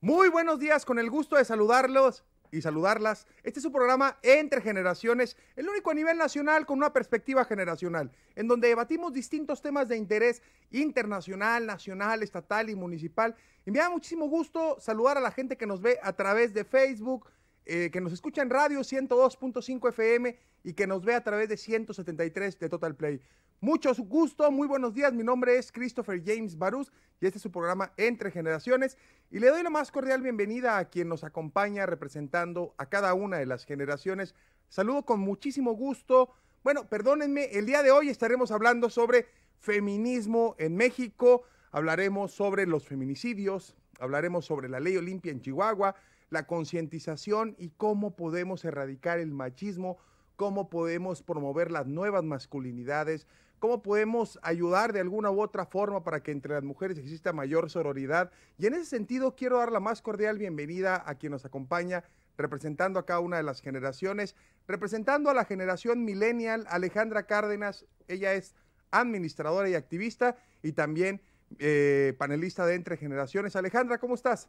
Muy 0.00 0.28
buenos 0.28 0.60
días, 0.60 0.84
con 0.84 1.00
el 1.00 1.10
gusto 1.10 1.34
de 1.34 1.44
saludarlos 1.44 2.22
y 2.52 2.62
saludarlas. 2.62 3.26
Este 3.42 3.58
es 3.58 3.64
un 3.66 3.72
programa 3.72 4.18
entre 4.22 4.60
generaciones, 4.60 5.36
el 5.56 5.68
único 5.68 5.90
a 5.90 5.94
nivel 5.94 6.16
nacional 6.16 6.64
con 6.64 6.78
una 6.78 6.92
perspectiva 6.92 7.44
generacional, 7.44 8.12
en 8.36 8.46
donde 8.46 8.68
debatimos 8.68 9.12
distintos 9.12 9.60
temas 9.60 9.88
de 9.88 9.96
interés 9.96 10.40
internacional, 10.70 11.66
nacional, 11.66 12.22
estatal 12.22 12.70
y 12.70 12.76
municipal. 12.76 13.34
Y 13.66 13.72
me 13.72 13.80
da 13.80 13.90
muchísimo 13.90 14.28
gusto 14.28 14.76
saludar 14.78 15.18
a 15.18 15.20
la 15.20 15.32
gente 15.32 15.56
que 15.56 15.66
nos 15.66 15.82
ve 15.82 15.98
a 16.04 16.12
través 16.12 16.54
de 16.54 16.64
Facebook, 16.64 17.28
eh, 17.66 17.90
que 17.90 18.00
nos 18.00 18.12
escucha 18.12 18.42
en 18.42 18.50
radio 18.50 18.80
102.5 18.80 19.88
FM 19.88 20.38
y 20.64 20.72
que 20.74 20.86
nos 20.86 21.04
ve 21.04 21.14
a 21.14 21.24
través 21.24 21.48
de 21.48 21.56
173 21.56 22.58
de 22.58 22.68
Total 22.68 22.94
Play. 22.94 23.20
Mucho 23.60 23.94
gusto, 23.94 24.50
muy 24.50 24.68
buenos 24.68 24.92
días. 24.92 25.14
Mi 25.14 25.24
nombre 25.24 25.56
es 25.56 25.72
Christopher 25.72 26.22
James 26.22 26.58
Barús 26.58 26.92
y 27.20 27.26
este 27.26 27.38
es 27.38 27.42
su 27.42 27.50
programa 27.50 27.92
Entre 27.96 28.30
Generaciones. 28.30 28.98
Y 29.30 29.38
le 29.38 29.48
doy 29.48 29.62
la 29.62 29.70
más 29.70 29.90
cordial 29.90 30.20
bienvenida 30.20 30.76
a 30.76 30.90
quien 30.90 31.08
nos 31.08 31.24
acompaña 31.24 31.86
representando 31.86 32.74
a 32.76 32.90
cada 32.90 33.14
una 33.14 33.38
de 33.38 33.46
las 33.46 33.64
generaciones. 33.64 34.34
Saludo 34.68 35.06
con 35.06 35.20
muchísimo 35.20 35.72
gusto. 35.72 36.34
Bueno, 36.62 36.88
perdónenme, 36.88 37.44
el 37.52 37.64
día 37.64 37.82
de 37.82 37.90
hoy 37.90 38.10
estaremos 38.10 38.50
hablando 38.50 38.90
sobre 38.90 39.26
feminismo 39.58 40.54
en 40.58 40.76
México, 40.76 41.44
hablaremos 41.70 42.32
sobre 42.32 42.66
los 42.66 42.86
feminicidios, 42.86 43.74
hablaremos 43.98 44.44
sobre 44.44 44.68
la 44.68 44.80
ley 44.80 44.96
Olimpia 44.96 45.32
en 45.32 45.40
Chihuahua, 45.40 45.94
la 46.34 46.46
concientización 46.46 47.54
y 47.58 47.70
cómo 47.70 48.16
podemos 48.16 48.64
erradicar 48.64 49.18
el 49.18 49.30
machismo, 49.30 49.96
cómo 50.36 50.68
podemos 50.68 51.22
promover 51.22 51.70
las 51.70 51.86
nuevas 51.86 52.24
masculinidades, 52.24 53.26
cómo 53.60 53.80
podemos 53.80 54.38
ayudar 54.42 54.92
de 54.92 55.00
alguna 55.00 55.30
u 55.30 55.40
otra 55.40 55.64
forma 55.64 56.04
para 56.04 56.22
que 56.22 56.32
entre 56.32 56.52
las 56.52 56.64
mujeres 56.64 56.98
exista 56.98 57.32
mayor 57.32 57.70
sororidad. 57.70 58.30
Y 58.58 58.66
en 58.66 58.74
ese 58.74 58.84
sentido 58.84 59.36
quiero 59.36 59.58
dar 59.58 59.72
la 59.72 59.80
más 59.80 60.02
cordial 60.02 60.36
bienvenida 60.36 61.02
a 61.06 61.14
quien 61.14 61.32
nos 61.32 61.46
acompaña 61.46 62.04
representando 62.36 62.98
a 62.98 63.06
cada 63.06 63.20
una 63.20 63.36
de 63.36 63.44
las 63.44 63.60
generaciones, 63.60 64.34
representando 64.66 65.30
a 65.30 65.34
la 65.34 65.44
generación 65.44 66.04
millennial, 66.04 66.66
Alejandra 66.68 67.26
Cárdenas, 67.26 67.86
ella 68.08 68.34
es 68.34 68.56
administradora 68.90 69.68
y 69.68 69.74
activista 69.74 70.36
y 70.62 70.72
también 70.72 71.22
eh, 71.58 72.14
panelista 72.18 72.66
de 72.66 72.74
Entre 72.74 72.96
Generaciones. 72.96 73.54
Alejandra, 73.54 73.98
¿cómo 73.98 74.14
estás? 74.14 74.48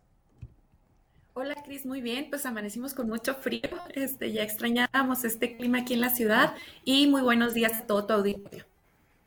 Hola 1.37 1.61
Cris, 1.65 1.85
muy 1.85 1.99
bien, 1.99 2.29
pues 2.29 2.45
amanecimos 2.45 2.93
con 2.93 3.09
mucho 3.09 3.35
frío, 3.35 3.69
este, 3.93 4.31
ya 4.31 4.41
extrañábamos 4.41 5.25
este 5.25 5.57
clima 5.57 5.79
aquí 5.79 5.93
en 5.93 5.99
la 5.99 6.09
ciudad 6.09 6.55
y 6.85 7.07
muy 7.07 7.21
buenos 7.21 7.53
días 7.53 7.73
a 7.73 7.85
todo 7.85 8.05
tu 8.05 8.13
auditorio. 8.13 8.63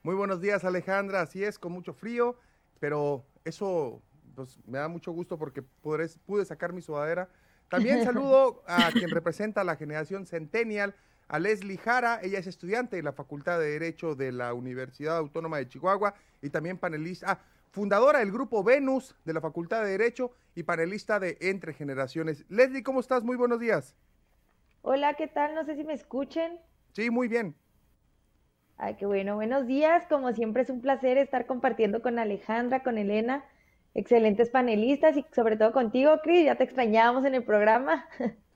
Muy 0.02 0.14
buenos 0.14 0.40
días 0.40 0.64
Alejandra, 0.64 1.20
así 1.20 1.44
es, 1.44 1.58
con 1.58 1.70
mucho 1.70 1.92
frío, 1.92 2.34
pero 2.80 3.26
eso 3.44 4.00
pues, 4.34 4.58
me 4.66 4.78
da 4.78 4.88
mucho 4.88 5.12
gusto 5.12 5.38
porque 5.38 5.60
pude, 5.60 6.08
pude 6.24 6.46
sacar 6.46 6.72
mi 6.72 6.80
sudadera. 6.80 7.28
También 7.68 8.02
saludo 8.04 8.62
a 8.66 8.90
quien 8.90 9.10
representa 9.10 9.62
la 9.62 9.76
generación 9.76 10.24
Centennial, 10.24 10.94
a 11.28 11.38
Leslie 11.38 11.76
Jara, 11.76 12.20
ella 12.22 12.38
es 12.38 12.46
estudiante 12.46 12.96
de 12.96 13.02
la 13.02 13.12
Facultad 13.12 13.58
de 13.58 13.72
Derecho 13.72 14.14
de 14.14 14.32
la 14.32 14.54
Universidad 14.54 15.18
Autónoma 15.18 15.58
de 15.58 15.68
Chihuahua 15.68 16.14
y 16.40 16.48
también 16.48 16.78
panelista. 16.78 17.32
Ah, 17.32 17.40
fundadora 17.70 18.20
del 18.20 18.32
grupo 18.32 18.62
Venus 18.62 19.14
de 19.24 19.32
la 19.32 19.40
Facultad 19.40 19.82
de 19.82 19.90
Derecho 19.90 20.32
y 20.54 20.62
panelista 20.62 21.20
de 21.20 21.38
Entre 21.40 21.72
Generaciones. 21.72 22.44
Leslie, 22.48 22.82
¿cómo 22.82 23.00
estás? 23.00 23.24
Muy 23.24 23.36
buenos 23.36 23.60
días. 23.60 23.94
Hola, 24.82 25.14
¿qué 25.14 25.26
tal? 25.26 25.54
No 25.54 25.64
sé 25.64 25.76
si 25.76 25.84
me 25.84 25.92
escuchen. 25.92 26.58
Sí, 26.92 27.10
muy 27.10 27.28
bien. 27.28 27.54
Ay, 28.76 28.94
qué 28.94 29.06
bueno. 29.06 29.34
Buenos 29.34 29.66
días. 29.66 30.06
Como 30.08 30.32
siempre 30.32 30.62
es 30.62 30.70
un 30.70 30.80
placer 30.80 31.18
estar 31.18 31.46
compartiendo 31.46 32.00
con 32.00 32.18
Alejandra, 32.18 32.82
con 32.82 32.96
Elena, 32.96 33.44
excelentes 33.94 34.50
panelistas 34.50 35.16
y 35.16 35.26
sobre 35.34 35.56
todo 35.56 35.72
contigo, 35.72 36.20
Cris. 36.22 36.44
Ya 36.44 36.54
te 36.54 36.64
extrañábamos 36.64 37.24
en 37.24 37.34
el 37.34 37.44
programa. 37.44 38.08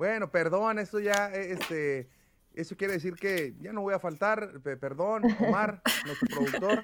Bueno, 0.00 0.30
perdón, 0.30 0.78
esto 0.78 0.98
ya, 0.98 1.30
eh, 1.30 1.52
este, 1.52 2.08
eso 2.54 2.76
quiere 2.76 2.94
decir 2.94 3.14
que 3.14 3.54
ya 3.60 3.72
no 3.72 3.82
voy 3.82 3.94
a 3.94 3.98
faltar, 3.98 4.60
perdón, 4.60 5.22
Omar, 5.40 5.82
nuestro 6.06 6.28
productor. 6.28 6.82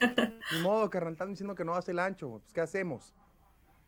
Ni 0.53 0.60
modo, 0.62 0.88
que 0.91 0.99
están 0.99 1.31
diciendo 1.31 1.54
que 1.54 1.65
no 1.65 1.75
hace 1.75 1.93
el 1.93 1.99
ancho. 1.99 2.31
Pues, 2.31 2.53
¿qué 2.53 2.60
hacemos? 2.60 3.15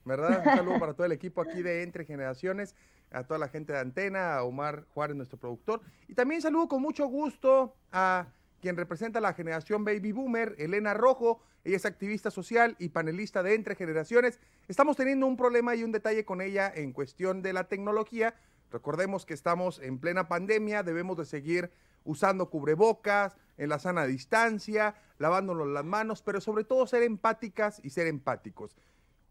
¿Verdad? 0.04 0.42
Un 0.44 0.56
saludo 0.56 0.78
para 0.78 0.94
todo 0.94 1.06
el 1.06 1.12
equipo 1.12 1.40
aquí 1.42 1.62
de 1.62 1.82
Entre 1.82 2.04
Generaciones, 2.04 2.74
a 3.10 3.24
toda 3.24 3.38
la 3.38 3.48
gente 3.48 3.72
de 3.72 3.78
Antena, 3.78 4.36
a 4.36 4.42
Omar 4.42 4.86
Juárez, 4.94 5.16
nuestro 5.16 5.38
productor. 5.38 5.82
Y 6.08 6.14
también 6.14 6.40
saludo 6.40 6.68
con 6.68 6.82
mucho 6.82 7.06
gusto 7.06 7.76
a 7.92 8.28
quien 8.60 8.76
representa 8.76 9.20
la 9.20 9.34
generación 9.34 9.84
Baby 9.84 10.12
Boomer, 10.12 10.54
Elena 10.58 10.94
Rojo. 10.94 11.40
Ella 11.64 11.76
es 11.76 11.84
activista 11.84 12.30
social 12.30 12.74
y 12.78 12.88
panelista 12.88 13.42
de 13.42 13.54
Entre 13.54 13.74
Generaciones. 13.74 14.40
Estamos 14.66 14.96
teniendo 14.96 15.26
un 15.26 15.36
problema 15.36 15.76
y 15.76 15.84
un 15.84 15.92
detalle 15.92 16.24
con 16.24 16.40
ella 16.40 16.72
en 16.74 16.92
cuestión 16.92 17.42
de 17.42 17.52
la 17.52 17.64
tecnología 17.64 18.34
Recordemos 18.70 19.24
que 19.24 19.34
estamos 19.34 19.78
en 19.80 19.98
plena 19.98 20.28
pandemia, 20.28 20.82
debemos 20.82 21.16
de 21.16 21.24
seguir 21.24 21.70
usando 22.04 22.48
cubrebocas, 22.50 23.36
en 23.58 23.68
la 23.68 23.78
sana 23.78 24.06
distancia, 24.06 24.94
lavándonos 25.18 25.66
las 25.68 25.84
manos, 25.84 26.22
pero 26.22 26.40
sobre 26.40 26.64
todo 26.64 26.86
ser 26.86 27.02
empáticas 27.02 27.80
y 27.82 27.90
ser 27.90 28.06
empáticos. 28.06 28.76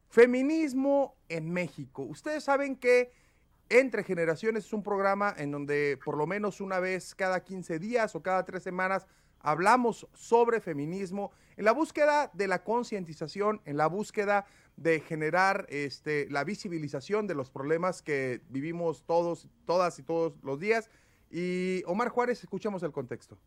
Feminismo 0.10 1.16
en 1.30 1.52
México. 1.52 2.04
Ustedes 2.04 2.44
saben 2.44 2.76
que 2.76 3.12
Entre 3.70 4.04
Generaciones 4.04 4.66
es 4.66 4.74
un 4.74 4.84
programa 4.84 5.34
en 5.38 5.52
donde 5.52 6.00
por 6.06 6.18
lo 6.18 6.26
menos 6.26 6.62
una 6.62 6.80
vez 6.80 7.16
cada 7.16 7.44
15 7.44 7.80
días 7.80 8.16
o 8.16 8.22
cada 8.22 8.46
tres 8.46 8.64
semanas 8.64 9.08
hablamos 9.40 10.08
sobre 10.14 10.62
feminismo 10.62 11.32
en 11.58 11.66
la 11.66 11.74
búsqueda 11.74 12.32
de 12.34 12.48
la 12.48 12.64
concientización, 12.64 13.62
en 13.66 13.78
la 13.78 13.88
búsqueda 13.88 14.46
de 14.78 15.02
generar 15.02 15.66
este, 15.70 16.28
la 16.30 16.44
visibilización 16.44 17.28
de 17.28 17.36
los 17.36 17.50
problemas 17.50 18.02
que 18.02 18.42
vivimos 18.50 19.04
todos, 19.04 19.50
todas 19.66 20.00
y 20.00 20.04
todos 20.04 20.34
los 20.44 20.60
días. 20.60 20.90
Y 21.30 21.84
Omar 21.86 22.10
Juárez, 22.10 22.44
escuchamos 22.44 22.84
el 22.84 22.92
contexto. 22.92 23.38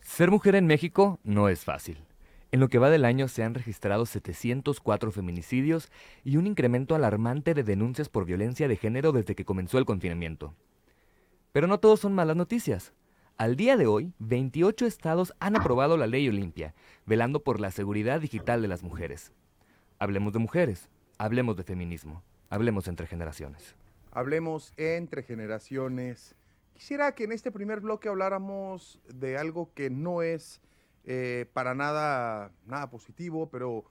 Ser 0.00 0.30
mujer 0.30 0.56
en 0.56 0.66
México 0.66 1.20
no 1.22 1.48
es 1.48 1.64
fácil. 1.64 2.04
En 2.52 2.58
lo 2.58 2.68
que 2.68 2.78
va 2.78 2.90
del 2.90 3.04
año 3.04 3.28
se 3.28 3.44
han 3.44 3.54
registrado 3.54 4.06
704 4.06 5.12
feminicidios 5.12 5.88
y 6.24 6.36
un 6.36 6.48
incremento 6.48 6.96
alarmante 6.96 7.54
de 7.54 7.62
denuncias 7.62 8.08
por 8.08 8.24
violencia 8.24 8.66
de 8.66 8.76
género 8.76 9.12
desde 9.12 9.36
que 9.36 9.44
comenzó 9.44 9.78
el 9.78 9.84
confinamiento. 9.84 10.56
Pero 11.52 11.68
no 11.68 11.78
todos 11.78 12.00
son 12.00 12.12
malas 12.12 12.36
noticias. 12.36 12.92
Al 13.36 13.54
día 13.54 13.76
de 13.76 13.86
hoy, 13.86 14.12
28 14.18 14.84
estados 14.84 15.32
han 15.38 15.56
aprobado 15.56 15.96
la 15.96 16.08
ley 16.08 16.28
Olimpia, 16.28 16.74
velando 17.06 17.44
por 17.44 17.60
la 17.60 17.70
seguridad 17.70 18.20
digital 18.20 18.62
de 18.62 18.68
las 18.68 18.82
mujeres. 18.82 19.32
Hablemos 20.02 20.32
de 20.32 20.38
mujeres, 20.38 20.88
hablemos 21.18 21.58
de 21.58 21.62
feminismo, 21.62 22.22
hablemos 22.48 22.88
entre 22.88 23.06
generaciones. 23.06 23.76
Hablemos 24.12 24.72
entre 24.78 25.22
generaciones. 25.22 26.34
Quisiera 26.72 27.14
que 27.14 27.24
en 27.24 27.32
este 27.32 27.52
primer 27.52 27.80
bloque 27.80 28.08
habláramos 28.08 28.98
de 29.12 29.36
algo 29.36 29.74
que 29.74 29.90
no 29.90 30.22
es 30.22 30.62
eh, 31.04 31.50
para 31.52 31.74
nada, 31.74 32.50
nada 32.64 32.88
positivo, 32.88 33.50
pero 33.50 33.84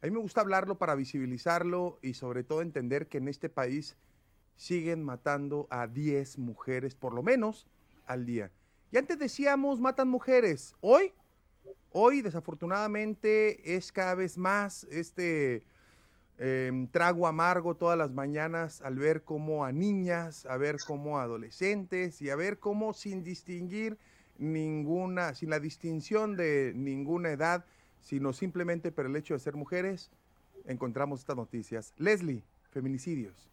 a 0.00 0.06
mí 0.06 0.12
me 0.12 0.20
gusta 0.20 0.40
hablarlo 0.40 0.78
para 0.78 0.94
visibilizarlo 0.94 1.98
y 2.00 2.14
sobre 2.14 2.42
todo 2.42 2.62
entender 2.62 3.08
que 3.08 3.18
en 3.18 3.28
este 3.28 3.50
país 3.50 3.98
siguen 4.56 5.04
matando 5.04 5.66
a 5.68 5.86
10 5.86 6.38
mujeres 6.38 6.94
por 6.94 7.12
lo 7.12 7.22
menos 7.22 7.66
al 8.06 8.24
día. 8.24 8.50
Y 8.90 8.96
antes 8.96 9.18
decíamos 9.18 9.78
matan 9.78 10.08
mujeres. 10.08 10.74
Hoy 10.80 11.12
Hoy, 11.92 12.22
desafortunadamente, 12.22 13.76
es 13.76 13.90
cada 13.90 14.14
vez 14.14 14.38
más 14.38 14.84
este 14.84 15.64
em, 16.38 16.86
trago 16.86 17.26
amargo 17.26 17.74
todas 17.74 17.98
las 17.98 18.12
mañanas 18.12 18.80
al 18.82 18.96
ver 18.96 19.22
cómo 19.22 19.64
a 19.64 19.72
niñas, 19.72 20.46
a 20.46 20.56
ver 20.56 20.76
cómo 20.86 21.18
a 21.18 21.24
adolescentes 21.24 22.22
y 22.22 22.30
a 22.30 22.36
ver 22.36 22.58
cómo 22.58 22.92
sin 22.92 23.24
distinguir 23.24 23.98
ninguna, 24.38 25.34
sin 25.34 25.50
la 25.50 25.58
distinción 25.58 26.36
de 26.36 26.72
ninguna 26.76 27.30
edad, 27.30 27.64
sino 28.00 28.32
simplemente 28.32 28.92
por 28.92 29.06
el 29.06 29.16
hecho 29.16 29.34
de 29.34 29.40
ser 29.40 29.56
mujeres, 29.56 30.10
encontramos 30.66 31.20
estas 31.20 31.36
noticias. 31.36 31.92
Leslie, 31.98 32.44
feminicidios. 32.70 33.48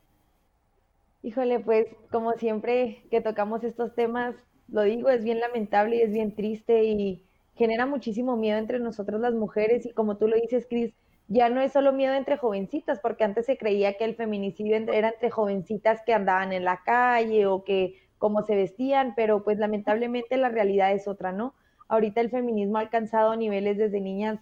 Híjole, 1.24 1.60
pues 1.60 1.88
como 2.12 2.34
siempre 2.34 3.04
que 3.10 3.20
tocamos 3.20 3.64
estos 3.64 3.96
temas, 3.96 4.36
lo 4.70 4.84
digo, 4.84 5.10
es 5.10 5.24
bien 5.24 5.40
lamentable 5.40 5.98
y 5.98 6.02
es 6.02 6.12
bien 6.12 6.36
triste 6.36 6.84
y 6.84 7.27
genera 7.58 7.86
muchísimo 7.86 8.38
miedo 8.38 8.58
entre 8.58 8.80
nosotros 8.80 9.20
las 9.20 9.34
mujeres 9.34 9.86
y 9.86 9.94
como 9.94 10.18
tú 10.18 10.28
lo 10.28 10.36
dices, 10.36 10.68
Cris, 10.70 10.94
ya 11.28 11.50
no 11.50 11.60
es 11.60 11.74
solo 11.74 11.92
miedo 11.92 12.14
entre 12.14 12.38
jovencitas, 12.38 13.00
porque 13.00 13.26
antes 13.26 13.46
se 13.46 13.58
creía 13.58 13.98
que 13.98 14.06
el 14.06 14.16
feminicidio 14.16 14.76
era 14.76 15.10
entre 15.10 15.30
jovencitas 15.30 16.02
que 16.06 16.14
andaban 16.14 16.54
en 16.54 16.64
la 16.64 16.82
calle 16.86 17.48
o 17.48 17.64
que 17.64 17.96
cómo 18.18 18.44
se 18.44 18.56
vestían, 18.56 19.14
pero 19.16 19.44
pues 19.44 19.58
lamentablemente 19.58 20.38
la 20.38 20.50
realidad 20.50 20.94
es 20.94 21.08
otra, 21.08 21.32
¿no? 21.32 21.54
Ahorita 21.90 22.22
el 22.22 22.30
feminismo 22.30 22.78
ha 22.78 22.82
alcanzado 22.82 23.36
niveles 23.36 23.78
desde 23.78 24.02
niñas 24.02 24.40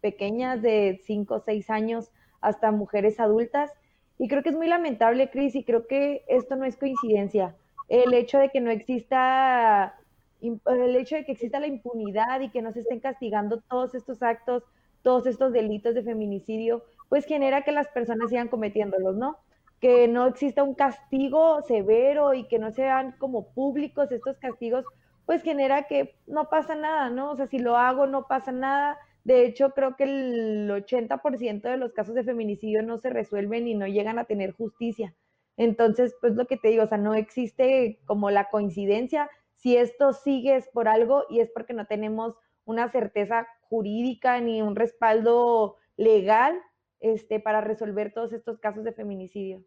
pequeñas 0.00 0.62
de 0.62 1.00
5 1.04 1.34
o 1.34 1.40
6 1.40 1.70
años 1.70 2.10
hasta 2.40 2.70
mujeres 2.70 3.20
adultas. 3.20 3.70
Y 4.18 4.28
creo 4.28 4.42
que 4.42 4.50
es 4.50 4.56
muy 4.56 4.68
lamentable, 4.68 5.30
Cris, 5.30 5.54
y 5.54 5.64
creo 5.64 5.86
que 5.86 6.24
esto 6.28 6.56
no 6.56 6.64
es 6.64 6.76
coincidencia. 6.76 7.56
El 7.88 8.14
hecho 8.14 8.38
de 8.38 8.50
que 8.50 8.60
no 8.60 8.70
exista 8.70 9.99
el 10.40 10.96
hecho 10.96 11.16
de 11.16 11.24
que 11.24 11.32
exista 11.32 11.60
la 11.60 11.66
impunidad 11.66 12.40
y 12.40 12.50
que 12.50 12.62
no 12.62 12.72
se 12.72 12.80
estén 12.80 13.00
castigando 13.00 13.60
todos 13.68 13.94
estos 13.94 14.22
actos, 14.22 14.64
todos 15.02 15.26
estos 15.26 15.52
delitos 15.52 15.94
de 15.94 16.02
feminicidio, 16.02 16.84
pues 17.08 17.24
genera 17.26 17.62
que 17.62 17.72
las 17.72 17.88
personas 17.88 18.30
sigan 18.30 18.48
cometiéndolos, 18.48 19.16
¿no? 19.16 19.38
Que 19.80 20.08
no 20.08 20.26
exista 20.26 20.62
un 20.62 20.74
castigo 20.74 21.62
severo 21.62 22.34
y 22.34 22.46
que 22.48 22.58
no 22.58 22.70
sean 22.72 23.12
como 23.18 23.52
públicos 23.52 24.12
estos 24.12 24.38
castigos, 24.38 24.84
pues 25.26 25.42
genera 25.42 25.84
que 25.84 26.16
no 26.26 26.48
pasa 26.50 26.74
nada, 26.74 27.10
¿no? 27.10 27.30
O 27.32 27.36
sea, 27.36 27.46
si 27.46 27.58
lo 27.58 27.76
hago 27.76 28.06
no 28.06 28.26
pasa 28.26 28.52
nada. 28.52 28.98
De 29.24 29.44
hecho, 29.44 29.70
creo 29.70 29.96
que 29.96 30.04
el 30.04 30.70
80% 30.70 31.68
de 31.68 31.76
los 31.76 31.92
casos 31.92 32.14
de 32.14 32.24
feminicidio 32.24 32.82
no 32.82 32.98
se 32.98 33.10
resuelven 33.10 33.68
y 33.68 33.74
no 33.74 33.86
llegan 33.86 34.18
a 34.18 34.24
tener 34.24 34.52
justicia. 34.52 35.14
Entonces, 35.56 36.14
pues 36.20 36.34
lo 36.34 36.46
que 36.46 36.56
te 36.56 36.68
digo, 36.68 36.84
o 36.84 36.86
sea, 36.86 36.98
no 36.98 37.14
existe 37.14 38.00
como 38.06 38.30
la 38.30 38.48
coincidencia. 38.50 39.28
Si 39.62 39.76
esto 39.76 40.12
sigue 40.12 40.56
es 40.56 40.68
por 40.68 40.88
algo 40.88 41.24
y 41.28 41.40
es 41.40 41.50
porque 41.50 41.72
no 41.72 41.86
tenemos 41.86 42.34
una 42.64 42.90
certeza 42.90 43.46
jurídica 43.62 44.40
ni 44.40 44.62
un 44.62 44.76
respaldo 44.76 45.76
legal 45.96 46.60
este, 47.00 47.40
para 47.40 47.60
resolver 47.60 48.12
todos 48.12 48.32
estos 48.32 48.58
casos 48.58 48.84
de 48.84 48.92
feminicidio. 48.92 49.62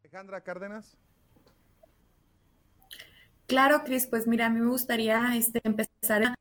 Alejandra 0.00 0.42
Cárdenas. 0.42 0.96
Claro, 3.46 3.82
Cris, 3.84 4.06
pues 4.06 4.26
mira, 4.26 4.46
a 4.46 4.50
mí 4.50 4.60
me 4.60 4.68
gustaría 4.68 5.34
este, 5.34 5.60
empezar 5.64 6.34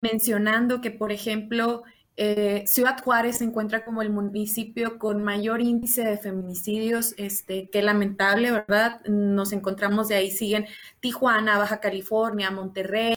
mencionando 0.00 0.80
que, 0.80 0.90
por 0.90 1.12
ejemplo, 1.12 1.82
eh, 2.16 2.64
Ciudad 2.66 3.02
Juárez 3.02 3.38
se 3.38 3.44
encuentra 3.44 3.84
como 3.84 4.00
el 4.00 4.10
municipio 4.10 4.98
con 4.98 5.24
mayor 5.24 5.60
índice 5.60 6.04
de 6.04 6.16
feminicidios, 6.16 7.14
este, 7.16 7.68
qué 7.70 7.82
lamentable, 7.82 8.52
¿verdad? 8.52 9.00
Nos 9.06 9.52
encontramos 9.52 10.08
de 10.08 10.16
ahí, 10.16 10.30
siguen 10.30 10.66
Tijuana, 11.00 11.58
Baja 11.58 11.80
California, 11.80 12.52
Monterrey, 12.52 13.16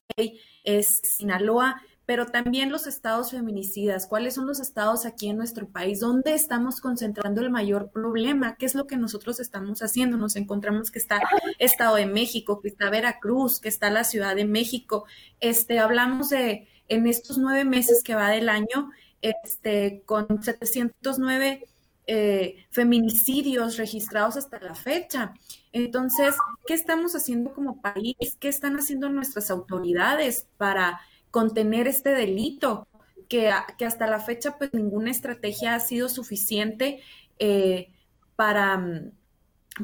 es 0.64 1.02
Sinaloa, 1.04 1.82
pero 2.08 2.26
también 2.26 2.72
los 2.72 2.88
estados 2.88 3.32
feminicidas. 3.32 4.08
¿Cuáles 4.08 4.34
son 4.34 4.48
los 4.48 4.62
estados 4.62 5.06
aquí 5.06 5.28
en 5.28 5.38
nuestro 5.38 5.68
país? 5.68 6.00
¿Dónde 6.00 6.34
estamos 6.34 6.80
concentrando 6.80 7.42
el 7.42 7.52
mayor 7.52 7.92
problema? 7.92 8.56
¿Qué 8.56 8.66
es 8.66 8.76
lo 8.76 8.88
que 8.88 8.96
nosotros 8.96 9.42
estamos 9.42 9.84
haciendo? 9.84 10.16
Nos 10.16 10.38
encontramos 10.38 10.90
que 10.90 11.00
está 11.00 11.20
Estado 11.60 11.98
de 11.98 12.06
México, 12.06 12.62
que 12.62 12.70
está 12.70 12.90
Veracruz, 12.90 13.60
que 13.60 13.68
está 13.68 13.90
la 13.90 14.06
Ciudad 14.06 14.38
de 14.38 14.46
México. 14.46 15.06
Este, 15.42 15.80
hablamos 15.80 16.30
de 16.30 16.68
en 16.90 17.08
estos 17.08 17.38
nueve 17.38 17.66
meses 17.66 18.04
que 18.04 18.16
va 18.16 18.30
del 18.30 18.50
año, 18.50 18.92
este, 19.22 20.04
con 20.06 20.42
709 20.42 21.68
eh, 22.10 22.66
feminicidios 22.70 23.76
registrados 23.76 24.38
hasta 24.38 24.60
la 24.60 24.76
fecha. 24.76 25.34
Entonces, 25.74 26.36
¿qué 26.66 26.74
estamos 26.74 27.16
haciendo 27.16 27.54
como 27.54 27.82
país? 27.82 28.16
¿Qué 28.40 28.48
están 28.48 28.78
haciendo 28.78 29.10
nuestras 29.10 29.52
autoridades 29.52 30.48
para 30.58 31.02
contener 31.32 31.88
este 31.88 32.12
delito? 32.12 32.88
Que, 33.28 33.52
que 33.78 33.86
hasta 33.86 34.08
la 34.08 34.20
fecha, 34.20 34.58
pues 34.58 34.74
ninguna 34.74 35.12
estrategia 35.12 35.76
ha 35.76 35.82
sido 35.82 36.08
suficiente 36.08 37.02
eh, 37.40 37.92
para 38.38 38.78
mm, 38.78 39.12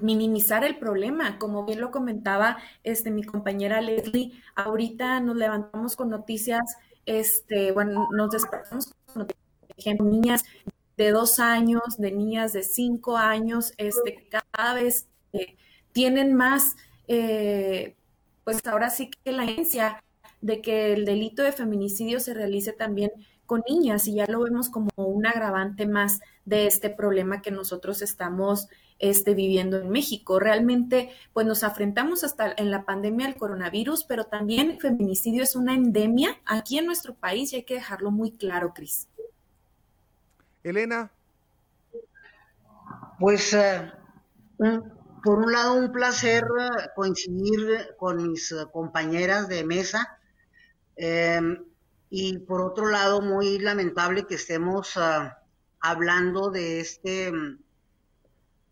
minimizar 0.02 0.64
el 0.64 0.78
problema. 0.78 1.38
Como 1.40 1.66
bien 1.66 1.82
lo 1.82 1.92
comentaba 1.92 2.58
este, 2.84 3.12
mi 3.12 3.24
compañera 3.24 3.82
Leslie, 3.82 4.32
ahorita 4.56 5.20
nos 5.20 5.36
levantamos 5.36 5.98
con 5.98 6.10
noticias 6.10 6.78
este, 7.06 7.72
bueno, 7.72 8.08
nos 8.12 8.32
despertamos 8.32 8.94
con 9.14 9.28
niñas 10.10 10.44
de 10.98 11.12
dos 11.12 11.40
años, 11.40 11.98
de 11.98 12.12
niñas 12.12 12.54
de 12.54 12.64
cinco 12.64 13.18
años, 13.18 13.74
este, 13.78 14.28
cada 14.52 14.74
vez 14.74 15.08
eh, 15.34 15.58
tienen 15.92 16.34
más, 16.34 16.76
eh, 17.08 17.96
pues 18.44 18.66
ahora 18.68 18.90
sí 18.90 19.10
que 19.10 19.32
la 19.32 19.44
agencia 19.44 20.04
de 20.42 20.62
que 20.62 20.94
el 20.94 21.06
delito 21.06 21.42
de 21.42 21.52
feminicidio 21.52 22.20
se 22.20 22.34
realice 22.34 22.74
también 22.74 23.12
con 23.54 23.64
niñas 23.70 24.08
y 24.08 24.16
ya 24.16 24.26
lo 24.26 24.40
vemos 24.40 24.68
como 24.68 24.90
un 24.96 25.28
agravante 25.28 25.86
más 25.86 26.22
de 26.44 26.66
este 26.66 26.90
problema 26.90 27.44
que 27.44 27.52
nosotros 27.52 28.02
estamos 28.02 28.68
este, 28.98 29.36
viviendo 29.36 29.78
en 29.78 29.92
México. 29.92 30.40
Realmente, 30.40 31.12
pues 31.34 31.46
nos 31.46 31.64
afrentamos 31.64 32.24
hasta 32.24 32.52
en 32.58 32.72
la 32.72 32.84
pandemia 32.84 33.28
del 33.28 33.36
coronavirus, 33.36 34.06
pero 34.06 34.24
también 34.24 34.72
el 34.72 34.82
feminicidio 34.82 35.44
es 35.44 35.56
una 35.56 35.76
endemia 35.76 36.42
aquí 36.48 36.80
en 36.80 36.88
nuestro 36.88 37.14
país 37.14 37.54
y 37.54 37.58
hay 37.58 37.64
que 37.64 37.76
dejarlo 37.76 38.10
muy 38.10 38.32
claro, 38.32 38.74
Cris. 38.74 39.08
Elena. 40.64 41.12
Pues, 43.20 43.54
eh, 43.54 43.92
por 45.24 45.38
un 45.38 45.52
lado, 45.52 45.76
un 45.76 45.92
placer 45.92 46.44
eh, 46.44 46.90
coincidir 46.96 47.96
con 48.00 48.32
mis 48.32 48.52
eh, 48.52 48.66
compañeras 48.74 49.48
de 49.48 49.64
mesa. 49.64 50.18
Em, 50.96 51.64
y 52.16 52.38
por 52.38 52.62
otro 52.62 52.90
lado, 52.90 53.22
muy 53.24 53.58
lamentable 53.58 54.28
que 54.28 54.36
estemos 54.36 55.00
hablando 55.80 56.52
de 56.52 56.80
este 56.80 57.32
mm, 57.32 57.58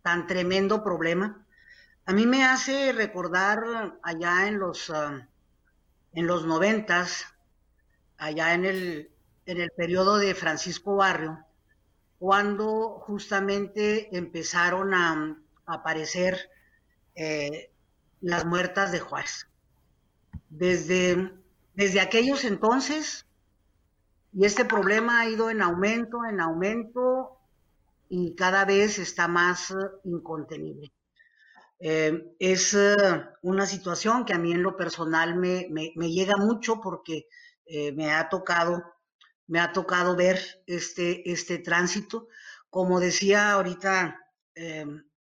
tan 0.03 0.27
tremendo 0.27 0.83
problema. 0.83 1.43
A 2.05 2.13
mí 2.13 2.27
me 2.27 2.45
hace 2.45 2.93
recordar 2.93 3.97
allá 4.03 4.47
en 4.47 4.59
los, 4.59 4.91
ah, 4.91 5.27
en 6.13 6.27
los 6.27 6.45
noventas, 6.45 7.25
allá 8.19 8.53
en 8.53 8.63
el, 8.63 9.11
en 9.47 9.59
el 9.59 9.71
periodo 9.71 10.19
de 10.19 10.35
Francisco 10.35 10.97
Barrio, 10.97 11.43
cuando 12.19 12.99
justamente 12.99 14.15
empezaron 14.15 14.93
a, 14.93 15.35
aparecer 15.65 16.47
eh, 17.15 17.71
las 18.19 18.45
muertas 18.45 18.91
de 18.91 18.99
Juárez. 18.99 19.47
Desde, 20.47 21.33
desde 21.73 22.01
aquellos 22.01 22.43
entonces, 22.43 23.25
y 24.33 24.45
este 24.45 24.65
problema 24.65 25.21
ha 25.21 25.29
ido 25.29 25.49
en 25.49 25.61
aumento, 25.61 26.25
en 26.25 26.39
aumento, 26.39 27.41
y 28.13 28.35
cada 28.35 28.65
vez 28.65 28.99
está 28.99 29.27
más 29.27 29.71
eh, 29.71 29.75
incontenible. 30.03 30.91
Eh, 31.79 32.35
es 32.39 32.73
eh, 32.73 32.95
una 33.41 33.65
situación 33.65 34.25
que 34.25 34.33
a 34.33 34.37
mí 34.37 34.51
en 34.51 34.63
lo 34.63 34.75
personal 34.75 35.35
me, 35.37 35.67
llega 35.95 36.35
mucho 36.37 36.81
porque 36.81 37.27
me 37.95 38.11
ha 38.11 38.27
tocado 38.27 38.83
me 39.47 39.59
ha 39.61 39.71
tocado 39.71 40.15
ver 40.15 40.39
este, 40.65 41.29
este 41.31 41.57
tránsito. 41.57 42.27
Como 42.69 42.99
decía 42.99 43.51
ahorita 43.51 44.19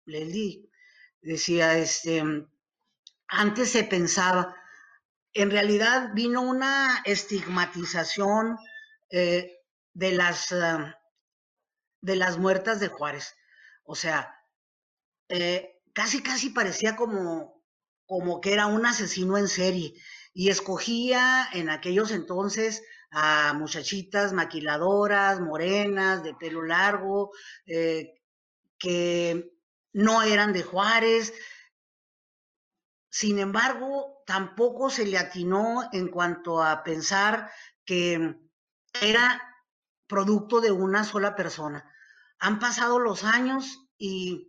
Leli, 0.05 0.69
decía, 1.21 1.77
este, 1.77 2.23
antes 3.27 3.71
se 3.71 3.83
pensaba, 3.83 4.55
en 5.33 5.51
realidad 5.51 6.11
vino 6.13 6.41
una 6.41 7.01
estigmatización 7.05 8.57
de 9.11 10.11
las 10.11 10.53
de 12.01 12.15
las 12.15 12.37
muertas 12.37 12.79
de 12.79 12.87
Juárez. 12.87 13.35
O 13.83 13.95
sea, 13.95 14.35
eh, 15.29 15.79
casi, 15.93 16.21
casi 16.21 16.49
parecía 16.49 16.95
como, 16.95 17.63
como 18.05 18.41
que 18.41 18.53
era 18.53 18.65
un 18.65 18.85
asesino 18.85 19.37
en 19.37 19.47
serie 19.47 19.93
y 20.33 20.49
escogía 20.49 21.47
en 21.53 21.69
aquellos 21.69 22.11
entonces 22.11 22.83
a 23.11 23.53
muchachitas 23.53 24.33
maquiladoras, 24.33 25.41
morenas, 25.41 26.23
de 26.23 26.33
pelo 26.33 26.63
largo, 26.63 27.31
eh, 27.65 28.13
que 28.79 29.51
no 29.93 30.23
eran 30.23 30.53
de 30.53 30.63
Juárez. 30.63 31.33
Sin 33.09 33.39
embargo, 33.39 34.23
tampoco 34.25 34.89
se 34.89 35.05
le 35.05 35.17
atinó 35.17 35.89
en 35.91 36.07
cuanto 36.07 36.63
a 36.63 36.83
pensar 36.83 37.51
que 37.85 38.39
era 38.99 39.41
producto 40.07 40.59
de 40.59 40.71
una 40.71 41.03
sola 41.03 41.35
persona 41.35 41.91
han 42.41 42.57
pasado 42.59 42.99
los 42.99 43.23
años 43.23 43.87
y, 43.97 44.47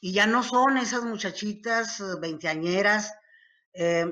ya 0.00 0.26
no 0.26 0.42
son 0.42 0.76
esas 0.78 1.02
muchachitas 1.02 2.00
eh, 2.00 2.04
veinteañeras. 2.20 3.12
Eh, 3.72 4.06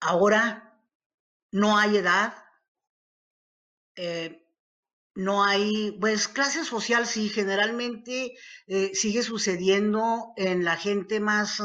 ahora 0.00 0.80
no 1.50 1.76
hay 1.76 1.96
edad, 1.96 2.34
eh, 3.96 4.46
no 5.14 5.44
hay, 5.44 5.98
pues 6.00 6.28
clase 6.28 6.64
social 6.64 7.06
sí, 7.06 7.28
generalmente 7.30 8.36
sigue 8.92 9.22
sucediendo 9.22 10.32
en 10.36 10.64
la 10.64 10.76
gente 10.76 11.20
más, 11.20 11.60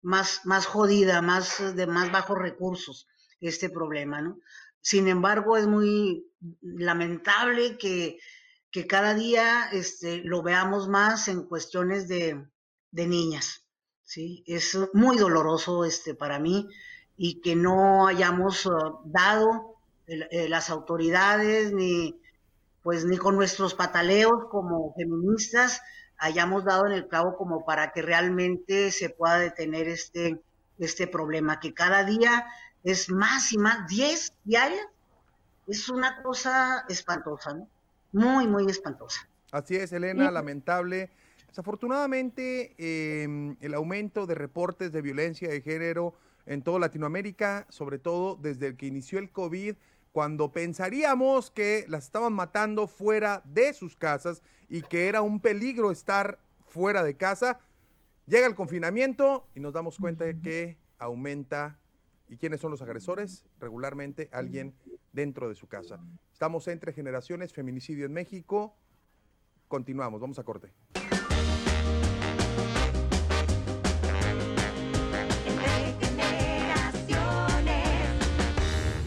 más, 0.00 0.40
más 0.44 0.66
jodida, 0.66 1.22
más 1.22 1.76
de 1.76 1.86
más 1.86 2.10
bajos 2.12 2.38
recursos, 2.38 3.08
este 3.40 3.68
problema, 3.70 4.20
¿no? 4.20 4.38
Sin 4.88 5.08
embargo, 5.08 5.56
es 5.56 5.66
muy 5.66 6.26
lamentable 6.60 7.76
que 7.76 8.18
que 8.76 8.86
cada 8.86 9.14
día 9.14 9.70
este, 9.72 10.18
lo 10.18 10.42
veamos 10.42 10.86
más 10.86 11.28
en 11.28 11.44
cuestiones 11.44 12.08
de, 12.08 12.46
niñas. 12.92 13.64
¿sí? 14.02 14.44
Es 14.46 14.78
muy 14.92 15.16
doloroso 15.16 15.86
este, 15.86 16.14
para 16.14 16.38
mí 16.38 16.68
y 17.16 17.40
que 17.40 17.56
no 17.56 18.06
hayamos 18.06 18.66
uh, 18.66 19.00
dado 19.06 19.76
eh, 20.06 20.50
las 20.50 20.68
autoridades 20.68 21.72
ni 21.72 22.20
pues 22.82 23.06
ni 23.06 23.16
con 23.16 23.36
nuestros 23.36 23.72
pataleos 23.72 24.44
como 24.50 24.92
feministas 24.94 25.80
hayamos 26.18 26.66
dado 26.66 26.86
en 26.86 26.92
el 26.92 27.08
clavo 27.08 27.34
como 27.38 27.64
para 27.64 27.92
que 27.92 28.02
realmente 28.02 28.92
se 28.92 29.08
pueda 29.08 29.38
detener 29.38 29.88
este, 29.88 30.38
este 30.78 31.06
problema, 31.06 31.60
que 31.60 31.72
cada 31.72 32.04
día 32.04 32.44
es 32.86 33.10
más 33.10 33.52
y 33.52 33.58
más, 33.58 33.88
10 33.88 34.32
diarias, 34.44 34.86
es 35.66 35.88
una 35.88 36.22
cosa 36.22 36.84
espantosa, 36.88 37.52
¿no? 37.52 37.68
Muy, 38.12 38.46
muy 38.46 38.70
espantosa. 38.70 39.28
Así 39.50 39.74
es, 39.74 39.92
Elena, 39.92 40.30
lamentable. 40.30 41.10
Desafortunadamente, 41.48 42.76
em, 42.78 43.56
el 43.60 43.74
aumento 43.74 44.24
de 44.26 44.36
reportes 44.36 44.92
de 44.92 45.02
violencia 45.02 45.48
de 45.48 45.62
género 45.62 46.14
en 46.46 46.62
toda 46.62 46.78
Latinoamérica, 46.78 47.66
sobre 47.70 47.98
todo 47.98 48.36
desde 48.36 48.68
el 48.68 48.76
que 48.76 48.86
inició 48.86 49.18
el 49.18 49.30
COVID, 49.30 49.74
cuando 50.12 50.52
pensaríamos 50.52 51.50
que 51.50 51.86
las 51.88 52.04
estaban 52.04 52.34
matando 52.34 52.86
fuera 52.86 53.42
de 53.46 53.74
sus 53.74 53.96
casas 53.96 54.42
y 54.68 54.82
que 54.82 55.08
era 55.08 55.22
un 55.22 55.40
peligro 55.40 55.90
estar 55.90 56.38
fuera 56.68 57.02
de 57.02 57.16
casa, 57.16 57.58
llega 58.26 58.46
el 58.46 58.54
confinamiento 58.54 59.44
y 59.56 59.60
nos 59.60 59.72
damos 59.72 59.98
cuenta 59.98 60.24
de 60.24 60.38
que 60.40 60.78
aumenta. 60.98 61.80
¿Y 62.28 62.36
quiénes 62.36 62.60
son 62.60 62.70
los 62.70 62.82
agresores? 62.82 63.44
Regularmente 63.60 64.28
alguien 64.32 64.74
dentro 65.12 65.48
de 65.48 65.54
su 65.54 65.68
casa. 65.68 66.00
Estamos 66.32 66.66
entre 66.68 66.92
generaciones, 66.92 67.52
feminicidio 67.52 68.04
en 68.04 68.12
México. 68.12 68.76
Continuamos, 69.68 70.20
vamos 70.20 70.38
a 70.38 70.44
corte. 70.44 70.72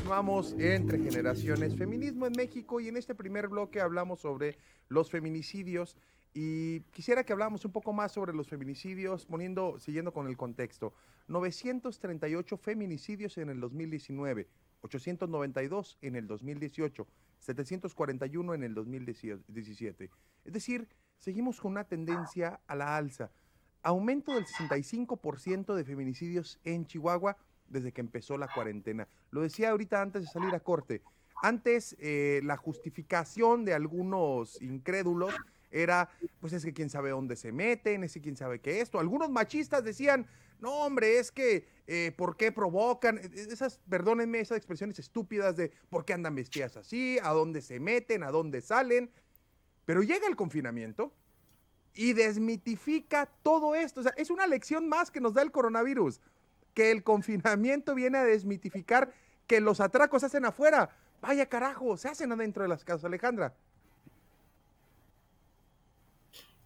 Vamos 0.07 0.53
entre 0.57 0.99
generaciones, 0.99 1.75
feminismo 1.77 2.25
en 2.25 2.33
México 2.35 2.81
y 2.81 2.89
en 2.89 2.97
este 2.97 3.15
primer 3.15 3.47
bloque 3.47 3.79
hablamos 3.79 4.19
sobre 4.19 4.57
los 4.89 5.09
feminicidios 5.09 5.95
y 6.33 6.81
quisiera 6.91 7.23
que 7.23 7.31
habláramos 7.33 7.63
un 7.63 7.71
poco 7.71 7.93
más 7.93 8.11
sobre 8.11 8.33
los 8.33 8.47
feminicidios, 8.47 9.25
poniendo, 9.25 9.79
siguiendo 9.79 10.11
con 10.11 10.27
el 10.27 10.35
contexto. 10.35 10.93
938 11.29 12.57
feminicidios 12.57 13.37
en 13.37 13.49
el 13.49 13.59
2019, 13.59 14.47
892 14.81 15.97
en 16.01 16.15
el 16.15 16.27
2018, 16.27 17.07
741 17.39 18.53
en 18.53 18.63
el 18.63 18.73
2017. 18.73 20.09
Es 20.43 20.53
decir, 20.53 20.87
seguimos 21.17 21.61
con 21.61 21.71
una 21.71 21.83
tendencia 21.83 22.59
a 22.67 22.75
la 22.75 22.97
alza. 22.97 23.31
Aumento 23.83 24.33
del 24.33 24.45
65% 24.45 25.73
de 25.75 25.85
feminicidios 25.85 26.59
en 26.65 26.85
Chihuahua 26.85 27.37
desde 27.67 27.91
que 27.91 28.01
empezó 28.01 28.37
la 28.37 28.47
cuarentena. 28.47 29.07
Lo 29.31 29.41
decía 29.41 29.69
ahorita 29.69 30.01
antes 30.01 30.23
de 30.23 30.27
salir 30.27 30.53
a 30.55 30.59
corte. 30.59 31.01
Antes 31.41 31.95
eh, 31.99 32.41
la 32.43 32.57
justificación 32.57 33.63
de 33.63 33.73
algunos 33.73 34.61
incrédulos 34.61 35.33
era, 35.71 36.09
pues 36.41 36.51
es 36.53 36.65
que 36.65 36.73
quién 36.73 36.89
sabe 36.89 37.11
dónde 37.11 37.35
se 37.35 37.51
meten, 37.51 38.03
es 38.03 38.13
que 38.13 38.21
quién 38.21 38.35
sabe 38.35 38.59
qué 38.59 38.81
esto. 38.81 38.99
Algunos 38.99 39.29
machistas 39.29 39.83
decían, 39.83 40.27
no 40.59 40.73
hombre, 40.85 41.19
es 41.19 41.31
que, 41.31 41.67
eh, 41.87 42.13
¿por 42.15 42.37
qué 42.37 42.51
provocan? 42.51 43.17
E, 43.17 43.29
e, 43.33 43.41
esas, 43.53 43.79
perdónenme, 43.89 44.39
esas 44.39 44.57
expresiones 44.57 44.99
estúpidas 44.99 45.55
de 45.55 45.71
por 45.89 46.05
qué 46.05 46.13
andan 46.13 46.35
vestidas 46.35 46.77
así, 46.77 47.17
a 47.23 47.29
dónde 47.29 47.61
se 47.61 47.79
meten, 47.79 48.23
a 48.23 48.31
dónde 48.31 48.61
salen. 48.61 49.09
Pero 49.85 50.03
llega 50.03 50.27
el 50.27 50.35
confinamiento 50.35 51.13
y 51.93 52.13
desmitifica 52.13 53.27
todo 53.43 53.75
esto. 53.75 54.01
O 54.01 54.03
sea, 54.03 54.13
es 54.17 54.29
una 54.29 54.47
lección 54.47 54.87
más 54.87 55.11
que 55.11 55.21
nos 55.21 55.33
da 55.33 55.41
el 55.41 55.51
coronavirus, 55.51 56.21
que 56.73 56.91
el 56.91 57.03
confinamiento 57.03 57.95
viene 57.95 58.17
a 58.17 58.23
desmitificar 58.23 59.13
que 59.47 59.61
los 59.61 59.79
atracos 59.79 60.21
se 60.21 60.27
hacen 60.27 60.45
afuera. 60.45 60.95
Vaya 61.21 61.47
carajo, 61.47 61.97
se 61.97 62.07
hacen 62.07 62.31
adentro 62.31 62.63
de 62.63 62.69
las 62.69 62.83
casas, 62.85 63.05
Alejandra. 63.05 63.53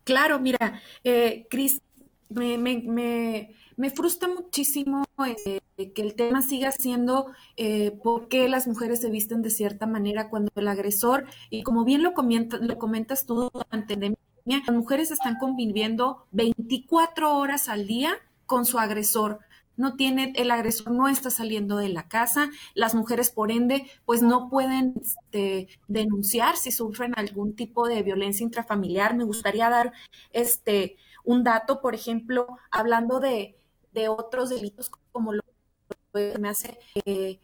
Claro, 0.04 0.38
mira, 0.40 0.82
eh, 1.04 1.48
Cris, 1.50 1.82
me, 2.30 3.56
frustra 3.89 4.27
muchísimo 4.27 5.03
eh, 5.46 5.62
que 5.92 6.01
el 6.01 6.15
tema 6.15 6.42
siga 6.42 6.72
siendo 6.72 7.27
eh, 7.58 7.92
por 8.03 8.27
qué 8.27 8.48
las 8.50 8.68
mujeres 8.68 9.01
se 9.01 9.10
visten 9.10 9.42
de 9.42 9.50
cierta 9.50 9.88
manera 9.88 10.30
cuando 10.30 10.51
el 10.56 10.68
agresor, 10.68 11.25
y 11.50 11.63
como 11.63 11.86
bien 11.86 12.03
lo, 12.03 12.13
lo 12.13 12.77
comentas 12.77 13.25
tú 13.25 13.50
durante 13.53 13.96
la 13.96 14.01
pandemia, 14.01 14.63
las 14.65 14.75
mujeres 14.75 15.12
están 15.12 15.38
conviviendo 15.38 16.25
24 16.32 17.38
horas 17.38 17.70
al 17.70 17.88
día 17.88 18.18
con 18.46 18.65
su 18.65 18.80
agresor 18.80 19.39
no 19.75 19.96
tiene, 19.96 20.34
el 20.36 20.51
agresor 20.51 20.92
no 20.92 21.08
está 21.08 21.30
saliendo 21.30 21.77
de 21.77 21.89
la 21.89 22.08
casa, 22.08 22.50
las 22.75 22.94
mujeres 22.96 23.32
por 23.32 23.51
ende 23.51 23.89
pues 24.06 24.22
no 24.22 24.50
pueden 24.50 24.94
este, 25.01 25.68
denunciar 25.88 26.58
si 26.58 26.72
sufren 26.72 27.13
algún 27.18 27.56
tipo 27.56 27.88
de 27.88 28.03
violencia 28.03 28.44
intrafamiliar. 28.44 29.15
Me 29.15 29.24
gustaría 29.24 29.70
dar 29.70 29.94
este 30.32 30.98
un 31.24 31.44
dato, 31.44 31.82
por 31.82 31.96
ejemplo, 31.96 32.48
hablando 32.70 33.20
de, 33.20 33.58
otros 34.08 34.50
delitos 34.50 34.90
como 35.12 35.34
lo 35.34 35.44
que 36.14 36.38
me 36.40 36.50
hace 36.50 36.80
eh, 37.06 37.40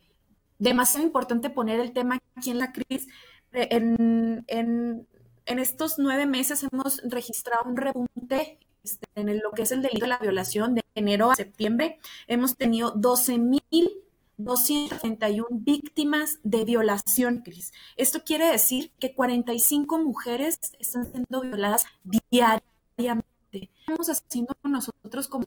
demasiado 0.58 1.06
importante 1.06 1.50
poner 1.50 1.79
el 1.79 1.94
tema 1.94 2.20
aquí 2.36 2.51
en 2.51 2.60
la 2.60 2.72
crisis. 2.72 3.08
En, 3.51 4.46
en, 4.48 5.08
en 5.46 5.60
estos 5.60 5.98
nueve 5.98 6.27
meses 6.27 6.63
hemos 6.72 7.01
registrado 7.03 7.68
un 7.68 7.77
repunte 7.77 8.60
este, 8.84 9.08
en 9.15 9.39
lo 9.39 9.51
que 9.51 9.63
es 9.63 9.72
el 9.72 9.82
delito 9.82 10.06
de 10.06 10.10
la 10.10 10.20
violación 10.20 10.75
de 10.75 10.84
enero 10.96 11.32
a 11.32 11.36
septiembre, 11.36 12.00
hemos 12.27 12.56
tenido 12.56 12.94
12.231 12.96 15.48
víctimas 15.50 16.39
de 16.44 16.63
violación, 16.65 17.39
Cris. 17.39 17.74
Esto 17.98 18.24
quiere 18.24 18.51
decir 18.51 18.91
que 19.00 19.13
45 19.13 19.98
mujeres 20.00 20.60
están 20.79 21.12
siendo 21.12 21.41
violadas 21.41 21.86
diariamente. 22.03 23.25
¿Qué 23.51 23.70
estamos 23.79 24.10
haciendo 24.10 24.56
nosotros 24.63 25.27
como 25.27 25.46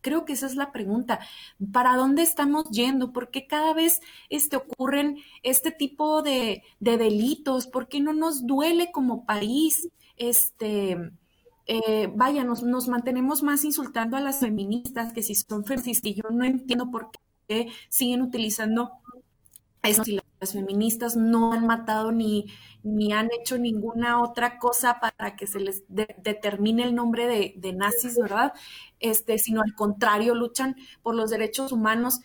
Creo 0.00 0.24
que 0.24 0.32
esa 0.32 0.46
es 0.46 0.56
la 0.56 0.72
pregunta. 0.72 1.20
¿Para 1.72 1.96
dónde 1.96 2.22
estamos 2.22 2.70
yendo? 2.70 3.12
¿Por 3.12 3.30
qué 3.30 3.46
cada 3.46 3.74
vez 3.74 4.00
este, 4.28 4.56
ocurren 4.56 5.18
este 5.42 5.70
tipo 5.70 6.22
de, 6.22 6.62
de 6.80 6.96
delitos? 6.96 7.66
¿Por 7.66 7.88
qué 7.88 8.00
no 8.00 8.12
nos 8.12 8.46
duele 8.46 8.90
como 8.92 9.24
país? 9.24 9.88
Este, 10.16 11.12
eh, 11.66 12.10
vaya, 12.14 12.44
nos, 12.44 12.62
nos, 12.62 12.88
mantenemos 12.88 13.42
más 13.42 13.64
insultando 13.64 14.16
a 14.16 14.20
las 14.20 14.40
feministas 14.40 15.12
que 15.12 15.22
si 15.22 15.34
son 15.34 15.64
feministas, 15.64 16.04
y 16.04 16.14
yo 16.14 16.30
no 16.30 16.44
entiendo 16.44 16.90
por 16.90 17.10
qué 17.46 17.68
siguen 17.88 18.22
utilizando 18.22 18.90
eso. 19.82 20.04
Si 20.04 20.18
las 20.42 20.54
feministas 20.54 21.14
no 21.14 21.52
han 21.52 21.68
matado 21.68 22.10
ni, 22.10 22.46
ni 22.82 23.12
han 23.12 23.30
hecho 23.32 23.58
ninguna 23.58 24.20
otra 24.20 24.58
cosa 24.58 24.98
para 24.98 25.36
que 25.36 25.46
se 25.46 25.60
les 25.60 25.84
determine 25.88 26.82
el 26.82 26.96
nombre 26.96 27.54
de, 27.54 27.72
nazis, 27.72 28.16
¿verdad? 28.16 28.52
Este, 28.98 29.38
sino 29.38 29.62
al 29.62 29.72
contrario, 29.76 30.34
luchan 30.34 30.74
por 31.00 31.14
los 31.14 31.30
derechos 31.30 31.70
humanos 31.70 32.22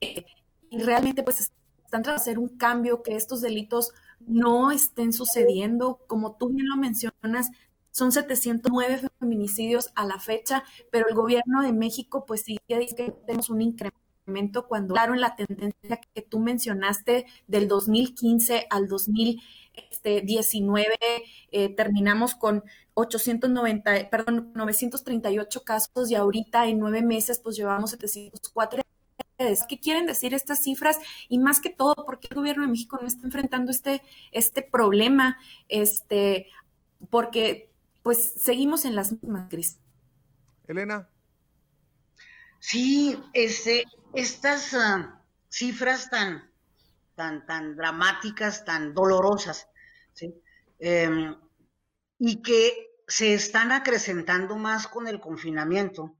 eh, 0.00 0.24
y 0.70 0.82
realmente 0.82 1.22
pues 1.22 1.40
están 1.40 2.02
tratando 2.02 2.10
de 2.10 2.16
hacer 2.16 2.40
un 2.40 2.48
cambio, 2.48 3.04
que 3.04 3.14
estos 3.14 3.40
delitos 3.42 3.92
no 4.18 4.72
estén 4.72 5.12
sucediendo, 5.12 6.00
como 6.08 6.34
tú 6.34 6.48
bien 6.48 6.68
lo 6.68 6.76
mencionas, 6.76 7.52
son 7.92 8.10
709 8.10 9.08
feminicidios 9.20 9.92
a 9.94 10.04
la 10.04 10.18
fecha, 10.18 10.64
pero 10.90 11.06
el 11.08 11.14
gobierno 11.14 11.62
de 11.62 11.72
México 11.72 12.26
pues 12.26 12.42
sí 12.42 12.58
dice 12.66 12.96
que 12.96 13.12
tenemos 13.12 13.50
un 13.50 13.62
incremento 13.62 14.05
cuando, 14.68 14.94
claro, 14.94 15.14
en 15.14 15.20
la 15.20 15.36
tendencia 15.36 16.00
que 16.14 16.22
tú 16.22 16.40
mencionaste 16.40 17.26
del 17.46 17.68
2015 17.68 18.66
al 18.70 18.88
2019 18.88 20.96
eh, 21.52 21.68
terminamos 21.74 22.34
con 22.34 22.64
890, 22.94 24.10
perdón, 24.10 24.50
938 24.54 25.62
casos 25.62 26.10
y 26.10 26.14
ahorita 26.14 26.66
en 26.66 26.78
nueve 26.78 27.02
meses 27.02 27.38
pues 27.38 27.56
llevamos 27.56 27.90
704 27.90 28.82
¿Qué 29.68 29.78
quieren 29.78 30.06
decir 30.06 30.32
estas 30.32 30.62
cifras? 30.62 30.98
Y 31.28 31.38
más 31.38 31.60
que 31.60 31.68
todo, 31.68 31.94
porque 32.06 32.28
el 32.30 32.36
gobierno 32.36 32.62
de 32.62 32.70
México 32.70 32.98
no 33.00 33.06
está 33.06 33.26
enfrentando 33.26 33.70
este, 33.70 34.00
este 34.32 34.62
problema? 34.62 35.36
Este, 35.68 36.46
porque 37.10 37.70
pues 38.02 38.32
seguimos 38.36 38.86
en 38.86 38.94
las 38.94 39.12
mismas, 39.12 39.48
Cris. 39.50 39.78
Elena. 40.66 41.08
Sí, 42.68 43.16
este, 43.32 43.84
estas 44.12 44.74
ah, 44.74 45.22
cifras 45.48 46.10
tan, 46.10 46.50
tan, 47.14 47.46
tan 47.46 47.76
dramáticas, 47.76 48.64
tan 48.64 48.92
dolorosas, 48.92 49.68
em, 50.80 51.36
y 52.18 52.42
que 52.42 52.90
se 53.06 53.34
están 53.34 53.70
acrecentando 53.70 54.56
más 54.56 54.88
con 54.88 55.06
el 55.06 55.20
confinamiento, 55.20 56.16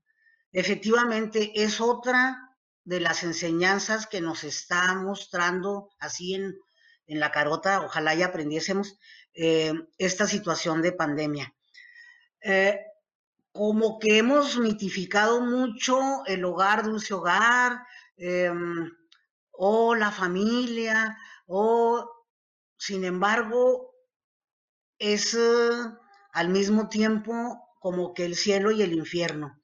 efectivamente 0.52 1.50
es 1.64 1.80
otra 1.80 2.56
de 2.84 3.00
las 3.00 3.24
enseñanzas 3.24 4.06
que 4.06 4.20
nos 4.20 4.44
está 4.44 4.94
mostrando 4.94 5.90
así 5.98 6.34
en, 6.36 6.54
la 7.08 7.32
carota, 7.32 7.80
ojalá 7.80 8.14
ya 8.14 8.26
aprendiésemos 8.26 9.00
eh, 9.34 9.74
esta 9.98 10.28
situación 10.28 10.80
de 10.80 10.92
pandemia. 10.92 11.52
Eh, 12.40 12.78
como 13.56 13.98
que 13.98 14.18
hemos 14.18 14.58
mitificado 14.58 15.40
mucho 15.40 16.24
el 16.26 16.44
hogar, 16.44 16.84
dulce 16.84 17.14
hogar, 17.14 17.86
em, 18.16 18.90
o 19.52 19.94
la 19.94 20.10
familia, 20.10 21.16
o 21.46 22.06
sin 22.76 23.04
embargo 23.04 23.94
es 24.98 25.34
eh, 25.34 25.70
al 26.32 26.48
mismo 26.50 26.88
tiempo 26.88 27.32
como 27.80 28.12
que 28.12 28.26
el 28.26 28.34
cielo 28.34 28.70
y 28.72 28.82
el 28.82 28.92
infierno. 28.92 29.62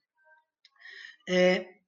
Eh, 1.27 1.81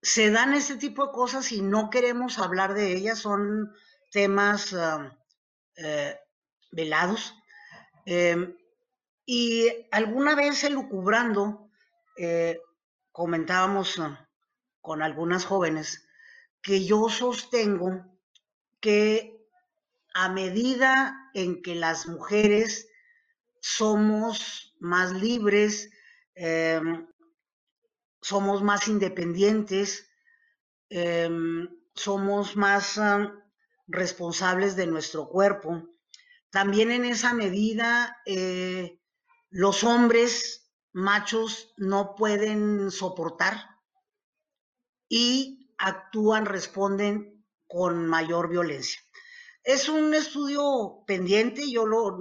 se 0.00 0.30
dan 0.30 0.54
este 0.54 0.76
tipo 0.76 1.06
de 1.06 1.12
cosas 1.12 1.52
y 1.52 1.60
no 1.62 1.90
queremos 1.90 2.38
hablar 2.38 2.74
de 2.74 2.94
ellas, 2.96 3.18
son 3.18 3.72
temas 4.10 4.74
eh, 5.76 6.18
velados. 6.72 7.34
Em, 8.06 8.56
y 9.24 9.86
alguna 9.90 10.34
vez 10.34 10.64
elucubrando, 10.64 11.70
eh, 12.16 12.60
comentábamos 13.12 14.00
con 14.80 15.02
algunas 15.02 15.44
jóvenes 15.44 16.06
que 16.60 16.84
yo 16.84 17.08
sostengo 17.08 18.04
que 18.80 19.36
a 20.14 20.28
medida 20.28 21.30
en 21.34 21.62
que 21.62 21.74
las 21.74 22.06
mujeres 22.06 22.88
somos 23.60 24.74
más 24.80 25.12
libres, 25.12 25.90
em, 26.34 27.06
somos 28.20 28.62
más 28.62 28.88
independientes, 28.88 30.10
em, 30.90 31.68
somos 31.94 32.56
más 32.56 32.98
ah, 32.98 33.32
responsables 33.86 34.76
de 34.76 34.86
nuestro 34.86 35.28
cuerpo. 35.28 35.88
También 36.50 36.90
en 36.90 37.04
esa 37.04 37.34
medida, 37.34 38.20
eh, 38.26 38.98
los 39.52 39.84
hombres 39.84 40.72
machos 40.92 41.74
no 41.76 42.14
pueden 42.16 42.90
soportar 42.90 43.68
y 45.08 45.74
actúan, 45.76 46.46
responden 46.46 47.44
con 47.66 48.06
mayor 48.06 48.48
violencia. 48.48 49.00
Es 49.62 49.90
un 49.90 50.14
estudio 50.14 51.04
pendiente, 51.06 51.70
yo 51.70 51.86
lo, 51.86 52.18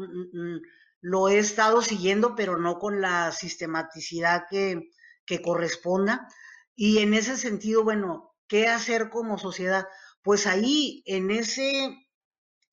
lo 0.99 1.29
he 1.29 1.39
estado 1.39 1.81
siguiendo, 1.81 2.35
pero 2.35 2.57
no 2.57 2.79
con 2.79 2.99
la 2.99 3.31
sistematicidad 3.31 4.43
que 4.49 5.41
corresponda. 5.41 6.27
Y 6.75 6.99
en 6.99 7.13
ese 7.13 7.37
sentido, 7.37 7.83
bueno, 7.85 8.35
¿qué 8.47 8.67
hacer 8.67 9.09
como 9.09 9.37
sociedad? 9.37 9.87
Pues 10.21 10.47
ahí, 10.47 11.01
en 11.05 11.31
ese 11.31 11.95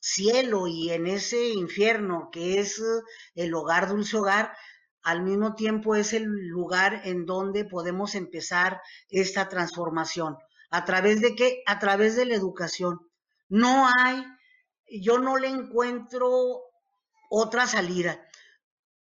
cielo 0.01 0.67
y 0.67 0.91
en 0.91 1.07
ese 1.07 1.49
infierno 1.49 2.31
que 2.33 2.61
es 2.61 2.83
el 3.35 3.55
hogar, 3.55 3.89
dulce 3.89 4.17
hogar, 4.17 4.57
al 5.03 5.23
mismo 5.23 5.55
tiempo 5.55 5.95
es 5.95 6.13
el 6.13 6.25
lugar 6.25 7.03
en 7.05 7.25
donde 7.25 7.65
podemos 7.65 8.15
empezar 8.15 8.81
esta 9.09 9.49
transformación. 9.49 10.37
¿A 10.71 10.85
través 10.85 11.21
de 11.21 11.35
qué? 11.35 11.63
A 11.67 11.79
través 11.79 12.17
de 12.17 12.27
la 12.27 12.35
educación. 12.35 13.01
No 13.49 13.89
hay, 13.99 14.23
yo 15.01 15.19
no 15.19 15.39
le 15.39 15.49
encuentro 15.49 16.61
otra 17.31 17.67
salida, 17.67 18.23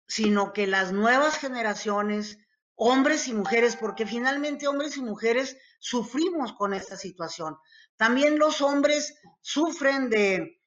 sino 0.06 0.52
que 0.52 0.66
las 0.66 0.92
nuevas 0.92 1.38
generaciones 1.38 2.38
hombres 2.76 3.26
y 3.26 3.34
mujeres, 3.34 3.74
porque 3.74 4.06
finalmente 4.06 4.68
hombres 4.68 4.96
y 4.96 5.02
mujeres 5.02 5.56
sufrimos 5.80 6.52
con 6.52 6.74
esta 6.74 6.96
situación. 6.96 7.56
También 7.96 8.38
los 8.38 8.62
hombres 8.62 9.18
sufren 9.40 10.08
de, 10.10 10.57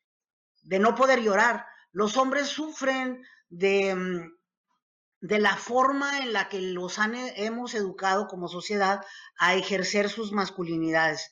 de 0.61 0.79
no 0.79 0.95
poder 0.95 1.21
llorar, 1.21 1.65
los 1.91 2.17
hombres 2.17 2.47
sufren 2.47 3.23
de, 3.49 3.95
mm, 3.95 4.31
de 5.21 5.39
la 5.39 5.55
forma 5.55 6.19
en 6.19 6.33
la 6.33 6.49
que 6.49 6.61
los 6.61 6.97
han, 6.99 7.15
hemos 7.15 7.75
educado 7.75 8.27
como 8.27 8.47
sociedad 8.47 9.01
a 9.37 9.55
ejercer 9.55 10.09
sus 10.09 10.31
masculinidades. 10.31 11.31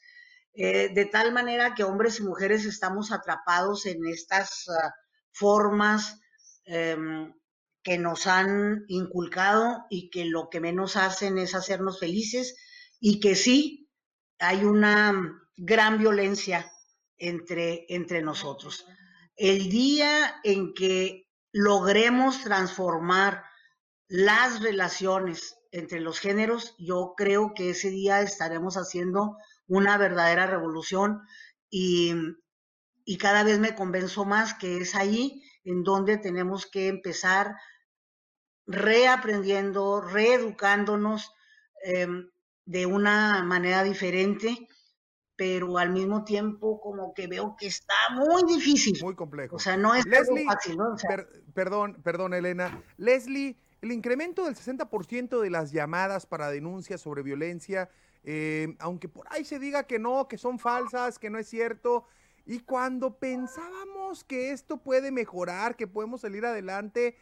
Eh, 0.53 0.89
de 0.93 1.05
tal 1.05 1.31
manera 1.31 1.73
que 1.73 1.83
hombres 1.83 2.19
y 2.19 2.23
mujeres 2.23 2.65
estamos 2.65 3.11
atrapados 3.11 3.85
en 3.85 4.05
estas 4.07 4.67
ah, 4.69 4.93
formas 5.31 6.19
em, 6.65 7.33
que 7.81 7.97
nos 7.97 8.27
han 8.27 8.83
inculcado 8.87 9.85
y 9.89 10.09
que 10.09 10.25
lo 10.25 10.49
que 10.49 10.59
menos 10.59 10.95
hacen 10.97 11.37
es 11.37 11.55
hacernos 11.55 11.99
felices 11.99 12.55
y 12.99 13.19
que 13.19 13.35
sí 13.35 13.89
hay 14.37 14.65
una 14.65 15.13
gran 15.55 15.97
violencia 15.97 16.71
entre, 17.17 17.85
entre 17.89 18.21
nosotros. 18.21 18.85
El 19.39 19.69
día 19.69 20.36
en 20.43 20.73
que 20.73 21.30
logremos 21.54 22.43
transformar 22.43 23.45
las 24.10 24.62
relaciones 24.62 25.56
entre 25.71 26.02
los 26.02 26.19
géneros, 26.19 26.75
yo 26.78 27.13
creo 27.15 27.54
que 27.56 27.69
ese 27.69 27.89
día 27.89 28.19
estaremos 28.19 28.75
haciendo 28.75 29.38
una 29.65 29.97
verdadera 29.97 30.45
revolución 30.45 31.21
y, 31.69 32.13
y 33.06 33.17
cada 33.17 33.43
vez 33.43 33.60
me 33.60 33.75
convenzo 33.75 34.25
más 34.25 34.56
que 34.56 34.75
es 34.80 34.93
ahí 34.93 35.41
en 35.63 35.86
donde 35.86 36.17
tenemos 36.17 36.65
que 36.65 36.89
empezar 36.89 37.56
reaprendiendo, 38.67 40.02
reeducándonos 40.02 41.32
em, 41.86 42.30
de 42.65 42.86
una 42.86 43.41
manera 43.43 43.84
diferente, 43.84 44.67
pero 45.39 45.78
al 45.78 45.91
mismo 45.91 46.23
tiempo 46.23 46.80
como 46.82 47.13
que 47.13 47.28
veo 47.28 47.56
que 47.58 47.67
está 47.67 47.95
muy 48.13 48.43
difícil. 48.43 48.99
Muy 49.02 49.15
complejo. 49.15 49.56
O 49.56 49.60
sea, 49.60 49.78
no 49.78 49.95
es 49.95 50.06
fácil, 50.45 50.78
¿no? 50.78 50.95
perdón, 51.54 51.99
perdón, 52.04 52.34
Elena. 52.34 52.84
Leslie, 52.97 53.58
el 53.82 53.91
incremento 53.91 54.43
del 54.43 54.56
60% 54.56 55.39
de 55.39 55.49
las 55.49 55.71
llamadas 55.71 56.25
para 56.25 56.52
denuncias 56.52 56.99
sobre 56.99 57.23
violencia, 57.23 57.89
em, 58.23 58.75
aunque 58.80 59.08
por 59.08 59.25
ahí 59.32 59.45
se 59.45 59.58
diga 59.58 59.84
que 59.84 59.97
no, 59.97 60.28
que 60.28 60.38
son 60.38 60.60
falsas, 60.60 61.17
que 61.17 61.30
no 61.30 61.39
es 61.39 61.47
cierto, 61.47 62.04
y 62.45 62.60
cuando 62.60 63.17
pensábamos 63.17 64.25
que 64.25 64.52
esto 64.52 64.78
puede 64.78 65.10
mejorar, 65.12 65.78
que 65.78 65.88
podemos 65.88 66.21
salir 66.21 66.45
adelante, 66.45 67.15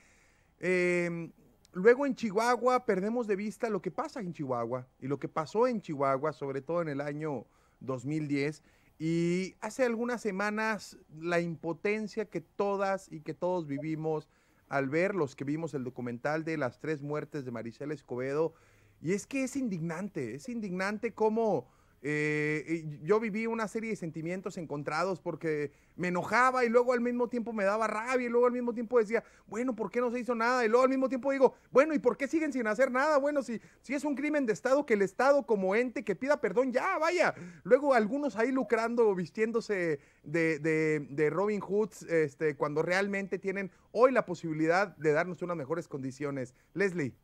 Em, 0.59 1.31
luego 1.73 2.05
en 2.05 2.15
Chihuahua 2.15 2.85
perdemos 2.85 3.27
de 3.27 3.35
vista 3.35 3.69
lo 3.69 3.81
que 3.81 3.91
pasa 3.91 4.19
en 4.19 4.33
Chihuahua 4.33 4.87
y 4.99 5.07
lo 5.07 5.19
que 5.19 5.29
pasó 5.29 5.67
en 5.67 5.81
Chihuahua, 5.81 6.33
sobre 6.33 6.61
todo 6.61 6.81
en 6.81 6.89
el 6.89 7.01
año 7.01 7.45
2010. 7.79 8.63
Y 8.99 9.55
hace 9.61 9.85
algunas 9.85 10.21
semanas 10.21 10.97
la 11.19 11.39
impotencia 11.39 12.25
que 12.25 12.41
todas 12.41 13.11
y 13.11 13.21
que 13.21 13.33
todos 13.33 13.67
vivimos 13.67 14.29
al 14.69 14.89
ver 14.89 15.15
los 15.15 15.35
que 15.35 15.43
vimos 15.43 15.73
el 15.73 15.83
documental 15.83 16.43
de 16.43 16.57
las 16.57 16.79
tres 16.79 17.01
muertes 17.01 17.45
de 17.45 17.51
Maricela 17.51 17.93
Escobedo. 17.93 18.53
Y 19.01 19.13
es 19.13 19.27
que 19.27 19.43
es 19.43 19.55
indignante, 19.55 20.35
es 20.35 20.49
indignante 20.49 21.13
cómo 21.13 21.67
eh, 22.01 22.99
yo 23.01 23.19
viví 23.19 23.47
una 23.47 23.67
serie 23.67 23.89
de 23.89 23.95
sentimientos 23.95 24.57
encontrados 24.57 25.19
porque 25.19 25.71
me 25.95 26.09
enojaba 26.09 26.63
y 26.63 26.69
luego 26.69 26.93
al 26.93 27.01
mismo 27.01 27.27
tiempo 27.27 27.53
me 27.53 27.63
daba 27.63 27.87
rabia 27.87 28.27
y 28.27 28.29
luego 28.29 28.45
al 28.45 28.51
mismo 28.51 28.73
tiempo 28.73 28.99
decía, 28.99 29.23
bueno, 29.47 29.75
¿por 29.75 29.89
qué 29.89 29.99
no 29.99 30.11
se 30.11 30.19
hizo 30.19 30.35
nada? 30.35 30.63
Y 30.63 30.69
luego 30.69 30.83
al 30.83 30.89
mismo 30.89 31.09
tiempo 31.09 31.31
digo, 31.31 31.55
bueno, 31.71 31.93
¿y 31.93 31.99
por 31.99 32.15
qué 32.15 32.27
siguen 32.27 32.53
sin 32.53 32.67
hacer 32.67 32.91
nada? 32.91 33.17
Bueno, 33.17 33.41
si, 33.41 33.59
si 33.81 33.95
es 33.95 34.03
un 34.03 34.15
crimen 34.15 34.45
de 34.45 34.53
Estado, 34.53 34.85
que 34.85 34.93
el 34.93 35.01
Estado 35.01 35.45
como 35.45 35.75
ente 35.75 36.03
que 36.03 36.15
pida 36.15 36.39
perdón, 36.39 36.71
ya, 36.71 36.97
vaya. 36.99 37.33
Luego 37.63 37.93
algunos 37.93 38.35
ahí 38.35 38.51
lucrando, 38.51 39.13
vistiéndose 39.15 39.99
de, 40.23 40.59
de 40.59 41.29
Robin 41.29 41.61
Hoods, 41.61 42.03
este, 42.03 42.55
cuando 42.55 42.83
realmente 42.83 43.39
tienen 43.39 43.71
hoy 43.91 44.11
la 44.11 44.25
posibilidad 44.25 44.95
de 44.97 45.11
darnos 45.13 45.41
unas 45.41 45.57
mejores 45.57 45.87
condiciones. 45.87 46.53
Leslie. 46.73 47.15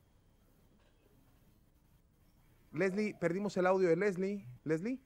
Leslie, 2.73 3.13
perdimos 3.13 3.55
el 3.57 3.67
audio 3.67 3.87
de 3.87 3.95
Leslie. 3.95 4.45
Leslie. 4.63 4.99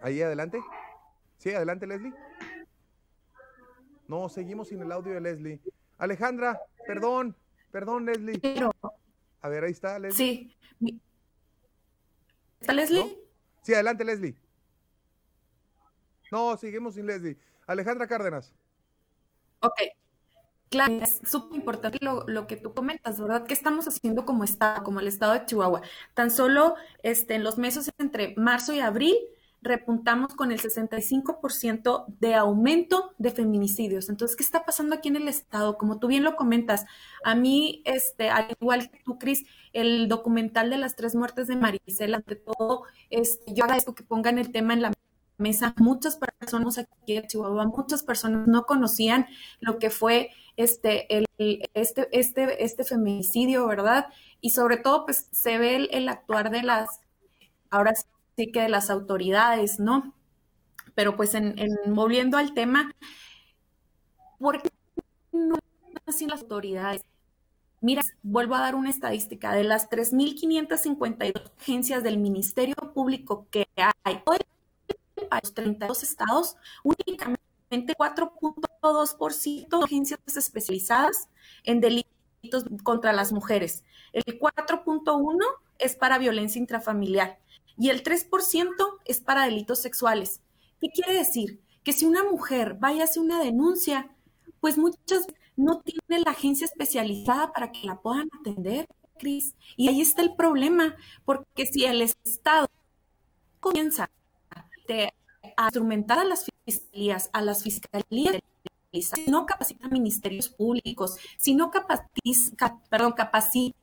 Ahí 0.00 0.22
adelante. 0.22 0.60
Sí, 1.38 1.50
adelante 1.50 1.86
Leslie. 1.86 2.14
No, 4.06 4.28
seguimos 4.28 4.68
sin 4.68 4.80
el 4.80 4.92
audio 4.92 5.12
de 5.12 5.20
Leslie. 5.20 5.60
Alejandra, 5.98 6.60
perdón, 6.86 7.36
perdón 7.70 8.06
Leslie. 8.06 8.40
A 9.42 9.48
ver, 9.48 9.64
ahí 9.64 9.72
está 9.72 9.98
Leslie. 9.98 10.54
Sí. 10.80 11.00
¿Está 12.60 12.72
Leslie? 12.72 13.18
Sí, 13.62 13.74
adelante 13.74 14.04
Leslie. 14.04 14.36
No, 16.30 16.56
seguimos 16.56 16.94
sin 16.94 17.06
Leslie. 17.06 17.38
Alejandra 17.66 18.06
Cárdenas. 18.06 18.54
Ok. 19.60 19.80
Claro, 20.70 21.00
es 21.02 21.20
súper 21.24 21.58
importante 21.58 21.98
lo, 22.00 22.46
que 22.46 22.56
tú 22.56 22.72
comentas, 22.72 23.20
¿verdad? 23.20 23.44
¿Qué 23.44 23.54
estamos 23.54 23.88
haciendo 23.88 24.24
como 24.24 24.44
Estado, 24.44 24.84
como 24.84 25.00
el 25.00 25.08
Estado 25.08 25.32
de 25.32 25.44
Chihuahua? 25.44 25.82
Tan 26.14 26.30
solo 26.30 26.76
este, 27.02 27.34
en 27.34 27.42
los 27.42 27.58
meses 27.58 27.90
entre 27.98 28.34
marzo 28.36 28.72
y 28.72 28.78
abril 28.78 29.16
repuntamos 29.62 30.34
con 30.34 30.52
el 30.52 30.60
65% 30.60 32.06
de 32.20 32.34
aumento 32.34 33.14
de 33.18 33.30
feminicidios. 33.30 34.08
Entonces, 34.08 34.36
¿qué 34.36 34.42
está 34.42 34.64
pasando 34.64 34.94
aquí 34.94 35.08
en 35.08 35.16
el 35.16 35.28
Estado? 35.28 35.76
Como 35.76 35.98
tú 35.98 36.06
bien 36.06 36.24
lo 36.24 36.36
comentas, 36.36 36.86
a 37.24 37.34
mí, 37.34 37.82
este, 37.84 38.30
al 38.30 38.56
igual 38.60 38.90
que 38.90 39.00
tú, 39.04 39.18
Cris, 39.18 39.44
el 39.72 40.08
documental 40.08 40.70
de 40.70 40.78
las 40.78 40.96
tres 40.96 41.14
muertes 41.14 41.46
de 41.48 41.56
Maricela, 41.56 42.18
ante 42.18 42.36
todo, 42.36 42.84
este, 43.10 43.52
yo 43.52 43.64
agradezco 43.64 43.94
que 43.94 44.04
pongan 44.04 44.38
el 44.38 44.52
tema 44.52 44.72
en 44.72 44.82
la 44.82 44.92
mesa. 45.40 45.74
Muchas 45.78 46.16
personas 46.16 46.78
aquí 46.78 47.16
en 47.16 47.26
Chihuahua, 47.26 47.66
muchas 47.66 48.02
personas 48.02 48.46
no 48.46 48.64
conocían 48.66 49.26
lo 49.60 49.78
que 49.78 49.90
fue 49.90 50.30
este, 50.56 51.16
el, 51.16 51.26
este, 51.74 52.08
este, 52.12 52.64
este 52.64 52.84
feminicidio, 52.84 53.66
¿verdad? 53.66 54.06
Y 54.40 54.50
sobre 54.50 54.76
todo, 54.76 55.06
pues 55.06 55.28
se 55.32 55.58
ve 55.58 55.88
el, 55.90 56.08
actuar 56.08 56.50
de 56.50 56.62
las, 56.62 57.00
ahora 57.70 57.94
sí 58.36 58.52
que 58.52 58.62
de 58.62 58.68
las 58.68 58.90
autoridades, 58.90 59.80
¿no? 59.80 60.14
Pero 60.94 61.16
pues 61.16 61.34
en, 61.34 61.56
volviendo 61.86 62.36
al 62.36 62.52
tema, 62.54 62.94
¿por 64.38 64.60
qué 64.60 64.70
no 65.32 65.56
hacen 66.06 66.28
las 66.28 66.42
autoridades? 66.42 67.04
Mira, 67.80 68.02
vuelvo 68.22 68.54
a 68.54 68.60
dar 68.60 68.74
una 68.74 68.90
estadística. 68.90 69.54
De 69.54 69.64
las 69.64 69.88
3.552 69.88 71.50
agencias 71.58 72.02
del 72.02 72.18
Ministerio 72.18 72.74
Público 72.92 73.46
que 73.50 73.66
hay 74.04 74.20
hoy 74.26 74.36
para 75.30 75.40
los 75.42 75.54
32 75.54 76.02
estados, 76.02 76.56
únicamente 76.82 77.40
4.2% 77.70 79.78
de 79.78 79.84
agencias 79.84 80.20
especializadas 80.36 81.28
en 81.64 81.80
delitos 81.80 82.64
contra 82.82 83.12
las 83.12 83.32
mujeres. 83.32 83.84
El 84.12 84.38
4.1% 84.38 85.38
es 85.78 85.96
para 85.96 86.18
violencia 86.18 86.58
intrafamiliar 86.58 87.38
y 87.78 87.90
el 87.90 88.02
3% 88.02 88.98
es 89.06 89.20
para 89.20 89.44
delitos 89.44 89.78
sexuales. 89.78 90.42
¿Qué 90.80 90.88
quiere 90.88 91.14
decir? 91.14 91.60
Que 91.82 91.92
si 91.92 92.04
una 92.04 92.24
mujer 92.24 92.76
vaya 92.78 93.02
a 93.02 93.04
hacer 93.04 93.22
una 93.22 93.42
denuncia, 93.42 94.10
pues 94.60 94.76
muchas 94.76 95.26
no 95.56 95.80
tiene 95.80 96.24
la 96.24 96.32
agencia 96.32 96.66
especializada 96.66 97.52
para 97.52 97.72
que 97.72 97.86
la 97.86 98.00
puedan 98.00 98.28
atender, 98.38 98.86
Cris. 99.18 99.54
Y 99.76 99.88
ahí 99.88 100.00
está 100.00 100.22
el 100.22 100.34
problema, 100.34 100.96
porque 101.24 101.66
si 101.66 101.84
el 101.84 102.02
Estado 102.02 102.68
comienza 103.60 104.10
instrumentar 105.58 106.18
a 106.18 106.24
las 106.24 106.46
fiscalías, 106.64 107.30
a 107.32 107.42
las 107.42 107.62
fiscalías, 107.62 108.40
si 108.92 109.30
no 109.30 109.46
capacita 109.46 109.88
ministerios 109.88 110.48
públicos, 110.48 111.16
si 111.36 111.54
no 111.54 111.70
capacita, 111.70 112.80
perdón, 112.88 113.12
capacita 113.12 113.76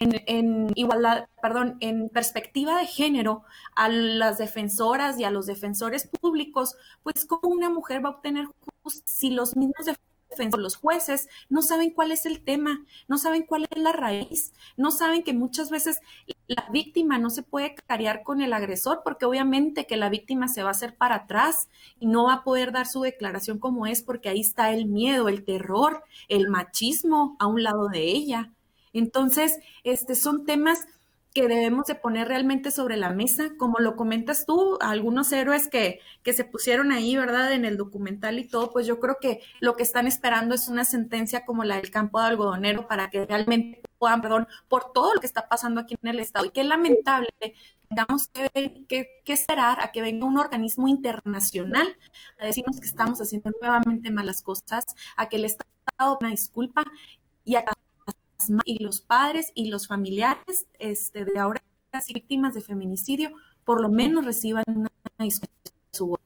en, 0.00 0.72
igualdad, 0.74 1.28
perdón, 1.40 1.76
en 1.80 2.08
perspectiva 2.08 2.78
de 2.78 2.86
género 2.86 3.44
a 3.76 3.88
las 3.88 4.38
defensoras 4.38 5.18
y 5.18 5.24
a 5.24 5.30
los 5.30 5.46
defensores 5.46 6.08
públicos, 6.08 6.76
pues 7.02 7.24
cómo 7.24 7.54
una 7.54 7.70
mujer 7.70 8.04
va 8.04 8.10
a 8.10 8.12
obtener 8.12 8.46
justicia 8.82 9.02
si 9.06 9.30
los 9.30 9.56
mismos 9.56 9.86
defensores, 9.86 10.11
los 10.58 10.76
jueces, 10.76 11.28
no 11.48 11.62
saben 11.62 11.90
cuál 11.90 12.12
es 12.12 12.26
el 12.26 12.42
tema, 12.42 12.84
no 13.08 13.18
saben 13.18 13.42
cuál 13.42 13.66
es 13.70 13.78
la 13.78 13.92
raíz, 13.92 14.52
no 14.76 14.90
saben 14.90 15.22
que 15.22 15.32
muchas 15.32 15.70
veces 15.70 16.00
la 16.46 16.66
víctima 16.70 17.18
no 17.18 17.30
se 17.30 17.42
puede 17.42 17.74
cariar 17.74 18.22
con 18.22 18.40
el 18.40 18.52
agresor 18.52 19.02
porque 19.04 19.24
obviamente 19.24 19.86
que 19.86 19.96
la 19.96 20.08
víctima 20.08 20.48
se 20.48 20.62
va 20.62 20.68
a 20.68 20.72
hacer 20.72 20.96
para 20.96 21.16
atrás 21.16 21.68
y 21.98 22.06
no 22.06 22.24
va 22.24 22.34
a 22.34 22.44
poder 22.44 22.72
dar 22.72 22.86
su 22.86 23.02
declaración 23.02 23.58
como 23.58 23.86
es 23.86 24.02
porque 24.02 24.28
ahí 24.28 24.40
está 24.40 24.72
el 24.72 24.86
miedo, 24.86 25.28
el 25.28 25.44
terror, 25.44 26.04
el 26.28 26.48
machismo 26.48 27.36
a 27.38 27.46
un 27.46 27.62
lado 27.62 27.88
de 27.88 28.02
ella. 28.02 28.50
Entonces, 28.92 29.58
este, 29.84 30.14
son 30.14 30.44
temas 30.44 30.86
que 31.34 31.48
debemos 31.48 31.86
de 31.86 31.94
poner 31.94 32.28
realmente 32.28 32.70
sobre 32.70 32.96
la 32.96 33.10
mesa, 33.10 33.52
como 33.56 33.78
lo 33.78 33.96
comentas 33.96 34.44
tú, 34.46 34.78
algunos 34.80 35.32
héroes 35.32 35.68
que, 35.68 36.00
que 36.22 36.32
se 36.32 36.44
pusieron 36.44 36.92
ahí, 36.92 37.16
¿verdad? 37.16 37.52
En 37.52 37.64
el 37.64 37.76
documental 37.76 38.38
y 38.38 38.46
todo, 38.46 38.72
pues 38.72 38.86
yo 38.86 39.00
creo 39.00 39.16
que 39.20 39.40
lo 39.60 39.76
que 39.76 39.82
están 39.82 40.06
esperando 40.06 40.54
es 40.54 40.68
una 40.68 40.84
sentencia 40.84 41.44
como 41.44 41.64
la 41.64 41.76
del 41.76 41.90
campo 41.90 42.20
de 42.20 42.26
algodonero 42.26 42.86
para 42.86 43.10
que 43.10 43.24
realmente 43.24 43.80
puedan, 43.98 44.20
perdón, 44.20 44.48
por 44.68 44.92
todo 44.92 45.14
lo 45.14 45.20
que 45.20 45.26
está 45.26 45.48
pasando 45.48 45.80
aquí 45.80 45.96
en 46.02 46.10
el 46.10 46.20
Estado. 46.20 46.46
Y 46.46 46.50
qué 46.50 46.64
lamentable 46.64 47.28
tengamos 47.88 48.28
que, 48.28 48.84
que, 48.88 49.22
que, 49.24 49.32
esperar 49.32 49.80
a 49.80 49.92
que 49.92 50.02
venga 50.02 50.26
un 50.26 50.38
organismo 50.38 50.88
internacional 50.88 51.96
a 52.38 52.46
decirnos 52.46 52.80
que 52.80 52.86
estamos 52.86 53.20
haciendo 53.20 53.50
nuevamente 53.60 54.10
malas 54.10 54.42
cosas, 54.42 54.86
a 55.16 55.28
que 55.28 55.36
el 55.36 55.44
Estado 55.44 55.72
una 56.20 56.30
disculpa 56.30 56.84
y 57.44 57.56
a 57.56 57.64
y 58.64 58.82
los 58.82 59.00
padres 59.00 59.52
y 59.54 59.68
los 59.68 59.86
familiares 59.86 60.66
este, 60.78 61.24
de 61.24 61.38
ahora 61.38 61.62
víctimas 62.14 62.54
de 62.54 62.62
feminicidio 62.62 63.30
por 63.64 63.80
lo 63.80 63.88
menos 63.90 64.24
reciban 64.24 64.64
una 64.66 64.90
su 65.92 66.16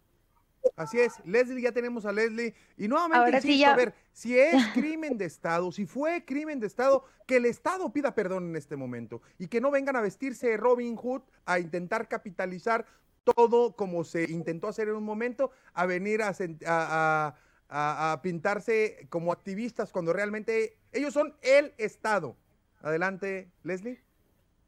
Así 0.76 1.00
es, 1.00 1.14
Leslie, 1.24 1.62
ya 1.62 1.72
tenemos 1.72 2.05
a 2.05 2.12
Leslie. 2.12 2.55
Y 2.76 2.87
nuevamente 2.87 3.37
insisto, 3.37 3.70
a 3.70 3.76
ver, 3.76 3.94
si 4.12 4.38
es 4.38 4.55
crimen 4.74 5.16
de 5.16 5.24
Estado, 5.24 5.72
si 5.72 5.87
fue 5.87 6.24
crimen 6.24 6.61
de 6.61 6.66
Estado, 6.66 7.05
que 7.26 7.37
el 7.37 7.46
Estado 7.46 7.90
pida 7.92 8.14
perdón 8.14 8.50
en 8.50 8.57
este 8.57 8.76
momento 8.76 9.22
y 9.38 9.48
que 9.48 9.61
no 9.61 9.70
vengan 9.70 9.96
a 9.96 10.02
vestirse 10.02 10.48
de 10.48 10.57
Robin 10.59 10.96
Hood 10.96 11.22
a 11.46 11.59
intentar 11.59 12.09
capitalizar 12.09 12.87
todo 13.24 13.74
como 13.74 14.05
se 14.05 14.31
intentó 14.31 14.68
hacer 14.68 14.88
en 14.88 14.96
un 14.96 15.05
momento, 15.05 15.50
a 15.72 15.87
venir 15.87 16.20
a, 16.22 17.35
a, 17.68 18.12
a, 18.12 18.22
pintarse 18.22 19.07
como 19.11 19.33
activistas 19.33 19.92
cuando 19.92 20.12
realmente 20.12 20.79
ellos 20.92 21.12
son 21.12 21.37
el 21.42 21.74
Estado. 21.79 22.37
Adelante, 22.83 23.50
Leslie. 23.62 24.02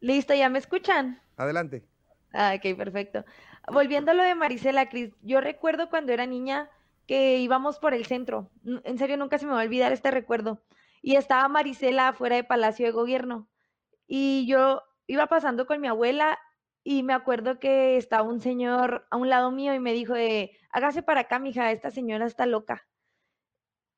Listo, 0.00 0.34
¿ya 0.34 0.48
me 0.48 0.58
escuchan? 0.58 1.20
Adelante. 1.37 1.84
Ah, 2.32 2.54
ok, 2.56 2.76
perfecto. 2.76 3.24
Volviendo 3.72 4.11
a 4.11 4.14
lo 4.14 4.22
de 4.22 4.34
Marisela, 4.34 4.88
Cris, 4.88 5.12
yo 5.22 5.40
recuerdo 5.40 5.90
cuando 5.90 6.12
era 6.12 6.26
niña 6.26 6.70
que 7.06 7.38
íbamos 7.38 7.78
por 7.78 7.94
el 7.94 8.06
centro. 8.06 8.50
En 8.84 8.98
serio, 8.98 9.16
nunca 9.16 9.38
se 9.38 9.46
me 9.46 9.52
va 9.52 9.62
a 9.62 9.64
olvidar 9.64 9.92
este 9.92 10.11
recuerdo. 10.11 10.62
Y 11.00 11.16
estaba 11.16 11.48
Marisela 11.48 12.08
afuera 12.08 12.37
de 12.37 12.44
Palacio 12.44 12.87
de 12.87 12.92
Gobierno. 12.92 13.48
Y 14.06 14.46
yo 14.46 14.82
iba 15.06 15.26
pasando 15.26 15.66
con 15.66 15.80
mi 15.80 15.88
abuela 15.88 16.38
y 16.90 17.03
me 17.03 17.12
acuerdo 17.12 17.59
que 17.59 17.98
estaba 17.98 18.22
un 18.27 18.40
señor 18.40 19.07
a 19.11 19.18
un 19.18 19.29
lado 19.29 19.51
mío 19.51 19.74
y 19.74 19.79
me 19.79 19.92
dijo 19.92 20.14
de, 20.14 20.57
hágase 20.70 21.03
para 21.03 21.20
acá, 21.20 21.38
mija, 21.38 21.70
esta 21.70 21.90
señora 21.90 22.24
está 22.24 22.46
loca. 22.46 22.88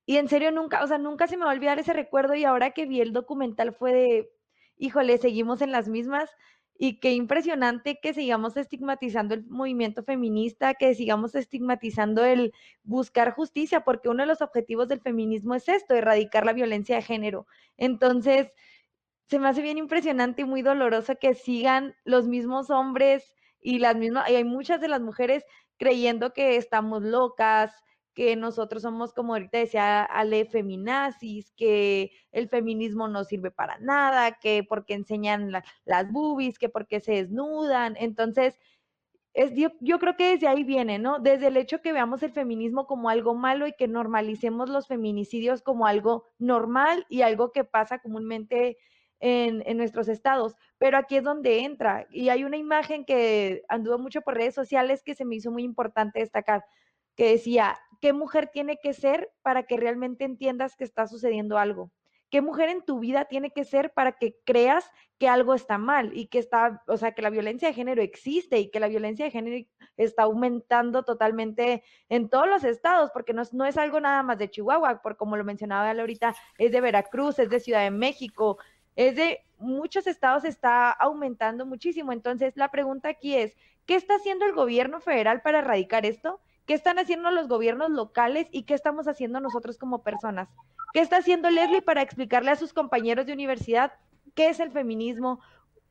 Y 0.07 0.16
en 0.16 0.26
serio 0.26 0.50
nunca, 0.50 0.83
o 0.83 0.88
sea, 0.88 0.98
nunca 0.98 1.29
se 1.29 1.37
me 1.37 1.44
va 1.44 1.53
a 1.53 1.55
olvidar 1.55 1.79
ese 1.79 1.92
recuerdo 1.92 2.35
y 2.35 2.44
ahora 2.44 2.72
que 2.72 2.87
vi 2.87 3.00
el 3.00 3.12
documental 3.12 3.74
fue 3.74 3.92
de, 3.92 4.31
híjole, 4.76 5.18
seguimos 5.18 5.62
en 5.62 5.70
las 5.70 5.88
mismas 5.88 6.35
y 6.76 6.98
qué 6.98 7.12
impresionante 7.12 8.00
que 8.03 8.12
sigamos 8.12 8.57
estigmatizando 8.57 9.35
el 9.35 9.46
movimiento 9.46 10.03
feminista, 10.03 10.74
que 10.74 10.92
sigamos 10.96 11.37
estigmatizando 11.37 12.24
el 12.24 12.53
buscar 12.83 13.35
justicia, 13.35 13.83
porque 13.85 14.09
uno 14.09 14.24
de 14.24 14.26
los 14.26 14.42
objetivos 14.42 14.88
del 14.88 15.00
feminismo 15.00 15.55
es 15.55 15.68
esto, 15.68 15.94
erradicar 15.94 16.44
la 16.44 16.55
violencia 16.55 16.96
de 16.96 17.03
género. 17.03 17.46
Entonces, 17.76 18.50
se 19.30 19.38
me 19.38 19.46
hace 19.46 19.62
bien 19.62 19.78
impresionante 19.78 20.42
y 20.42 20.44
muy 20.44 20.60
doloroso 20.60 21.14
que 21.16 21.34
sigan 21.34 21.94
los 22.04 22.26
mismos 22.26 22.68
hombres 22.68 23.36
y 23.60 23.78
las 23.78 23.94
mismas, 23.94 24.28
y 24.28 24.34
hay 24.34 24.42
muchas 24.42 24.80
de 24.80 24.88
las 24.88 25.00
mujeres 25.00 25.44
creyendo 25.76 26.32
que 26.32 26.56
estamos 26.56 27.02
locas, 27.02 27.72
que 28.12 28.34
nosotros 28.34 28.82
somos, 28.82 29.12
como 29.12 29.34
ahorita 29.34 29.58
decía 29.58 30.02
Ale, 30.02 30.46
feminazis, 30.46 31.52
que 31.52 32.10
el 32.32 32.48
feminismo 32.48 33.06
no 33.06 33.22
sirve 33.22 33.52
para 33.52 33.78
nada, 33.78 34.32
que 34.32 34.64
porque 34.68 34.94
enseñan 34.94 35.52
las 35.84 36.10
boobies, 36.10 36.58
que 36.58 36.68
porque 36.68 36.98
se 36.98 37.12
desnudan. 37.12 37.96
Entonces, 38.00 38.58
es, 39.32 39.54
yo, 39.54 39.68
yo, 39.80 40.00
creo 40.00 40.16
que 40.16 40.32
desde 40.32 40.48
ahí 40.48 40.64
viene, 40.64 40.98
¿no? 40.98 41.20
Desde 41.20 41.46
el 41.46 41.56
hecho 41.56 41.80
que 41.80 41.92
veamos 41.92 42.24
el 42.24 42.32
feminismo 42.32 42.88
como 42.88 43.08
algo 43.08 43.36
malo 43.36 43.68
y 43.68 43.74
que 43.74 43.86
normalicemos 43.86 44.68
los 44.68 44.88
feminicidios 44.88 45.62
como 45.62 45.86
algo 45.86 46.24
normal 46.38 47.06
y 47.08 47.22
algo 47.22 47.52
que 47.52 47.62
pasa 47.62 48.00
comúnmente 48.00 48.76
en, 49.20 49.62
en, 49.66 49.76
nuestros 49.76 50.09
estados. 50.09 50.56
Pero 50.78 50.98
aquí 50.98 51.16
es 51.16 51.24
donde 51.24 51.61
entra. 51.61 52.06
Y 52.11 52.30
hay 52.30 52.44
una 52.44 52.56
imagen 52.56 53.04
que 53.04 53.62
anduvo 53.68 53.98
mucho 53.98 54.22
por 54.22 54.35
redes 54.35 54.54
sociales 54.54 55.02
que 55.02 55.14
se 55.14 55.24
me 55.24 55.37
hizo 55.37 55.50
muy 55.50 55.62
importante 55.62 56.20
destacar, 56.20 56.64
que 57.16 57.30
decía, 57.30 57.78
¿qué 58.00 58.12
mujer 58.12 58.48
tiene 58.48 58.78
que 58.83 58.94
ser 58.94 59.30
para 59.42 59.64
que 59.64 59.76
realmente 59.76 60.24
entiendas 60.24 60.76
que 60.76 60.85
está 60.85 61.06
sucediendo 61.06 61.59
algo? 61.59 61.90
¿Qué 62.30 62.42
mujer 62.42 62.68
en 62.68 62.83
tu 62.83 63.00
vida 63.00 63.24
tiene 63.24 63.50
que 63.50 63.64
ser 63.64 63.92
para 63.92 64.12
que 64.12 64.37
creas 64.44 64.88
que 65.18 65.28
algo 65.28 65.52
está 65.52 65.78
mal 65.78 66.16
y 66.16 66.28
que 66.28 66.38
está, 66.38 66.83
o 66.87 66.96
sea, 66.96 67.12
que 67.12 67.22
la 67.22 67.30
violencia 67.30 67.68
de 67.68 67.74
género 67.74 68.02
existe 68.02 68.59
y 68.59 68.70
que 68.70 68.78
la 68.78 68.87
violencia 68.87 69.24
de 69.24 69.33
género 69.33 69.66
está 69.96 70.22
aumentando 70.22 71.02
totalmente 71.02 71.83
en 72.09 72.30
todos 72.30 72.46
los 72.46 72.62
estados, 72.62 73.11
porque 73.12 73.35
no, 73.35 73.42
no 73.52 73.66
es 73.66 73.76
algo 73.76 73.98
nada 73.98 74.22
más 74.22 74.38
de 74.38 74.48
Chihuahua, 74.48 75.02
por 75.02 75.16
como 75.16 75.37
lo 75.37 75.44
mencionaba 75.44 75.90
ahorita, 75.90 76.35
es 76.56 76.70
de 76.70 76.80
Veracruz, 76.80 77.38
es 77.40 77.50
de 77.50 77.59
Ciudad 77.59 77.83
de 77.83 77.90
México, 77.90 78.59
es 78.96 79.16
de 79.16 79.44
muchos 79.59 80.07
estados 80.07 80.44
está 80.44 80.90
aumentando 80.90 81.66
muchísimo. 81.66 82.12
Entonces, 82.12 82.57
la 82.57 82.70
pregunta 82.70 83.09
aquí 83.09 83.35
es, 83.35 83.55
¿qué 83.87 83.94
está 83.94 84.16
haciendo 84.16 84.46
el 84.46 84.53
gobierno 84.53 85.00
federal 85.00 85.42
para 85.42 85.59
erradicar 85.59 86.07
esto? 86.07 86.40
¿Qué 86.66 86.74
están 86.74 86.98
haciendo 86.98 87.31
los 87.31 87.48
gobiernos 87.48 87.90
locales 87.90 88.46
y 88.50 88.62
qué 88.62 88.74
estamos 88.74 89.09
haciendo 89.09 89.40
nosotros 89.40 89.79
como 89.79 90.03
personas? 90.03 90.48
¿Qué 90.92 91.00
está 91.00 91.18
haciendo 91.18 91.50
Leslie 91.50 91.83
para 91.83 92.03
explicarle 92.03 92.50
a 92.50 92.57
sus 92.57 92.72
compañeros 92.72 93.26
de 93.26 93.33
universidad 93.33 93.92
qué 94.35 94.48
es 94.48 94.61
el 94.61 94.70
feminismo? 94.70 95.40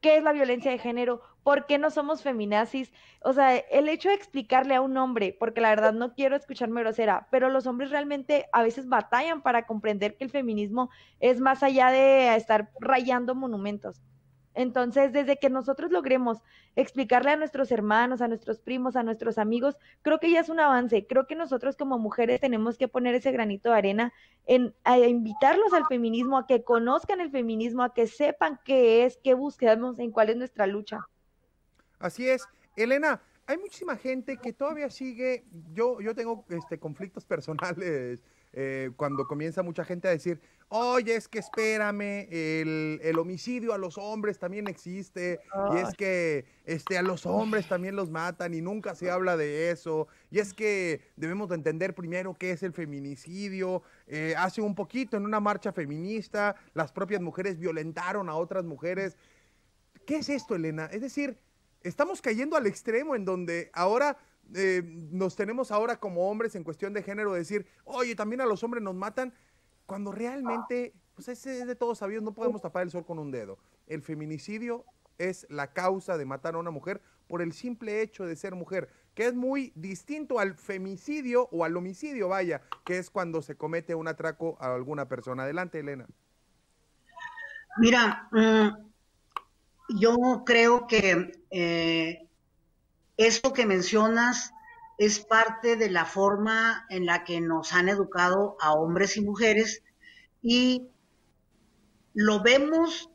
¿Qué 0.02 0.18
es 0.18 0.24
la 0.24 0.32
violencia 0.34 0.72
de 0.72 0.78
género? 0.78 1.22
¿Por 1.44 1.66
qué 1.66 1.78
no 1.78 1.90
somos 1.90 2.22
feminazis? 2.24 2.92
O 3.22 3.34
sea, 3.34 3.56
el 3.58 3.90
hecho 3.90 4.10
de 4.10 4.16
explicarle 4.16 4.76
a 4.76 4.82
un 4.82 4.96
hombre, 4.98 5.36
porque 5.38 5.60
la 5.62 5.70
verdad 5.70 5.94
no 5.94 6.14
quiero 6.14 6.36
escucharme 6.38 6.82
grosera, 6.82 7.28
pero 7.32 7.50
los 7.50 7.68
hombres 7.68 7.90
realmente 7.92 8.48
a 8.54 8.64
veces 8.64 8.88
batallan 8.88 9.42
para 9.42 9.66
comprender 9.66 10.16
que 10.18 10.24
el 10.26 10.32
feminismo 10.32 10.90
es 11.20 11.42
más 11.42 11.64
allá 11.64 11.90
de 11.92 12.36
estar 12.36 12.72
rayando 12.80 13.36
monumentos. 13.36 14.02
Entonces, 14.56 15.14
desde 15.14 15.38
que 15.38 15.50
nosotros 15.50 15.92
logremos 15.92 16.40
explicarle 16.76 17.32
a 17.32 17.36
nuestros 17.36 17.72
hermanos, 17.72 18.22
a 18.22 18.28
nuestros 18.28 18.60
primos, 18.60 18.96
a 18.96 19.04
nuestros 19.04 19.38
amigos, 19.38 19.76
creo 20.02 20.20
que 20.20 20.32
ya 20.32 20.40
es 20.40 20.50
un 20.50 20.60
avance. 20.60 21.06
Creo 21.08 21.28
que 21.28 21.36
nosotros 21.36 21.76
como 21.76 22.00
mujeres 22.00 22.42
tenemos 22.42 22.78
que 22.78 22.88
poner 22.88 23.16
ese 23.16 23.32
granito 23.32 23.70
de 23.70 23.78
arena 23.78 24.14
en 24.46 24.74
a 24.84 24.98
invitarlos 24.98 25.74
al 25.74 25.86
feminismo, 25.88 26.38
a 26.38 26.48
que 26.48 26.64
conozcan 26.64 27.22
el 27.22 27.32
feminismo, 27.32 27.84
a 27.84 27.94
que 27.94 28.08
sepan 28.08 28.60
qué 28.66 29.06
es, 29.06 29.18
qué 29.24 29.34
buscamos, 29.34 30.00
en 30.00 30.12
cuál 30.12 30.30
es 30.30 30.38
nuestra 30.38 30.68
lucha. 30.68 31.00
Así 32.00 32.28
es. 32.28 32.48
Elena, 32.76 33.22
hay 33.46 33.58
muchísima 33.58 33.98
gente 33.98 34.38
que 34.38 34.54
todavía 34.54 34.90
sigue, 34.90 35.44
yo, 35.74 36.00
yo 36.02 36.16
tengo 36.16 36.46
este, 36.50 36.80
conflictos 36.80 37.26
personales 37.26 38.24
eh, 38.52 38.90
cuando 38.96 39.28
comienza 39.28 39.62
mucha 39.62 39.86
gente 39.86 40.08
a 40.08 40.12
decir, 40.12 40.42
oye, 40.70 41.16
es 41.16 41.28
que 41.28 41.40
espérame, 41.40 42.28
el, 42.32 43.18
homicidio 43.20 43.74
a 43.74 43.78
los 43.78 43.98
hombres 43.98 44.40
también 44.40 44.68
existe, 44.68 45.40
y 45.74 45.78
es 45.78 45.96
que 45.96 46.46
este, 46.66 46.98
a 46.98 47.02
los 47.02 47.26
hombres 47.26 47.68
también 47.68 47.96
los 47.96 48.10
matan 48.10 48.54
y 48.54 48.62
nunca 48.62 48.96
se 48.96 49.12
habla 49.12 49.38
de 49.38 49.72
eso, 49.72 50.08
y 50.32 50.40
es 50.40 50.54
que 50.54 51.02
debemos 51.16 51.50
de 51.50 51.56
entender 51.56 51.94
primero 51.94 52.36
qué 52.36 52.52
es 52.52 52.64
el 52.64 52.74
feminicidio. 52.74 53.84
Eh, 54.08 54.34
hace 54.38 54.62
un 54.62 54.74
poquito 54.74 55.18
en 55.18 55.26
una 55.26 55.40
marcha 55.40 55.72
feminista, 55.72 56.56
las 56.74 56.92
propias 56.92 57.22
mujeres 57.22 57.60
violentaron 57.60 58.30
a 58.30 58.36
otras 58.36 58.64
mujeres. 58.64 59.18
¿Qué 60.06 60.18
es 60.18 60.30
esto, 60.30 60.56
Elena? 60.56 60.86
Es 60.86 61.02
decir, 61.02 61.38
estamos 61.82 62.22
cayendo 62.22 62.58
al 62.58 62.66
extremo 62.66 63.16
en 63.16 63.26
donde 63.26 63.70
ahora... 63.74 64.18
Eh, 64.56 64.82
nos 65.12 65.36
tenemos 65.36 65.72
ahora 65.72 66.00
como 66.00 66.30
hombres 66.30 66.56
en 66.56 66.64
cuestión 66.64 66.94
de 66.94 67.04
género 67.04 67.34
decir, 67.34 67.68
oye, 67.84 68.16
también 68.16 68.42
a 68.42 68.46
los 68.46 68.64
hombres 68.64 68.84
nos 68.84 68.96
matan, 68.96 69.34
cuando 69.86 70.12
realmente, 70.12 70.94
pues 71.16 71.28
ese 71.28 71.60
es 71.60 71.68
de 71.68 71.76
todos 71.76 71.98
sabidos, 71.98 72.24
no 72.24 72.34
podemos 72.34 72.62
tapar 72.62 72.84
el 72.84 72.92
sol 72.92 73.06
con 73.06 73.20
un 73.20 73.32
dedo. 73.32 73.58
El 73.88 74.02
feminicidio 74.02 74.86
es 75.18 75.46
la 75.50 75.74
causa 75.74 76.18
de 76.18 76.26
matar 76.26 76.56
a 76.56 76.60
una 76.60 76.72
mujer 76.72 77.02
por 77.28 77.42
el 77.42 77.54
simple 77.54 78.02
hecho 78.02 78.26
de 78.26 78.36
ser 78.36 78.56
mujer, 78.56 78.90
que 79.14 79.28
es 79.28 79.36
muy 79.36 79.72
distinto 79.76 80.40
al 80.40 80.56
femicidio 80.56 81.50
o 81.52 81.64
al 81.64 81.78
homicidio, 81.78 82.30
vaya, 82.30 82.62
que 82.86 82.98
es 82.98 83.10
cuando 83.10 83.42
se 83.42 83.56
comete 83.56 83.94
un 83.96 84.08
atraco 84.08 84.58
a 84.60 84.74
alguna 84.74 85.08
persona. 85.08 85.44
Adelante, 85.44 85.80
Elena. 85.80 86.08
Mira, 87.78 88.28
mm, 88.32 89.98
yo 90.00 90.44
creo 90.46 90.88
que 90.88 91.44
eh, 91.52 92.29
esto 93.20 93.52
que 93.52 93.66
mencionas 93.66 94.54
es 94.98 95.20
parte 95.20 95.76
de 95.76 95.90
la 95.90 96.06
forma 96.06 96.86
en 96.90 97.06
la 97.06 97.26
que 97.26 97.42
nos 97.42 97.74
han 97.74 97.90
educado 97.90 98.56
a 98.62 98.72
hombres 98.72 99.18
y 99.18 99.22
mujeres 99.22 99.84
y 100.42 100.88
lo 102.14 102.42
vemos 102.42 103.10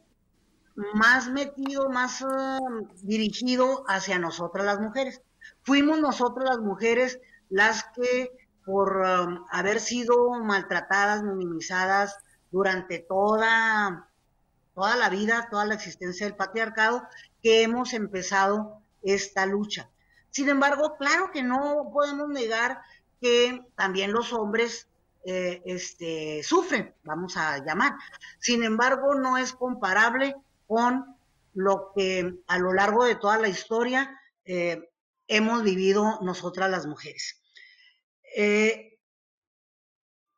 más 0.93 1.31
metido, 1.31 1.89
más 1.89 2.21
um, 2.21 2.87
dirigido 3.03 3.85
hacia 3.89 4.19
nosotras 4.19 4.67
las 4.67 4.79
mujeres. 4.79 5.23
Fuimos 5.63 5.99
nosotras 6.01 6.51
las 6.51 6.59
mujeres 6.59 7.19
las 7.49 7.85
que 7.95 8.31
por 8.67 8.99
um, 8.99 9.47
haber 9.51 9.81
sido 9.81 10.31
maltratadas, 10.43 11.23
minimizadas 11.23 12.19
durante 12.51 12.99
toda, 12.99 14.11
toda 14.75 14.97
la 14.97 15.09
vida, 15.09 15.49
toda 15.51 15.65
la 15.65 15.75
existencia 15.75 16.27
del 16.27 16.37
patriarcado, 16.37 17.03
que 17.43 17.63
hemos 17.63 17.95
empezado 17.95 18.83
esta 19.03 19.47
lucha. 19.47 19.91
Sin 20.35 20.49
embargo, 20.49 20.97
claro 20.99 21.31
que 21.31 21.45
no 21.45 21.91
podemos 21.93 22.29
negar 22.29 22.83
que 23.21 23.65
también 23.77 24.13
los 24.13 24.33
hombres 24.33 24.89
eh, 25.25 25.63
este, 25.65 26.43
sufren, 26.43 26.93
vamos 27.05 27.37
a 27.37 27.65
llamar. 27.65 27.93
Sin 28.41 28.65
embargo, 28.65 29.15
no 29.15 29.39
es 29.39 29.53
comparable 29.53 30.35
con 30.67 31.17
lo 31.53 31.93
que 31.95 32.35
a 32.49 32.59
lo 32.59 32.73
largo 32.73 33.05
de 33.05 33.15
toda 33.15 33.39
la 33.39 33.47
historia 33.47 34.21
eh, 34.45 34.91
hemos 35.29 35.63
vivido 35.63 36.19
nosotras 36.21 36.69
las 36.69 36.87
mujeres. 36.87 37.41
Eh, 38.37 38.99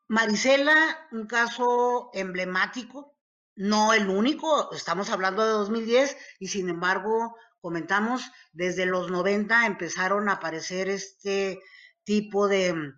Marisela, 0.08 1.08
un 1.10 1.26
caso 1.26 2.10
emblemático, 2.12 3.16
no 3.54 3.94
el 3.94 4.10
único, 4.10 4.70
estamos 4.74 5.08
hablando 5.08 5.42
de 5.42 5.52
2010 5.52 6.18
y 6.38 6.48
sin 6.48 6.68
embargo 6.68 7.34
comentamos, 7.60 8.30
desde 8.52 8.86
los 8.86 9.10
90 9.10 9.66
empezaron 9.66 10.28
a 10.28 10.34
aparecer 10.34 10.88
este 10.88 11.60
tipo 12.04 12.48
de, 12.48 12.92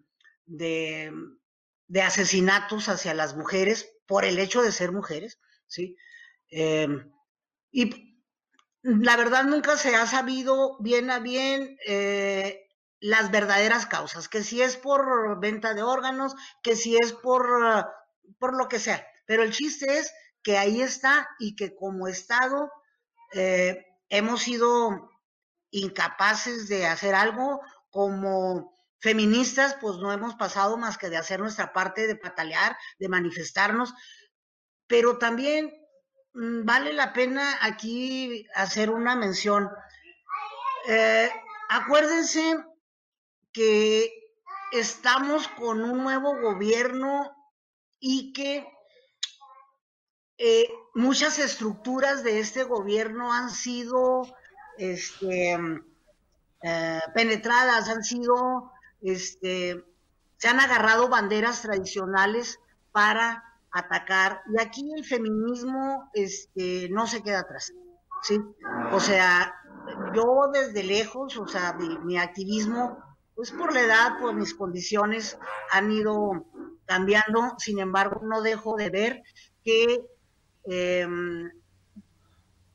de, 0.46 1.12
asesinatos 2.02 2.88
hacia 2.88 3.14
las 3.14 3.36
mujeres 3.36 3.90
por 4.06 4.24
el 4.24 4.38
hecho 4.38 4.62
de 4.62 4.72
ser 4.72 4.92
mujeres, 4.92 5.38
¿sí? 5.66 5.96
Em, 6.50 7.10
y 7.70 8.08
la 8.82 9.16
verdad 9.16 9.44
nunca 9.44 9.76
se 9.76 9.94
ha 9.94 10.06
sabido 10.06 10.78
bien 10.80 11.10
a 11.10 11.18
bien 11.18 11.76
eh, 11.86 12.68
las 13.00 13.30
verdaderas 13.30 13.86
causas, 13.86 14.28
que 14.28 14.42
si 14.42 14.62
es 14.62 14.76
por 14.76 15.38
venta 15.40 15.74
de 15.74 15.82
órganos, 15.82 16.34
que 16.62 16.76
si 16.76 16.96
es 16.96 17.12
por, 17.12 17.86
por 18.38 18.56
lo 18.56 18.68
que 18.68 18.78
sea. 18.78 19.06
Pero 19.26 19.42
el 19.42 19.52
chiste 19.52 19.98
es 19.98 20.12
que 20.42 20.56
ahí 20.56 20.80
está 20.80 21.28
y 21.38 21.54
que 21.54 21.74
como 21.74 22.08
Estado 22.08 22.70
eh, 23.34 23.84
hemos 24.08 24.42
sido 24.42 25.10
incapaces 25.70 26.68
de 26.68 26.86
hacer 26.86 27.14
algo 27.14 27.60
como 27.90 28.78
feministas, 29.00 29.76
pues 29.80 29.96
no 29.98 30.12
hemos 30.12 30.34
pasado 30.34 30.76
más 30.76 30.98
que 30.98 31.08
de 31.08 31.16
hacer 31.16 31.40
nuestra 31.40 31.72
parte, 31.72 32.06
de 32.06 32.16
patalear, 32.16 32.76
de 32.98 33.08
manifestarnos, 33.08 33.94
pero 34.86 35.18
también 35.18 35.72
mm, 36.34 36.64
vale 36.64 36.92
la 36.92 37.12
pena 37.12 37.58
aquí 37.62 38.46
hacer 38.54 38.90
una 38.90 39.14
mención. 39.14 39.70
Eh, 40.88 41.30
acuérdense 41.68 42.56
que 43.52 44.12
estamos 44.72 45.48
con 45.48 45.82
un 45.82 46.02
nuevo 46.02 46.40
gobierno 46.40 47.30
y 48.00 48.32
que 48.32 48.66
eh, 50.38 50.68
muchas 50.94 51.38
estructuras 51.40 52.22
de 52.22 52.38
este 52.38 52.62
gobierno 52.62 53.32
han 53.32 53.50
sido 53.50 54.22
este, 54.76 55.58
eh, 56.62 57.00
penetradas, 57.12 57.88
han 57.88 58.04
sido, 58.04 58.70
este, 59.00 59.84
se 60.36 60.48
han 60.48 60.60
agarrado 60.60 61.08
banderas 61.08 61.62
tradicionales 61.62 62.60
para 62.92 63.44
atacar. 63.72 64.42
Y 64.52 64.60
aquí 64.60 64.92
el 64.96 65.04
feminismo 65.04 66.08
este, 66.14 66.88
no 66.90 67.08
se 67.08 67.22
queda 67.22 67.40
atrás. 67.40 67.72
¿sí? 68.22 68.40
O 68.92 69.00
sea, 69.00 69.54
yo 70.14 70.50
desde 70.52 70.84
lejos, 70.84 71.36
o 71.36 71.48
sea, 71.48 71.72
mi, 71.72 71.98
mi 71.98 72.16
activismo, 72.16 72.96
pues 73.34 73.50
por 73.50 73.72
la 73.72 73.80
edad, 73.80 74.20
por 74.20 74.34
mis 74.34 74.54
condiciones, 74.54 75.36
han 75.72 75.90
ido 75.90 76.46
cambiando. 76.86 77.54
Sin 77.58 77.80
embargo, 77.80 78.20
no 78.22 78.40
dejo 78.40 78.76
de 78.76 78.90
ver 78.90 79.22
que 79.64 80.06
Em, 80.70 81.50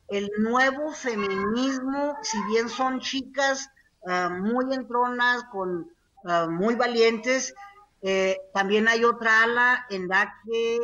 el 0.07 0.31
nuevo 0.39 0.91
feminismo, 0.93 2.17
si 2.23 2.37
bien 2.45 2.67
son 2.67 2.99
chicas 2.99 3.69
ah, 4.07 4.29
muy 4.29 4.73
entronas, 4.73 5.43
con, 5.51 5.91
ah, 6.25 6.47
muy 6.49 6.73
valientes, 6.73 7.53
eh, 8.01 8.37
también 8.51 8.87
hay 8.87 9.03
otra 9.03 9.43
ala 9.43 9.85
en 9.91 10.07
la 10.07 10.33
que 10.43 10.79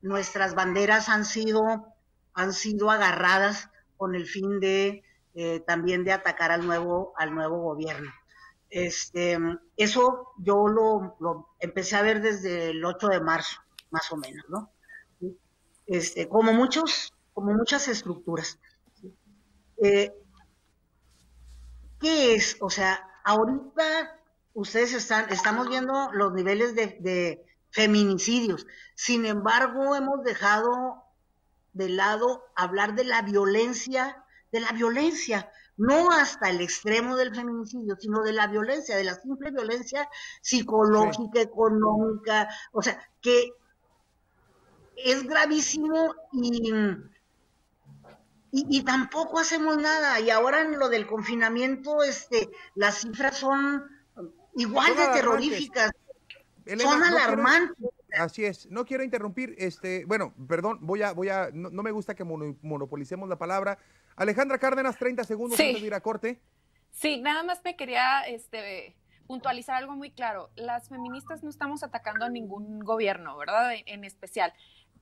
nuestras 0.00 0.54
banderas 0.54 1.10
han 1.10 1.26
sido, 1.26 1.86
han 2.32 2.54
sido 2.54 2.90
agarradas 2.90 3.68
con 3.98 4.14
el 4.14 4.26
fin 4.26 4.58
de 4.58 5.04
eh, 5.34 5.60
también 5.66 6.02
de 6.02 6.12
atacar 6.12 6.50
al 6.50 6.66
nuevo, 6.66 7.12
al 7.18 7.34
nuevo 7.34 7.58
gobierno. 7.58 8.10
Este, 8.70 9.38
eso 9.76 10.32
yo 10.38 10.66
lo, 10.66 11.16
lo 11.20 11.48
empecé 11.60 11.96
a 11.96 12.02
ver 12.02 12.22
desde 12.22 12.70
el 12.70 12.82
8 12.82 13.08
de 13.08 13.20
marzo, 13.20 13.60
más 13.90 14.10
o 14.10 14.16
menos, 14.16 14.44
¿no? 14.48 14.72
Este, 15.92 16.26
como 16.26 16.54
muchos, 16.54 17.12
como 17.34 17.52
muchas 17.52 17.86
estructuras. 17.86 18.58
Eh, 19.76 20.10
¿Qué 22.00 22.34
es? 22.34 22.56
O 22.60 22.70
sea, 22.70 23.06
ahorita 23.24 24.18
ustedes 24.54 24.94
están, 24.94 25.30
estamos 25.30 25.68
viendo 25.68 26.10
los 26.14 26.32
niveles 26.32 26.74
de, 26.74 27.44
feminicidios. 27.68 28.66
Sin 28.94 29.26
embargo, 29.26 29.94
hemos 29.94 30.24
dejado 30.24 31.04
de 31.74 31.90
lado 31.90 32.42
hablar 32.56 32.94
de 32.94 33.04
la 33.04 33.20
violencia, 33.20 34.24
de 34.50 34.60
la 34.60 34.72
violencia, 34.72 35.50
no 35.76 36.10
hasta 36.10 36.48
el 36.48 36.62
extremo 36.62 37.16
del 37.16 37.34
feminicidio, 37.34 37.96
sino 38.00 38.22
de 38.22 38.32
la 38.32 38.46
violencia, 38.46 38.96
de 38.96 39.04
la 39.04 39.14
simple 39.14 39.50
violencia 39.50 40.08
psicológica, 40.40 41.42
económica, 41.42 42.48
o 42.72 42.80
sea, 42.80 42.98
que 43.20 43.52
es 44.96 45.24
gravísimo 45.24 46.14
y, 46.32 46.72
y, 48.50 48.82
tampoco 48.84 49.38
hacemos 49.38 49.78
nada. 49.78 50.20
Y 50.20 50.30
ahora 50.30 50.60
en 50.60 50.78
lo 50.78 50.88
del 50.88 51.06
confinamiento, 51.06 52.02
este, 52.02 52.50
las 52.74 53.00
cifras 53.00 53.38
son 53.38 53.84
igual 54.56 54.96
de 54.96 55.06
terroríficas. 55.08 55.90
son 56.78 57.02
alarmantes. 57.02 57.88
así 58.18 58.44
es, 58.44 58.70
no 58.70 58.84
quiero 58.84 59.02
interrumpir, 59.02 59.54
este, 59.58 60.04
bueno, 60.04 60.34
perdón, 60.48 60.78
voy 60.82 61.02
a, 61.02 61.12
voy 61.12 61.30
a, 61.30 61.48
no, 61.52 61.70
me 61.82 61.90
gusta 61.90 62.14
que 62.14 62.24
monopolicemos 62.24 63.28
la 63.28 63.36
palabra. 63.36 63.78
Alejandra 64.16 64.58
Cárdenas, 64.58 64.98
30 64.98 65.24
segundos 65.24 65.58
antes 65.58 65.80
de 65.80 65.86
ir 65.86 65.94
a 65.94 66.00
corte. 66.00 66.38
Sí, 66.90 67.22
nada 67.22 67.42
más 67.42 67.62
me 67.64 67.74
quería, 67.74 68.20
este, 68.22 68.94
puntualizar 69.26 69.76
algo 69.76 69.94
muy 69.94 70.10
claro. 70.10 70.50
Las 70.56 70.90
feministas 70.90 71.42
no 71.42 71.48
estamos 71.48 71.82
atacando 71.82 72.26
a 72.26 72.28
ningún 72.28 72.80
gobierno, 72.80 73.34
¿verdad? 73.38 73.72
En 73.86 74.04
especial 74.04 74.52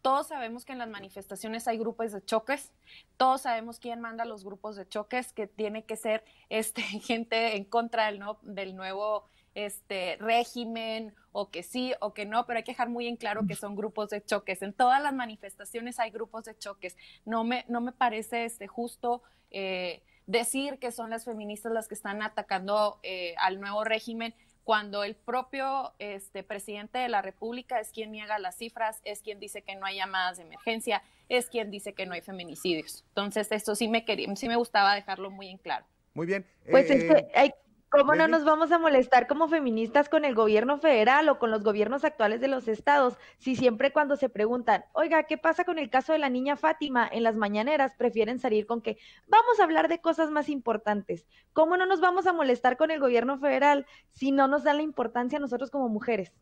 Todos 0.02 0.28
sabemos 0.28 0.64
que 0.64 0.72
en 0.72 0.78
las 0.78 0.88
manifestaciones 0.88 1.68
hay 1.68 1.78
grupos 1.78 2.12
de 2.12 2.24
choques, 2.24 2.72
todos 3.16 3.42
sabemos 3.42 3.78
quién 3.78 4.00
manda 4.00 4.24
los 4.24 4.44
grupos 4.44 4.76
de 4.76 4.88
choques, 4.88 5.32
que 5.32 5.46
tiene 5.46 5.84
que 5.84 5.96
ser 5.96 6.24
este, 6.48 6.82
gente 6.82 7.56
en 7.56 7.64
contra 7.64 8.06
del, 8.06 8.22
del 8.42 8.76
nuevo 8.76 9.24
este 9.54 10.16
régimen 10.20 11.14
o 11.32 11.50
que 11.50 11.62
sí 11.62 11.92
o 12.00 12.14
que 12.14 12.24
no, 12.24 12.46
pero 12.46 12.58
hay 12.58 12.62
que 12.62 12.72
dejar 12.72 12.88
muy 12.88 13.06
en 13.06 13.16
claro 13.16 13.46
que 13.46 13.56
son 13.56 13.76
grupos 13.76 14.10
de 14.10 14.24
choques. 14.24 14.62
En 14.62 14.72
todas 14.72 15.02
las 15.02 15.12
manifestaciones 15.12 15.98
hay 15.98 16.10
grupos 16.10 16.44
de 16.44 16.56
choques. 16.56 16.96
No 17.24 17.44
me, 17.44 17.64
no 17.68 17.80
me 17.80 17.92
parece 17.92 18.44
este, 18.44 18.66
justo 18.66 19.22
eh, 19.50 20.02
decir 20.26 20.78
que 20.78 20.92
son 20.92 21.10
las 21.10 21.24
feministas 21.24 21.72
las 21.72 21.88
que 21.88 21.94
están 21.94 22.22
atacando 22.22 23.00
eh, 23.02 23.34
al 23.38 23.60
nuevo 23.60 23.84
régimen 23.84 24.34
cuando 24.64 25.04
el 25.04 25.14
propio 25.14 25.92
este, 25.98 26.42
presidente 26.42 26.98
de 26.98 27.08
la 27.08 27.22
República 27.22 27.80
es 27.80 27.90
quien 27.90 28.12
niega 28.12 28.38
las 28.38 28.56
cifras, 28.56 29.00
es 29.04 29.22
quien 29.22 29.40
dice 29.40 29.62
que 29.62 29.74
no 29.74 29.86
hay 29.86 29.96
llamadas 29.96 30.36
de 30.36 30.44
emergencia, 30.44 31.02
es 31.28 31.46
quien 31.46 31.70
dice 31.70 31.92
que 31.94 32.06
no 32.06 32.14
hay 32.14 32.20
feminicidios. 32.20 33.04
Entonces, 33.08 33.50
esto 33.52 33.74
sí 33.74 33.88
me 33.88 34.04
quería, 34.04 34.34
sí 34.36 34.48
me 34.48 34.56
gustaba 34.56 34.94
dejarlo 34.94 35.30
muy 35.30 35.48
en 35.48 35.58
claro. 35.58 35.86
Muy 36.14 36.26
bien. 36.26 36.46
Pues 36.70 36.90
es 36.90 37.04
que 37.04 37.12
eh, 37.12 37.28
hay, 37.34 37.52
¿Cómo 37.90 38.14
no 38.14 38.28
nos 38.28 38.44
vamos 38.44 38.70
a 38.70 38.78
molestar 38.78 39.26
como 39.26 39.48
feministas 39.48 40.08
con 40.08 40.24
el 40.24 40.32
gobierno 40.32 40.78
federal 40.78 41.28
o 41.28 41.40
con 41.40 41.50
los 41.50 41.64
gobiernos 41.64 42.04
actuales 42.04 42.40
de 42.40 42.46
los 42.46 42.68
estados 42.68 43.18
si 43.38 43.56
siempre 43.56 43.92
cuando 43.92 44.14
se 44.14 44.28
preguntan, 44.28 44.84
oiga, 44.92 45.24
¿qué 45.24 45.36
pasa 45.36 45.64
con 45.64 45.76
el 45.76 45.90
caso 45.90 46.12
de 46.12 46.20
la 46.20 46.28
niña 46.28 46.56
Fátima 46.56 47.08
en 47.10 47.24
las 47.24 47.34
mañaneras? 47.34 47.96
Prefieren 47.96 48.38
salir 48.38 48.64
con 48.66 48.80
que 48.80 48.96
vamos 49.26 49.58
a 49.58 49.64
hablar 49.64 49.88
de 49.88 50.00
cosas 50.00 50.30
más 50.30 50.48
importantes. 50.48 51.26
¿Cómo 51.52 51.76
no 51.76 51.84
nos 51.84 52.00
vamos 52.00 52.28
a 52.28 52.32
molestar 52.32 52.76
con 52.76 52.92
el 52.92 53.00
gobierno 53.00 53.40
federal 53.40 53.86
si 54.12 54.30
no 54.30 54.46
nos 54.46 54.62
dan 54.62 54.76
la 54.76 54.84
importancia 54.84 55.38
a 55.38 55.40
nosotros 55.40 55.72
como 55.72 55.88
mujeres? 55.88 56.32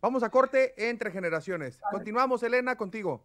Vamos 0.00 0.24
a 0.24 0.30
corte 0.30 0.88
entre 0.88 1.12
generaciones. 1.12 1.80
Continuamos, 1.92 2.42
Elena, 2.42 2.76
contigo. 2.76 3.24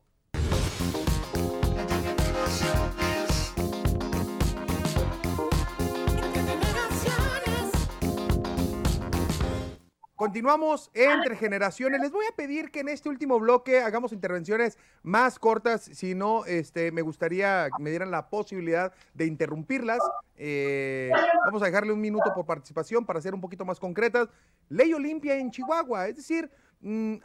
Continuamos 10.16 10.92
entre 10.94 11.36
generaciones. 11.36 12.00
Les 12.00 12.10
voy 12.10 12.26
a 12.32 12.36
pedir 12.38 12.72
que 12.72 12.80
en 12.80 12.88
este 12.88 13.10
último 13.10 13.38
bloque 13.38 13.82
hagamos 13.82 14.14
intervenciones 14.14 14.78
más 15.04 15.38
cortas. 15.38 15.84
Si 15.84 16.16
no, 16.16 16.46
este, 16.46 16.94
me 16.94 17.02
gustaría 17.02 17.68
que 17.76 17.84
me 17.84 17.90
dieran 17.90 18.12
la 18.12 18.30
posibilidad 18.30 18.94
de 19.14 19.26
interrumpirlas. 19.26 20.00
Eh, 20.38 21.12
vamos 21.44 21.62
a 21.62 21.66
dejarle 21.66 21.92
un 21.92 22.00
minuto 22.00 22.32
por 22.34 22.46
participación 22.46 23.06
para 23.06 23.20
ser 23.20 23.34
un 23.34 23.42
poquito 23.42 23.66
más 23.66 23.78
concretas. 23.78 24.30
Ley 24.70 24.94
Olimpia 24.94 25.36
en 25.36 25.52
Chihuahua, 25.52 26.08
es 26.08 26.16
decir, 26.16 26.50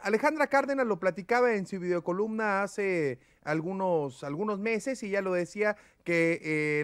Alejandra 0.01 0.47
Cárdenas 0.47 0.87
lo 0.87 0.99
platicaba 0.99 1.53
en 1.53 1.67
su 1.67 1.79
videocolumna 1.79 2.63
hace 2.63 3.19
algunos, 3.43 4.23
algunos 4.23 4.57
meses 4.57 5.03
y 5.03 5.11
ya 5.11 5.21
lo 5.21 5.33
decía 5.33 5.77
que 6.03 6.81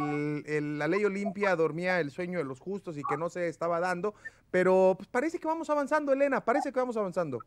la 0.61 0.87
ley 0.87 1.03
Olimpia 1.03 1.55
dormía 1.55 1.99
el 1.99 2.11
sueño 2.11 2.37
de 2.37 2.45
los 2.45 2.59
justos 2.59 2.95
y 2.97 3.01
que 3.09 3.17
no 3.17 3.29
se 3.29 3.47
estaba 3.47 3.79
dando, 3.79 4.13
pero 4.51 4.93
pues, 4.95 5.09
parece 5.09 5.39
que 5.39 5.47
vamos 5.47 5.71
avanzando, 5.71 6.13
Elena, 6.13 6.45
parece 6.45 6.71
que 6.71 6.79
vamos 6.79 6.97
avanzando. 6.97 7.39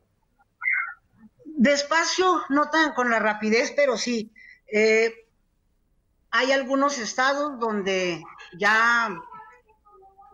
Despacio, 1.44 2.42
no 2.48 2.68
tan 2.70 2.92
con 2.94 3.08
la 3.08 3.20
rapidez, 3.20 3.72
pero 3.76 3.96
sí. 3.96 4.32
Eh, 4.66 5.14
hay 6.32 6.50
algunos 6.50 6.98
estados 6.98 7.58
donde 7.60 8.22
ya, 8.58 9.16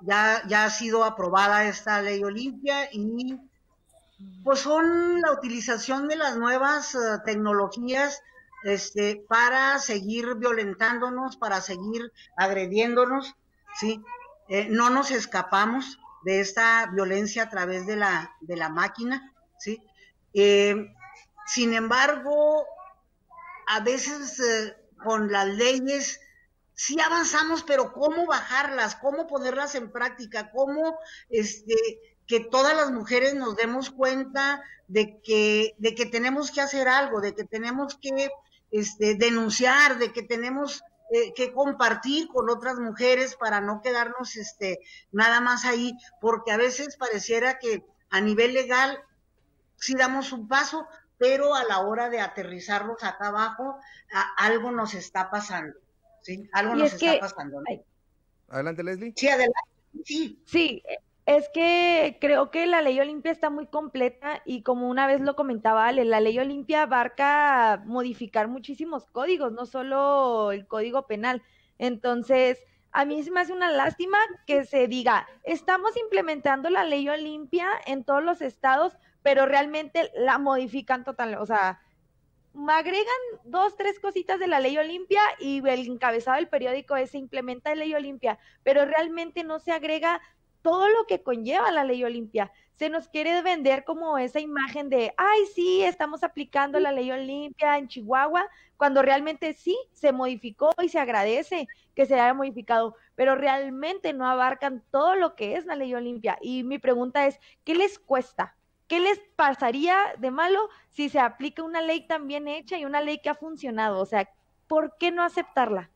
ya, 0.03 0.43
ya 0.49 0.65
ha 0.65 0.71
sido 0.71 1.05
aprobada 1.05 1.69
esta 1.69 2.01
ley 2.01 2.23
Olimpia 2.25 2.89
y 2.93 3.39
pues 4.45 4.61
son 4.61 5.21
la 5.21 5.33
utilización 5.33 6.09
de 6.09 6.17
las 6.17 6.37
nuevas 6.37 6.95
eh, 6.95 6.99
tecnologías 7.25 8.23
este, 8.65 9.25
para 9.29 9.79
seguir 9.79 10.35
violentándonos, 10.37 11.37
para 11.37 11.61
seguir 11.61 12.13
agrediéndonos, 12.37 13.35
¿sí? 13.79 14.03
Eh, 14.49 14.69
no 14.71 14.91
nos 14.91 15.11
escapamos 15.11 15.99
de 16.25 16.41
esta 16.41 16.87
violencia 16.93 17.45
a 17.45 17.51
través 17.51 17.87
de 17.87 17.97
la, 17.97 18.35
de 18.41 18.57
la 18.57 18.69
máquina, 18.69 19.35
¿sí? 19.59 19.83
Eh, 20.33 20.95
sin 21.47 21.75
embargo, 21.75 22.65
a 23.69 23.81
veces 23.81 24.43
con 25.03 25.31
las 25.31 25.47
leyes 25.47 26.21
sí 26.75 27.01
avanzamos, 27.01 27.63
pero 27.63 27.93
¿cómo 27.93 28.27
bajarlas? 28.27 28.97
¿Cómo 28.97 29.27
ponerlas 29.27 29.75
en 29.75 29.93
práctica? 29.93 30.51
¿Cómo 30.51 30.99
este, 31.31 31.75
que 32.27 32.41
todas 32.41 32.77
las 32.77 32.91
mujeres 32.91 33.35
nos 33.35 33.57
demos 33.57 33.91
cuenta 33.91 34.63
de 34.89 35.21
que, 35.21 35.75
de 35.79 35.95
que 35.95 36.07
tenemos 36.07 36.51
que 36.51 36.61
hacer 36.61 36.89
algo, 36.89 37.21
de 37.21 37.35
que 37.35 37.45
tenemos 37.45 37.97
que 37.97 38.31
este, 38.71 39.15
denunciar, 39.15 39.99
de 39.99 40.13
que 40.13 40.23
tenemos 40.23 40.83
eh, 41.13 41.33
que 41.35 41.53
compartir 41.53 42.29
con 42.29 42.51
otras 42.51 42.79
mujeres 42.79 43.37
para 43.37 43.61
no 43.61 43.81
quedarnos 43.81 44.37
este, 44.37 44.81
nada 45.13 45.41
más 45.41 45.65
ahí, 45.65 45.97
porque 46.21 46.51
a 46.51 46.57
veces 46.57 46.97
pareciera 46.97 47.59
que 47.59 47.85
a 48.11 48.21
nivel 48.21 48.55
legal 48.55 48.99
sí 49.77 49.95
damos 49.95 50.33
un 50.33 50.49
paso, 50.49 50.87
pero 51.19 51.55
a 51.55 51.65
la 51.65 51.81
hora 51.81 52.11
de 52.11 52.21
aterrizarlos 52.21 53.03
acá 53.03 53.29
abajo, 53.29 53.79
algo 54.37 54.71
nos 54.73 54.95
está 54.95 55.31
pasando. 55.31 55.77
¿sí? 56.23 56.49
Algo 56.53 56.75
nos 56.75 56.93
está 56.93 57.21
pasando. 57.21 57.63
Adelante, 58.49 58.83
Leslie. 58.83 59.13
Sí, 59.17 59.29
adelante. 59.29 59.61
Sí. 60.05 60.43
Sí, 60.45 60.83
es 61.27 61.49
que 61.49 62.19
creo 62.21 62.53
que 62.53 62.67
la 62.67 62.81
ley 62.83 63.01
Olimpia 63.01 63.33
está 63.33 63.51
muy 63.51 63.67
completa 63.67 64.43
y 64.45 64.63
como 64.63 64.89
una 64.89 65.09
vez 65.09 65.21
lo 65.21 65.35
comentaba 65.35 65.89
Ale, 65.89 66.05
la 66.05 66.21
ley 66.21 66.39
Olimpia 66.39 66.83
abarca 66.83 67.83
modificar 67.85 68.47
muchísimos 68.47 69.07
códigos, 69.07 69.53
no 69.53 69.67
solo 69.67 70.53
el 70.53 70.69
código 70.69 71.09
penal. 71.09 71.43
Entonces, 71.79 72.63
a 72.93 73.05
mí 73.05 73.25
se 73.25 73.33
me 73.33 73.41
hace 73.41 73.53
una 73.53 73.73
lástima 73.73 74.19
que 74.47 74.65
se 74.65 74.87
diga, 74.87 75.27
estamos 75.43 75.97
implementando 75.97 76.71
la 76.71 76.85
ley 76.85 77.09
Olimpia 77.09 77.69
en 77.87 78.05
todos 78.05 78.23
los 78.23 78.41
estados, 78.41 78.97
pero 79.23 79.47
realmente 79.47 80.13
la 80.15 80.39
modifican 80.39 81.03
total, 81.03 81.35
o 81.35 81.47
sea, 81.47 81.81
me 82.55 82.73
agregan 82.73 83.05
dos, 83.45 83.77
tres 83.77 84.01
cositas 84.01 84.41
de 84.41 84.47
la 84.47 84.61
ley 84.61 84.79
Olimpia 84.79 85.21
y 85.39 85.59
el 85.59 85.87
encabezado 85.87 86.37
del 86.37 86.49
periódico 86.49 86.97
es 86.97 87.11
se 87.11 87.19
implementa 87.19 87.71
la 87.71 87.85
ley 87.85 87.95
Olimpia, 87.95 88.39
pero 88.63 88.87
realmente 88.87 89.45
no 89.45 89.59
se 89.59 89.73
agrega 89.73 90.23
todo 90.67 90.89
lo 90.89 91.07
que 91.07 91.23
conlleva 91.23 91.71
la 91.71 91.85
ley 91.85 92.03
Olimpia. 92.03 92.51
Se 92.75 92.91
nos 92.91 93.07
quiere 93.07 93.41
vender 93.41 93.85
como 93.85 94.19
esa 94.19 94.41
imagen 94.41 94.89
de, 94.89 95.15
ay, 95.17 95.47
sí, 95.55 95.85
estamos 95.85 96.25
aplicando 96.25 96.81
la 96.81 96.91
ley 96.91 97.09
Olimpia 97.13 97.79
en 97.79 97.87
Chihuahua, 97.87 98.49
cuando 98.77 99.01
realmente 99.01 99.53
sí 99.53 99.79
se 99.93 100.11
modificó 100.11 100.73
y 100.83 100.89
se 100.89 100.99
agradece 100.99 101.69
que 101.95 102.05
se 102.05 102.15
haya 102.15 102.35
modificado, 102.35 102.97
pero 103.15 103.37
realmente 103.37 104.13
no 104.13 104.27
abarcan 104.27 104.83
todo 104.91 105.15
lo 105.15 105.37
que 105.37 105.55
es 105.55 105.67
la 105.67 105.77
ley 105.77 105.95
Olimpia. 105.95 106.37
Y 106.41 106.65
mi 106.65 106.81
pregunta 106.81 107.29
es, 107.29 107.39
¿qué 107.63 107.77
les 107.77 108.01
cuesta? 108.01 108.57
¿Qué 108.89 108.99
les 108.99 109.21
pasaría 109.37 109.97
de 110.19 110.33
malo 110.33 110.69
si 110.91 111.09
se 111.11 111.21
aplica 111.21 111.63
una 111.63 111.81
ley 111.81 112.09
tan 112.09 112.27
bien 112.27 112.49
hecha 112.49 112.77
y 112.77 112.85
una 112.85 113.03
ley 113.03 113.21
que 113.21 113.31
ha 113.31 113.37
funcionado? 113.37 114.01
O 114.01 114.07
sea, 114.07 114.29
¿por 114.67 114.97
qué 114.99 115.13
no 115.13 115.23
aceptarla? 115.23 115.91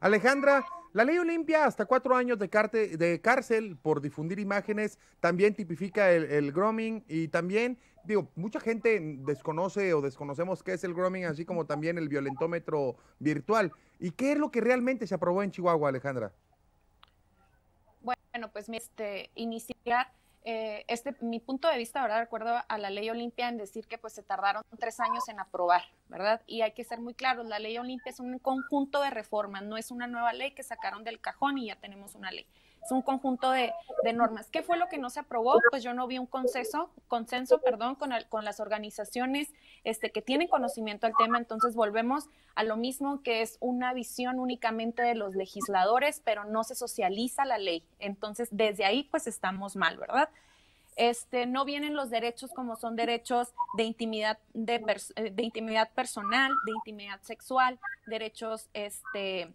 Alejandra, 0.00 0.66
la 0.96 1.04
ley 1.04 1.18
Olimpia, 1.18 1.66
hasta 1.66 1.84
cuatro 1.84 2.16
años 2.16 2.38
de, 2.38 2.48
cárcel 3.20 3.76
por 3.76 4.00
difundir 4.00 4.38
imágenes, 4.38 4.98
también 5.20 5.54
tipifica 5.54 6.10
el, 6.10 6.52
grooming 6.52 7.04
y 7.06 7.28
también, 7.28 7.78
digo, 8.04 8.30
mucha 8.34 8.60
gente 8.60 8.98
desconoce 9.18 9.92
o 9.92 10.00
desconocemos 10.00 10.62
qué 10.62 10.72
es 10.72 10.84
el 10.84 10.94
grooming, 10.94 11.26
así 11.26 11.44
como 11.44 11.66
también 11.66 11.98
el 11.98 12.08
violentómetro 12.08 12.96
virtual. 13.18 13.72
¿Y 14.00 14.12
qué 14.12 14.32
es 14.32 14.38
lo 14.38 14.50
que 14.50 14.62
realmente 14.62 15.06
se 15.06 15.14
aprobó 15.14 15.42
en 15.42 15.50
Chihuahua, 15.50 15.90
Alejandra? 15.90 16.32
Bueno, 18.00 18.50
pues 18.50 18.66
este, 18.70 19.28
iniciar 19.34 20.10
eh, 20.48 20.84
este, 20.86 21.12
mi 21.22 21.40
punto 21.40 21.68
de 21.68 21.76
vista, 21.76 22.00
¿verdad? 22.00 22.20
Recuerdo 22.20 22.62
a 22.68 22.78
la 22.78 22.88
ley 22.88 23.10
Olimpia 23.10 23.48
en 23.48 23.56
decir 23.56 23.88
que 23.88 23.98
pues 23.98 24.12
se 24.12 24.22
tardaron 24.22 24.62
tres 24.78 25.00
años 25.00 25.28
en 25.28 25.40
aprobar, 25.40 25.82
¿verdad? 26.08 26.40
Y 26.46 26.62
hay 26.62 26.70
que 26.70 26.84
ser 26.84 27.00
muy 27.00 27.14
claros, 27.14 27.46
la 27.46 27.58
ley 27.58 27.76
Olimpia 27.78 28.10
es 28.10 28.20
un 28.20 28.38
conjunto 28.38 29.02
de 29.02 29.10
reformas, 29.10 29.64
no 29.64 29.76
es 29.76 29.90
una 29.90 30.06
nueva 30.06 30.32
ley 30.32 30.52
que 30.52 30.62
sacaron 30.62 31.02
del 31.02 31.20
cajón 31.20 31.58
y 31.58 31.66
ya 31.66 31.74
tenemos 31.74 32.14
una 32.14 32.30
ley. 32.30 32.46
Es 32.86 32.92
un 32.92 33.02
conjunto 33.02 33.50
de, 33.50 33.72
normas. 34.14 34.48
¿Qué 34.48 34.62
fue 34.62 34.76
lo 34.76 34.88
que 34.88 34.96
no 34.96 35.10
se 35.10 35.18
aprobó? 35.18 35.60
Pues 35.70 35.82
yo 35.82 35.92
no 35.92 36.06
vi 36.06 36.18
un 36.18 36.26
consenso, 36.26 36.90
consenso, 37.08 37.60
perdón, 37.60 37.96
con, 37.96 38.12
con 38.28 38.44
las 38.44 38.60
organizaciones 38.60 39.52
este, 39.82 40.12
que 40.12 40.22
tienen 40.22 40.46
conocimiento 40.46 41.08
del 41.08 41.16
tema. 41.16 41.38
Entonces 41.38 41.74
volvemos 41.74 42.28
a 42.54 42.62
lo 42.62 42.76
mismo 42.76 43.22
que 43.24 43.42
es 43.42 43.56
una 43.58 43.92
visión 43.92 44.38
únicamente 44.38 45.02
de 45.02 45.16
los 45.16 45.34
legisladores, 45.34 46.22
pero 46.24 46.44
no 46.44 46.62
se 46.62 46.76
socializa 46.76 47.44
la 47.44 47.58
ley. 47.58 47.84
Entonces 47.98 48.48
desde 48.52 48.84
ahí 48.84 49.02
pues 49.10 49.26
estamos 49.26 49.74
mal, 49.74 49.96
¿verdad? 49.96 50.28
Este, 50.94 51.46
no 51.46 51.64
vienen 51.64 51.96
los 51.96 52.08
derechos 52.10 52.52
como 52.52 52.76
son 52.76 52.94
derechos 52.94 53.52
de 53.76 53.82
intimidad, 53.82 54.38
de, 54.54 54.78
de 55.32 55.42
intimidad 55.42 55.90
personal, 55.90 56.52
de 56.64 56.72
intimidad 56.72 57.20
sexual, 57.22 57.80
derechos 58.06 58.68
este, 58.74 59.52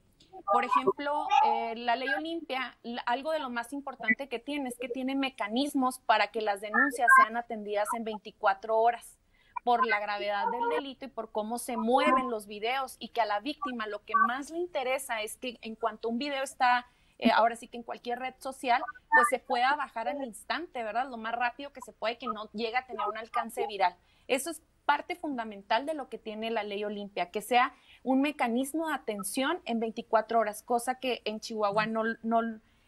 por 0.52 0.66
ejemplo, 0.66 1.28
eh, 1.46 1.76
la 1.76 1.96
ley 1.96 2.10
Olimpia, 2.18 2.78
algo 3.06 3.32
de 3.32 3.40
lo 3.40 3.50
más 3.50 3.74
importante 3.74 4.30
que 4.30 4.40
tiene 4.40 4.70
es 4.70 4.78
que 4.80 4.90
tiene 4.90 5.16
mecanismos 5.16 6.00
para 6.00 6.28
que 6.28 6.42
las 6.42 6.62
denuncias 6.62 7.10
sean 7.22 7.38
atendidas 7.38 7.88
en 7.96 8.04
24 8.04 8.78
horas. 8.78 9.18
por 9.64 9.86
la 9.86 10.00
gravedad 10.00 10.46
del 10.50 10.70
delito 10.70 11.06
y 11.06 11.08
por 11.08 11.32
cómo 11.32 11.60
se 11.60 11.78
mueven 11.78 12.32
los 12.32 12.48
videos 12.48 12.96
y 12.98 13.10
que 13.10 13.22
a 13.22 13.28
la 13.28 13.40
víctima 13.42 13.86
lo 13.86 14.04
que 14.04 14.14
más 14.28 14.50
le 14.50 14.58
interesa 14.58 15.22
es 15.22 15.38
que 15.38 15.60
en 15.62 15.76
cuanto 15.76 16.10
un 16.10 16.18
video 16.18 16.42
está, 16.42 16.88
eh, 17.20 17.30
ahora 17.32 17.56
sí 17.56 17.68
que 17.68 17.78
en 17.78 17.84
cualquier 17.84 18.18
red 18.18 18.34
social, 18.40 18.82
pues 19.12 19.28
se 19.30 19.38
pueda 19.38 19.76
bajar 19.76 20.08
al 20.08 20.24
instante, 20.24 20.82
¿verdad? 20.82 21.08
Lo 21.08 21.18
más 21.18 21.36
rápido 21.36 21.72
que 21.72 21.82
se 21.86 21.94
puede, 21.94 22.18
que 22.18 22.26
no 22.26 22.50
llegue 22.54 22.76
a 22.76 22.88
tener 22.88 23.08
un 23.08 23.18
alcance 23.20 23.68
viral. 23.68 23.96
Eso 24.28 24.50
es 24.50 24.64
parte 24.92 25.16
fundamental 25.16 25.86
de 25.86 25.94
lo 25.94 26.10
que 26.10 26.18
tiene 26.18 26.52
la 26.52 26.64
ley 26.64 26.84
Olimpia, 26.84 27.32
que 27.32 27.42
sea 27.42 27.74
un 28.04 28.20
mecanismo 28.20 28.90
de 28.90 28.96
atención 28.96 29.62
en 29.64 29.80
24 29.80 30.38
horas, 30.38 30.64
cosa 30.64 30.96
que 30.96 31.22
en 31.24 31.40
Chihuahua 31.40 31.86
no, 31.86 32.04
no, 32.24 32.42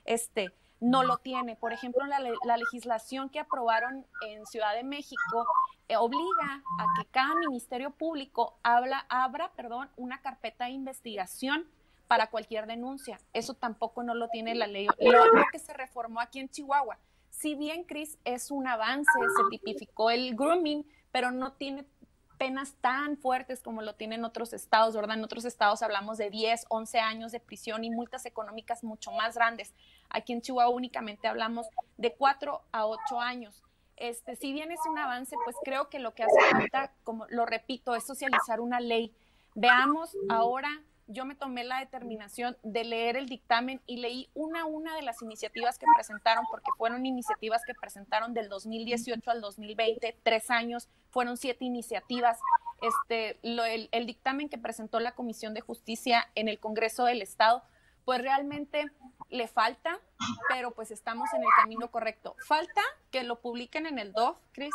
este, 0.04 0.52
no 0.82 1.04
lo 1.04 1.16
tiene. 1.20 1.56
Por 1.56 1.72
ejemplo, 1.72 2.06
la, 2.06 2.20
la 2.20 2.58
legislación 2.58 3.30
que 3.30 3.40
aprobaron 3.40 4.06
en 4.28 4.46
Ciudad 4.48 4.76
de 4.76 4.84
México 4.84 5.48
eh, 5.88 5.96
obliga 5.96 6.62
a 6.78 6.86
que 6.98 7.10
cada 7.10 7.36
ministerio 7.48 7.92
público 7.92 8.60
habla, 8.64 9.06
abra 9.08 9.54
perdón, 9.56 9.90
una 9.96 10.22
carpeta 10.22 10.66
de 10.66 10.72
investigación 10.72 11.66
para 12.10 12.30
cualquier 12.30 12.68
denuncia. 12.68 13.18
Eso 13.32 13.54
tampoco 13.54 14.04
no 14.04 14.14
lo 14.14 14.28
tiene 14.28 14.56
la 14.56 14.68
ley. 14.68 14.88
Lo, 15.00 15.24
que 15.54 15.60
se 15.60 15.72
reformó 15.72 16.20
aquí 16.20 16.40
en 16.40 16.50
Chihuahua. 16.50 17.00
Si 17.30 17.56
bien, 17.56 17.86
Cris, 17.86 18.20
es 18.26 18.52
un 18.52 18.68
avance, 18.68 19.10
se 19.38 19.58
tipificó 19.58 20.12
el 20.12 20.36
grooming, 20.36 20.86
pero 21.14 21.32
no 21.32 21.54
tiene 21.54 21.86
penas 22.44 22.76
tan 22.82 23.16
fuertes 23.16 23.62
como 23.62 23.82
lo 23.82 23.96
tienen 23.96 24.26
otros 24.26 24.52
estados, 24.52 24.94
¿verdad? 24.94 25.18
En 25.18 25.24
otros 25.24 25.46
estados 25.46 25.82
hablamos 25.82 26.18
de 26.18 26.30
10, 26.30 26.66
11 26.68 27.00
años 27.00 27.32
de 27.32 27.40
prisión 27.40 27.86
y 27.86 27.90
multas 27.90 28.26
económicas 28.26 28.84
mucho 28.84 29.14
más 29.14 29.36
grandes. 29.36 29.74
Aquí 30.10 30.34
en 30.34 30.42
Chihuahua 30.42 30.76
únicamente 30.76 31.30
hablamos 31.30 31.68
de 31.96 32.14
4 32.14 32.62
a 32.74 32.86
8 32.86 33.22
años. 33.22 33.64
Este, 33.96 34.36
si 34.36 34.52
bien 34.52 34.74
es 34.74 34.82
un 34.90 34.98
avance, 34.98 35.38
pues 35.46 35.56
creo 35.64 35.88
que 35.90 36.00
lo 36.00 36.14
que 36.14 36.24
hace 36.24 36.36
falta, 36.52 36.92
como 37.06 37.26
lo 37.30 37.46
repito, 37.46 37.96
es 37.96 38.06
socializar 38.06 38.60
una 38.60 38.82
ley. 38.82 39.16
Veamos 39.56 40.14
ahora 40.28 40.82
yo 41.08 41.26
me 41.26 41.36
tomé 41.36 41.64
la 41.64 41.80
determinación 41.80 42.58
de 42.64 42.84
leer 42.84 43.18
el 43.18 43.28
dictamen 43.28 43.82
y 43.86 43.98
leí 43.98 44.30
una 44.34 44.62
a 44.62 44.66
una 44.66 44.96
de 44.96 45.02
las 45.02 45.22
iniciativas 45.22 45.78
que 45.78 45.86
presentaron, 45.96 46.46
porque 46.50 46.72
fueron 46.78 47.06
iniciativas 47.06 47.62
que 47.66 47.74
presentaron 47.74 48.34
del 48.34 48.50
2018 48.50 49.30
al 49.30 49.42
2020, 49.42 50.18
tres 50.24 50.50
años, 50.50 50.90
fueron 51.10 51.38
siete 51.38 51.66
iniciativas. 51.66 52.40
Este, 52.82 53.40
el, 53.44 54.06
dictamen 54.06 54.50
que 54.50 54.58
presentó 54.58 55.00
la 55.00 55.14
Comisión 55.14 55.54
de 55.54 55.62
Justicia 55.62 56.30
en 56.36 56.48
el 56.48 56.60
Congreso 56.60 57.06
del 57.06 57.22
Estado, 57.22 57.64
pues 58.06 58.22
realmente 58.22 58.92
le 59.30 59.48
falta, 59.48 60.00
pero 60.50 60.72
pues 60.72 60.92
estamos 60.92 61.30
en 61.34 61.42
el 61.42 61.50
camino 61.56 61.90
correcto. 61.90 62.36
Falta 62.48 62.82
que 63.12 63.24
lo 63.24 63.40
publiquen 63.40 63.86
en 63.86 64.00
el 64.00 64.12
DOF, 64.12 64.38
Cris, 64.52 64.74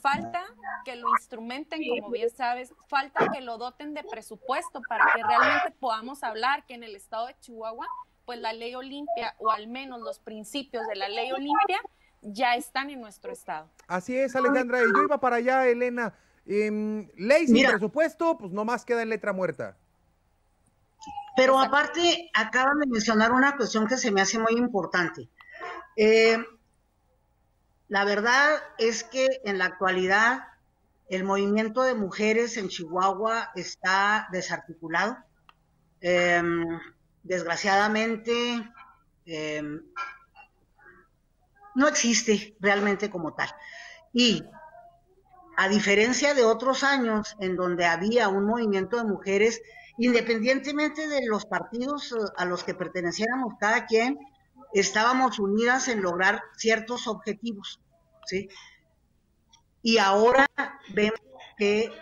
Falta 0.00 0.44
que 0.84 0.96
lo 0.96 1.08
instrumenten, 1.10 1.80
como 1.88 2.10
bien 2.10 2.30
sabes, 2.30 2.72
falta 2.88 3.28
que 3.32 3.40
lo 3.40 3.58
doten 3.58 3.94
de 3.94 4.04
presupuesto 4.04 4.80
para 4.88 5.04
que 5.14 5.22
realmente 5.22 5.74
podamos 5.80 6.22
hablar 6.22 6.64
que 6.66 6.74
en 6.74 6.84
el 6.84 6.94
estado 6.94 7.26
de 7.26 7.36
Chihuahua, 7.40 7.86
pues 8.24 8.38
la 8.38 8.52
ley 8.52 8.74
Olimpia, 8.74 9.34
o 9.38 9.50
al 9.50 9.66
menos 9.66 10.00
los 10.00 10.18
principios 10.18 10.86
de 10.86 10.96
la 10.96 11.08
ley 11.08 11.32
Olimpia, 11.32 11.80
ya 12.22 12.54
están 12.54 12.90
en 12.90 13.00
nuestro 13.00 13.32
estado. 13.32 13.70
Así 13.86 14.16
es, 14.16 14.36
Alejandra. 14.36 14.80
Yo 14.80 15.02
iba 15.02 15.18
para 15.18 15.36
allá, 15.36 15.66
Elena. 15.66 16.14
Em, 16.46 17.08
ley 17.16 17.46
sin 17.46 17.66
presupuesto, 17.66 18.38
pues 18.38 18.52
nomás 18.52 18.84
queda 18.84 19.02
en 19.02 19.10
letra 19.10 19.32
muerta. 19.32 19.76
Pero 21.36 21.60
aparte, 21.60 22.30
acaban 22.34 22.78
de 22.80 22.86
mencionar 22.86 23.32
una 23.32 23.56
cuestión 23.56 23.86
que 23.86 23.96
se 23.96 24.10
me 24.10 24.20
hace 24.20 24.38
muy 24.38 24.54
importante. 24.54 25.28
Eh, 25.96 26.36
la 27.88 28.04
verdad 28.04 28.62
es 28.78 29.02
que 29.02 29.26
en 29.44 29.58
la 29.58 29.66
actualidad 29.66 30.44
el 31.08 31.24
movimiento 31.24 31.82
de 31.82 31.94
mujeres 31.94 32.56
en 32.58 32.68
Chihuahua 32.68 33.50
está 33.54 34.28
desarticulado. 34.30 35.16
Em, 36.00 36.64
desgraciadamente, 37.22 38.62
em, 39.24 39.82
no 41.74 41.88
existe 41.88 42.56
realmente 42.60 43.08
como 43.10 43.34
tal. 43.34 43.48
Y 44.12 44.44
a 45.56 45.68
diferencia 45.68 46.34
de 46.34 46.44
otros 46.44 46.84
años 46.84 47.36
en 47.40 47.56
donde 47.56 47.86
había 47.86 48.28
un 48.28 48.44
movimiento 48.44 48.96
de 48.98 49.04
mujeres, 49.04 49.62
independientemente 49.96 51.08
de 51.08 51.26
los 51.26 51.46
partidos 51.46 52.12
eh, 52.12 52.16
a 52.36 52.44
los 52.44 52.64
que 52.64 52.74
perteneciéramos 52.74 53.54
cada 53.58 53.86
quien, 53.86 54.18
estábamos 54.72 55.38
unidas 55.38 55.88
en 55.88 56.02
lograr 56.02 56.42
ciertos 56.56 57.06
objetivos, 57.06 57.80
¿sí? 58.26 58.48
Y 59.82 59.98
ahora 59.98 60.46
vemos 60.90 61.20
que, 61.56 61.92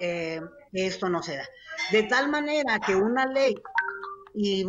eh, 0.00 0.40
esto 0.72 1.08
no 1.08 1.22
se 1.22 1.36
da. 1.36 1.44
De 1.92 2.02
tal 2.04 2.28
manera 2.28 2.78
que 2.80 2.94
una 2.94 3.26
ley 3.26 3.54
y 4.34 4.64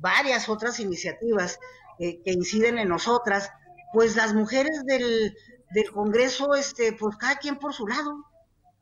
varias 0.00 0.48
otras 0.48 0.80
iniciativas 0.80 1.58
eh, 1.98 2.20
que 2.24 2.32
inciden 2.32 2.78
en 2.78 2.88
nosotras, 2.88 3.50
pues 3.92 4.16
las 4.16 4.34
mujeres 4.34 4.84
del, 4.84 5.36
del 5.70 5.90
Congreso, 5.92 6.54
este, 6.54 6.92
pues 6.92 7.16
cada 7.16 7.36
quien 7.36 7.58
por 7.58 7.72
su 7.72 7.86
lado, 7.86 8.24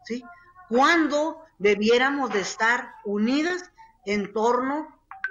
¿sí? 0.05 0.25
Cuando 0.69 1.43
debiéramos 1.59 2.33
de 2.33 2.41
estar 2.41 2.95
unidas 3.05 3.71
en 4.07 4.33
torno 4.33 4.89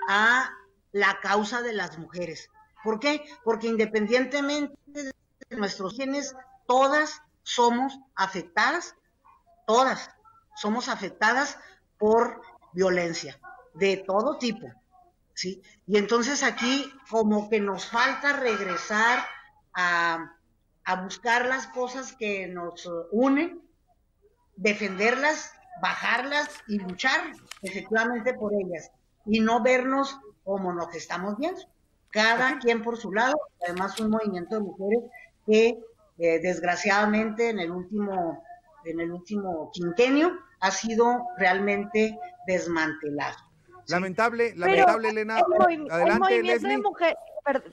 a 0.07 0.51
la 0.91 1.19
causa 1.21 1.61
de 1.61 1.73
las 1.73 1.97
mujeres. 1.97 2.50
¿Por 2.83 2.99
qué? 2.99 3.23
Porque 3.43 3.67
independientemente 3.67 4.75
de 4.93 5.13
nuestros 5.57 5.95
genes, 5.95 6.35
todas 6.67 7.21
somos 7.43 7.99
afectadas, 8.15 8.95
todas 9.67 10.09
somos 10.55 10.89
afectadas 10.89 11.57
por 11.97 12.41
violencia 12.73 13.39
de 13.73 13.97
todo 13.97 14.37
tipo, 14.37 14.67
¿sí? 15.33 15.61
Y 15.87 15.97
entonces 15.97 16.43
aquí 16.43 16.91
como 17.09 17.49
que 17.49 17.59
nos 17.59 17.85
falta 17.85 18.33
regresar 18.33 19.23
a, 19.73 20.35
a 20.83 20.95
buscar 21.03 21.45
las 21.45 21.67
cosas 21.67 22.13
que 22.13 22.47
nos 22.47 22.89
unen, 23.11 23.61
defenderlas, 24.55 25.53
bajarlas 25.81 26.49
y 26.67 26.79
luchar 26.79 27.33
efectivamente 27.61 28.33
por 28.33 28.53
ellas 28.53 28.91
y 29.25 29.39
no 29.39 29.61
vernos 29.61 30.17
como 30.43 30.73
nos 30.73 30.93
estamos 30.95 31.37
viendo 31.37 31.61
cada 32.11 32.59
quien 32.59 32.81
por 32.81 32.97
su 32.97 33.11
lado, 33.11 33.35
además 33.65 33.99
un 33.99 34.11
movimiento 34.11 34.55
de 34.55 34.61
mujeres 34.61 34.99
que 35.45 35.79
eh, 36.19 36.39
desgraciadamente 36.39 37.49
en 37.49 37.59
el 37.59 37.71
último 37.71 38.43
en 38.85 38.99
el 38.99 39.11
último 39.11 39.69
quinquenio 39.73 40.37
ha 40.59 40.71
sido 40.71 41.27
realmente 41.37 42.17
desmantelado. 42.47 43.37
Lamentable, 43.87 44.55
lamentable, 44.55 45.09
Elena. 45.09 45.39
El, 45.39 46.19
movimiento 46.19 46.67
de 46.67 46.77
mujeres, 46.77 47.17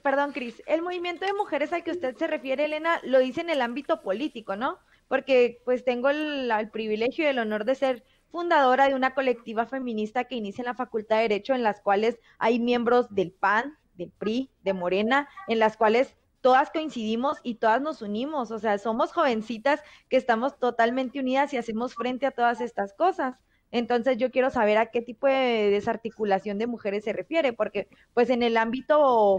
perdón, 0.03 0.33
Cris, 0.33 0.63
el 0.67 0.83
movimiento 0.83 1.27
de 1.27 1.33
mujeres 1.35 1.73
al 1.73 1.85
que 1.85 1.93
usted 1.93 2.17
se 2.17 2.27
refiere, 2.27 2.65
Elena, 2.65 3.01
lo 3.05 3.19
dice 3.19 3.41
en 3.43 3.51
el 3.51 3.61
ámbito 3.61 4.03
político, 4.03 4.57
¿no? 4.57 4.79
Porque 5.07 5.61
pues 5.65 5.85
tengo 5.85 6.11
el, 6.11 6.51
el 6.51 6.71
privilegio 6.71 7.25
y 7.25 7.29
el 7.29 7.39
honor 7.39 7.65
de 7.65 7.75
ser 7.75 8.05
fundadora 8.31 8.89
de 8.89 8.95
una 8.95 9.15
colectiva 9.15 9.67
feminista 9.67 10.25
que 10.25 10.35
inicia 10.35 10.63
en 10.63 10.67
la 10.67 10.75
Facultad 10.75 11.17
de 11.17 11.23
Derecho, 11.23 11.55
en 11.55 11.63
las 11.63 11.81
cuales 11.81 12.19
hay 12.39 12.59
miembros 12.59 13.15
del 13.15 13.33
PAN, 13.33 13.79
del 13.99 14.11
PRI, 14.11 14.51
de 14.63 14.73
Morena, 14.73 15.29
en 15.49 15.59
las 15.59 15.77
cuales 15.77 16.17
todas 16.41 16.71
coincidimos 16.71 17.39
y 17.43 17.57
todas 17.57 17.83
nos 17.83 18.01
unimos, 18.01 18.51
o 18.51 18.59
sea, 18.59 18.79
somos 18.79 19.13
jovencitas 19.13 19.83
que 20.09 20.17
estamos 20.17 20.59
totalmente 20.59 21.21
unidas 21.21 21.53
y 21.53 21.57
hacemos 21.57 21.95
frente 21.95 22.27
a 22.27 22.31
todas 22.31 22.61
estas 22.61 22.95
cosas. 22.95 23.37
Entonces 23.71 24.17
yo 24.17 24.31
quiero 24.31 24.49
saber 24.49 24.79
a 24.79 24.87
qué 24.87 25.03
tipo 25.03 25.27
de 25.27 25.69
desarticulación 25.71 26.57
de 26.57 26.67
mujeres 26.67 27.05
se 27.05 27.13
refiere, 27.13 27.53
porque 27.53 27.89
pues 28.15 28.31
en 28.31 28.43
el 28.43 28.57
ámbito 28.57 29.37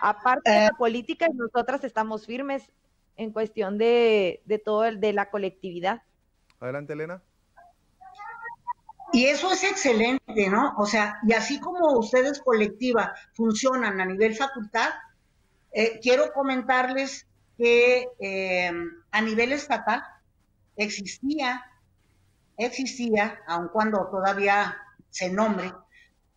aparte 0.00 0.50
de 0.50 0.60
la 0.66 0.70
política 0.78 1.26
nosotras 1.34 1.84
estamos 1.84 2.24
firmes 2.24 2.70
en 3.16 3.32
cuestión 3.32 3.76
de, 3.76 4.40
de 4.46 4.58
todo 4.58 4.86
el 4.86 5.00
de 5.00 5.12
la 5.12 5.28
colectividad. 5.30 6.02
Adelante, 6.58 6.94
Elena. 6.94 7.22
Y 9.16 9.24
eso 9.28 9.50
es 9.50 9.64
excelente, 9.64 10.50
¿no? 10.50 10.74
O 10.76 10.84
sea, 10.84 11.20
y 11.26 11.32
así 11.32 11.58
como 11.58 11.98
ustedes 11.98 12.38
colectiva 12.38 13.14
funcionan 13.32 13.98
a 13.98 14.04
nivel 14.04 14.34
facultad, 14.34 14.90
eh, 15.72 15.98
quiero 16.02 16.34
comentarles 16.34 17.26
que 17.56 18.08
eh, 18.20 18.70
a 19.10 19.22
nivel 19.22 19.52
estatal 19.52 20.02
existía, 20.76 21.64
existía, 22.58 23.38
aun 23.46 23.68
cuando 23.68 24.06
todavía 24.10 24.76
se 25.08 25.32
nombre, 25.32 25.72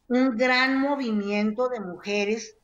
un 0.08 0.38
gran 0.38 0.80
movimiento 0.80 1.68
de 1.68 1.82
mujeres 1.82 2.56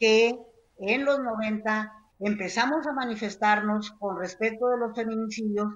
que 0.00 0.34
en 0.78 1.04
los 1.04 1.18
90 1.18 1.92
empezamos 2.20 2.86
a 2.86 2.94
manifestarnos 2.94 3.90
con 3.98 4.18
respecto 4.18 4.70
de 4.70 4.78
los 4.78 4.96
feminicidios 4.96 5.68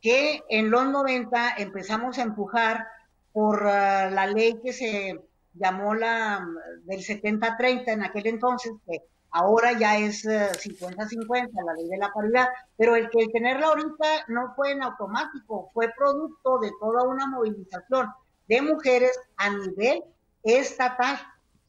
que 0.00 0.42
en 0.48 0.70
los 0.70 0.86
90 0.86 1.56
empezamos 1.58 2.18
a 2.18 2.22
empujar 2.22 2.86
por 3.32 3.66
ah, 3.66 4.10
la 4.10 4.26
ley 4.26 4.58
que 4.62 4.72
se 4.72 5.20
llamó 5.54 5.94
la 5.94 6.46
del 6.84 7.00
70-30 7.00 7.84
en 7.88 8.02
aquel 8.02 8.26
entonces, 8.26 8.72
que 8.86 9.02
ahora 9.30 9.78
ya 9.78 9.98
es 9.98 10.24
50-50 10.24 11.48
eh, 11.48 11.50
la 11.64 11.74
ley 11.74 11.88
de 11.88 11.98
la 11.98 12.12
paridad, 12.12 12.48
pero 12.76 12.96
el 12.96 13.08
que 13.10 13.26
tenerla 13.28 13.68
ahorita 13.68 14.26
no 14.28 14.54
fue 14.54 14.72
en 14.72 14.82
automático, 14.82 15.70
fue 15.72 15.92
producto 15.96 16.58
de 16.58 16.70
toda 16.80 17.04
una 17.04 17.26
movilización 17.26 18.08
de 18.48 18.62
mujeres 18.62 19.18
a 19.36 19.50
nivel 19.50 20.02
estatal, 20.42 21.18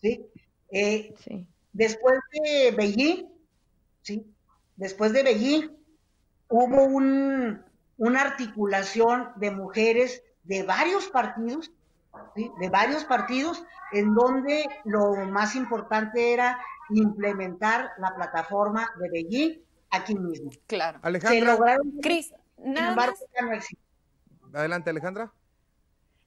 ¿sí? 0.02 0.26
Eh, 0.72 1.14
sí. 1.24 1.46
Después 1.74 2.20
de 2.32 2.72
Beijing, 2.72 3.28
¿sí? 4.02 4.26
Después 4.76 5.14
de 5.14 5.24
Beijing, 5.24 5.70
hubo 6.50 6.84
un, 6.84 7.64
una 8.02 8.22
articulación 8.22 9.32
de 9.36 9.52
mujeres 9.52 10.24
de 10.44 10.64
varios 10.64 11.08
partidos, 11.10 11.72
de 12.36 12.70
varios 12.70 13.06
partidos, 13.06 13.64
en 13.92 14.16
donde 14.16 14.66
lo 14.86 15.14
más 15.28 15.56
importante 15.56 16.34
era 16.34 16.60
implementar 16.90 17.92
la 18.00 18.16
plataforma 18.16 18.90
de 19.00 19.08
Beijing 19.08 19.62
aquí 19.92 20.16
mismo. 20.16 20.50
Claro. 20.66 20.98
Alejandra. 21.04 21.78
Cris, 22.02 22.34
nada 22.58 23.14
Adelante, 24.52 24.90
Alejandra. 24.90 25.32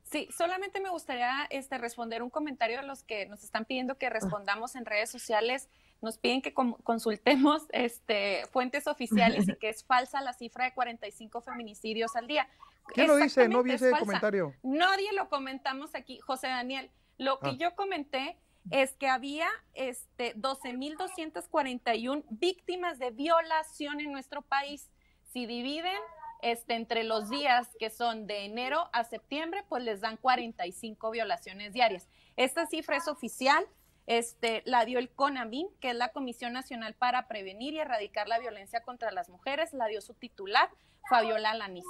Sí, 0.04 0.28
solamente 0.30 0.80
me 0.80 0.90
gustaría 0.90 1.44
este, 1.50 1.76
responder 1.78 2.22
un 2.22 2.30
comentario 2.30 2.78
a 2.78 2.82
los 2.82 3.02
que 3.02 3.26
nos 3.26 3.42
están 3.42 3.64
pidiendo 3.64 3.98
que 3.98 4.10
respondamos 4.10 4.76
en 4.76 4.86
redes 4.86 5.10
sociales. 5.10 5.68
Nos 6.04 6.18
piden 6.18 6.42
que 6.42 6.52
consultemos 6.52 7.62
este, 7.72 8.44
fuentes 8.52 8.86
oficiales 8.86 9.48
y 9.48 9.56
que 9.56 9.70
es 9.70 9.84
falsa 9.84 10.20
la 10.20 10.34
cifra 10.34 10.66
de 10.66 10.74
45 10.74 11.40
feminicidios 11.40 12.14
al 12.14 12.26
día. 12.26 12.46
¿Quién 12.88 13.08
lo 13.08 13.16
dice? 13.16 13.48
No 13.48 13.62
vi 13.62 13.72
ese 13.72 13.90
comentario. 13.90 14.54
Nadie 14.62 15.12
lo 15.14 15.28
comentamos 15.28 15.94
aquí, 15.94 16.20
José 16.20 16.48
Daniel. 16.48 16.90
Lo 17.16 17.40
que 17.40 17.50
ah. 17.50 17.56
yo 17.58 17.74
comenté 17.74 18.38
es 18.70 18.92
que 18.92 19.08
había 19.08 19.48
este, 19.72 20.34
12.241 20.36 22.24
víctimas 22.30 22.98
de 22.98 23.10
violación 23.10 24.00
en 24.00 24.12
nuestro 24.12 24.42
país. 24.42 24.90
Si 25.32 25.46
dividen 25.46 25.96
este, 26.42 26.74
entre 26.74 27.04
los 27.04 27.30
días 27.30 27.70
que 27.78 27.88
son 27.90 28.26
de 28.26 28.44
enero 28.44 28.90
a 28.92 29.04
septiembre, 29.04 29.64
pues 29.68 29.82
les 29.82 30.00
dan 30.00 30.18
45 30.18 31.10
violaciones 31.10 31.72
diarias. 31.72 32.08
Esta 32.36 32.66
cifra 32.66 32.96
es 32.96 33.08
oficial, 33.08 33.66
este, 34.06 34.62
la 34.66 34.84
dio 34.84 34.98
el 34.98 35.10
CONAMIN, 35.10 35.68
que 35.80 35.90
es 35.90 35.96
la 35.96 36.10
Comisión 36.10 36.52
Nacional 36.52 36.94
para 36.94 37.26
Prevenir 37.28 37.74
y 37.74 37.80
Erradicar 37.80 38.28
la 38.28 38.38
Violencia 38.38 38.82
contra 38.82 39.10
las 39.10 39.28
Mujeres, 39.28 39.72
la 39.72 39.86
dio 39.86 40.00
su 40.00 40.14
titular, 40.14 40.68
Fabiola 41.08 41.54
Lanís. 41.54 41.84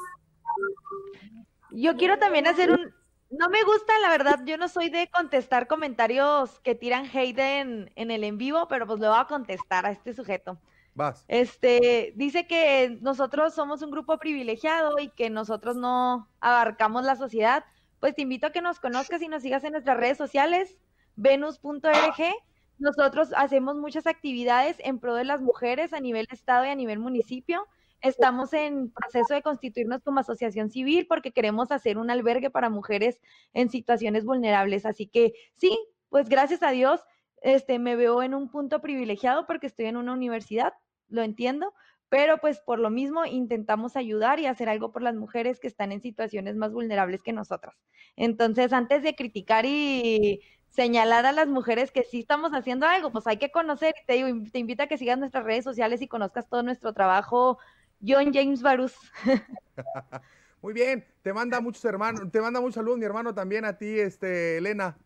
Yo 1.71 1.97
quiero 1.97 2.19
también 2.19 2.47
hacer 2.47 2.71
un, 2.71 2.95
no 3.31 3.49
me 3.49 3.63
gusta, 3.65 3.99
la 4.01 4.11
verdad, 4.11 4.41
yo 4.45 4.57
no 4.57 4.69
soy 4.69 4.91
de 4.91 5.09
contestar 5.09 5.67
comentarios 5.67 6.61
que 6.61 6.75
tiran 6.75 7.09
hate 7.13 7.39
en, 7.39 7.91
en 7.97 8.11
el 8.11 8.23
en 8.25 8.39
vivo, 8.39 8.69
pero 8.69 8.87
pues 8.87 9.01
le 9.01 9.09
voy 9.09 9.19
a 9.19 9.27
contestar 9.27 9.87
a 9.87 9.91
este 9.91 10.15
sujeto. 10.15 10.59
Vas. 10.95 11.25
Este, 11.27 12.13
dice 12.15 12.47
que 12.47 12.99
nosotros 13.01 13.55
somos 13.55 13.83
un 13.83 13.91
grupo 13.91 14.19
privilegiado 14.19 15.01
y 15.01 15.09
que 15.09 15.31
nosotros 15.31 15.75
no 15.75 16.29
abarcamos 16.41 17.05
la 17.05 17.17
sociedad. 17.17 17.65
Pues 17.99 18.15
te 18.15 18.23
invito 18.23 18.47
a 18.47 18.53
que 18.53 18.63
nos 18.63 18.79
conozcas 18.79 19.21
y 19.23 19.29
nos 19.29 19.43
sigas 19.43 19.65
en 19.65 19.73
nuestras 19.73 19.97
redes 19.97 20.19
sociales, 20.19 20.79
venus.org. 21.17 22.35
Nosotros 22.79 23.31
hacemos 23.37 23.77
muchas 23.77 24.07
actividades 24.07 24.77
en 24.81 24.99
pro 24.99 25.15
de 25.15 25.25
las 25.25 25.41
mujeres 25.41 25.93
a 25.93 26.01
nivel 26.01 26.27
estado 26.31 26.65
y 26.65 26.69
a 26.69 26.75
nivel 26.75 26.99
municipio. 26.99 27.67
Estamos 28.01 28.53
en 28.53 28.91
proceso 28.93 29.33
de 29.33 29.43
constituirnos 29.43 30.03
como 30.03 30.21
asociación 30.21 30.71
civil 30.71 31.07
porque 31.09 31.33
queremos 31.33 31.73
hacer 31.73 31.97
un 31.97 32.11
albergue 32.11 32.51
para 32.51 32.69
mujeres 32.69 33.21
en 33.55 33.71
situaciones 33.71 34.25
vulnerables. 34.25 34.85
Así 34.85 35.07
que 35.07 35.33
sí, 35.57 35.79
pues 36.11 36.29
gracias 36.29 36.63
a 36.63 36.71
Dios, 36.71 37.01
este, 37.43 37.79
me 37.79 37.97
veo 37.97 38.23
en 38.23 38.35
un 38.35 38.51
punto 38.51 38.81
privilegiado 38.81 39.47
porque 39.47 39.69
estoy 39.69 39.87
en 39.87 39.97
una 39.97 40.13
universidad, 40.13 40.75
lo 41.09 41.23
entiendo, 41.23 41.73
pero 42.09 42.39
pues 42.39 42.61
por 42.61 42.79
lo 42.79 42.91
mismo 42.91 43.25
intentamos 43.25 43.97
ayudar 43.97 44.39
y 44.39 44.47
hacer 44.47 44.69
algo 44.69 44.93
por 44.93 45.03
las 45.03 45.15
mujeres 45.15 45.59
que 45.59 45.67
están 45.67 45.91
en 45.91 46.01
situaciones 46.01 46.57
más 46.57 46.73
vulnerables 46.73 47.23
que 47.23 47.33
nosotras. 47.33 47.75
Entonces, 48.17 48.73
antes 48.73 49.03
de 49.03 49.15
criticar 49.15 49.65
y 49.67 50.41
señalar 50.75 51.25
a 51.25 51.33
las 51.33 51.47
mujeres 51.47 51.93
que 51.93 52.03
sí 52.03 52.21
estamos 52.21 52.53
haciendo 52.53 52.87
algo, 52.87 53.13
pues 53.13 53.27
hay 53.27 53.37
que 53.37 53.53
conocer, 53.53 53.95
te 54.07 54.15
digo, 54.15 54.29
te 54.51 54.59
invito 54.59 54.83
a 54.83 54.87
que 54.87 54.99
sigas 54.99 55.19
nuestras 55.19 55.45
redes 55.45 55.65
sociales 55.65 56.03
y 56.03 56.09
conozcas 56.09 56.49
todo 56.49 56.63
nuestro 56.63 56.93
trabajo 56.93 57.59
John 58.05 58.33
James 58.33 58.61
Barus. 58.61 58.95
Muy 60.63 60.73
bien, 60.73 61.07
te 61.23 61.33
manda 61.33 61.61
muchos 61.61 61.85
hermanos, 61.85 62.31
te 62.33 62.41
manda 62.41 62.61
muchos 62.61 62.75
saludos 62.75 62.99
mi 62.99 63.05
hermano 63.05 63.35
también 63.35 63.65
a 63.65 63.77
ti, 63.77 64.01
este, 64.01 64.59
Elena. 64.59 64.97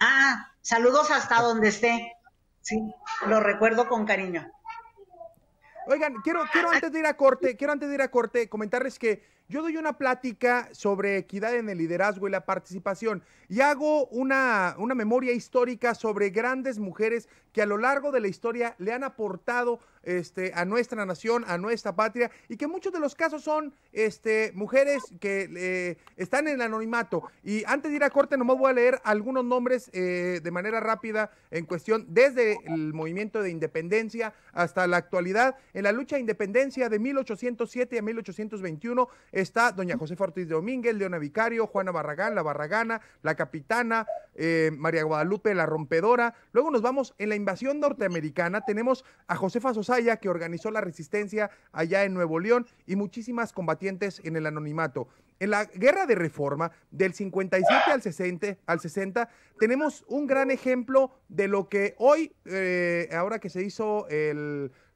Ah, 0.00 0.52
saludos 0.60 1.10
hasta 1.10 1.40
donde 1.40 1.68
esté. 1.68 2.12
Sí, 2.60 2.80
lo 3.26 3.40
recuerdo 3.40 3.88
con 3.88 4.06
cariño. 4.06 4.50
Oigan, 5.86 6.14
quiero, 6.22 6.42
quiero 6.52 6.70
antes 6.70 6.92
de 6.92 6.98
ir 6.98 7.06
a 7.06 7.16
corte, 7.16 7.56
quiero 7.56 7.72
antes 7.72 7.88
de 7.88 7.94
ir 7.94 8.02
a 8.02 8.10
corte 8.10 8.48
comentarles 8.48 8.98
que 8.98 9.22
yo 9.48 9.62
doy 9.62 9.78
una 9.78 9.94
plática 9.94 10.68
sobre 10.72 11.16
equidad 11.16 11.56
en 11.56 11.70
el 11.70 11.78
liderazgo 11.78 12.28
y 12.28 12.30
la 12.30 12.44
participación 12.44 13.22
y 13.48 13.60
hago 13.62 14.06
una, 14.08 14.74
una 14.78 14.94
memoria 14.94 15.32
histórica 15.32 15.94
sobre 15.94 16.28
grandes 16.28 16.78
mujeres 16.78 17.28
que 17.52 17.62
a 17.62 17.66
lo 17.66 17.78
largo 17.78 18.12
de 18.12 18.20
la 18.20 18.28
historia 18.28 18.74
le 18.78 18.92
han 18.92 19.04
aportado 19.04 19.80
este, 20.02 20.52
a 20.54 20.64
nuestra 20.64 21.04
nación, 21.04 21.44
a 21.46 21.58
nuestra 21.58 21.94
patria, 21.94 22.30
y 22.48 22.56
que 22.56 22.66
muchos 22.66 22.92
de 22.92 23.00
los 23.00 23.14
casos 23.14 23.42
son 23.42 23.74
este, 23.92 24.52
mujeres 24.54 25.02
que 25.20 25.48
eh, 25.56 25.96
están 26.16 26.48
en 26.48 26.54
el 26.54 26.62
anonimato. 26.62 27.24
Y 27.42 27.64
antes 27.66 27.90
de 27.90 27.96
ir 27.96 28.04
a 28.04 28.10
corte, 28.10 28.36
nomás 28.36 28.58
voy 28.58 28.70
a 28.70 28.74
leer 28.74 29.00
algunos 29.04 29.44
nombres 29.44 29.90
eh, 29.92 30.40
de 30.42 30.50
manera 30.50 30.80
rápida 30.80 31.30
en 31.50 31.66
cuestión, 31.66 32.06
desde 32.08 32.58
el 32.66 32.92
movimiento 32.92 33.42
de 33.42 33.50
independencia 33.50 34.34
hasta 34.52 34.86
la 34.86 34.96
actualidad. 34.96 35.56
En 35.74 35.84
la 35.84 35.92
lucha 35.92 36.16
de 36.16 36.20
independencia 36.20 36.88
de 36.88 36.98
1807 36.98 37.98
a 37.98 38.02
1821 38.02 39.08
está 39.32 39.72
doña 39.72 39.96
Josefa 39.96 40.24
Ortiz 40.24 40.48
de 40.48 40.54
Domínguez, 40.54 40.94
Leona 40.94 41.18
Vicario, 41.18 41.66
Juana 41.66 41.92
Barragán, 41.92 42.34
la 42.34 42.42
Barragana, 42.42 43.00
la 43.22 43.34
Capitana, 43.34 44.06
eh, 44.34 44.70
María 44.76 45.04
Guadalupe, 45.04 45.54
la 45.54 45.66
Rompedora. 45.66 46.34
Luego 46.52 46.70
nos 46.70 46.82
vamos 46.82 47.14
en 47.18 47.28
la 47.30 47.36
invasión 47.36 47.80
norteamericana, 47.80 48.62
tenemos 48.62 49.04
a 49.26 49.36
Josefa 49.36 49.74
Que 49.98 50.28
organizó 50.28 50.70
la 50.70 50.80
resistencia 50.80 51.50
allá 51.72 52.04
en 52.04 52.14
Nuevo 52.14 52.38
León, 52.38 52.66
y 52.86 52.94
muchísimas 52.94 53.52
combatientes 53.52 54.20
en 54.22 54.36
el 54.36 54.46
anonimato. 54.46 55.08
En 55.40 55.50
la 55.50 55.64
guerra 55.64 56.06
de 56.06 56.14
reforma, 56.14 56.70
del 56.90 57.14
57 57.14 57.90
al 57.90 58.02
60, 58.02 58.58
al 58.66 58.80
60 58.80 59.28
tenemos 59.58 60.04
un 60.06 60.26
gran 60.26 60.50
ejemplo 60.52 61.10
de 61.28 61.48
lo 61.48 61.68
que 61.68 61.94
hoy, 61.98 62.32
eh, 62.44 63.08
ahora 63.12 63.40
que 63.40 63.50
se 63.50 63.62
hizo 63.62 64.06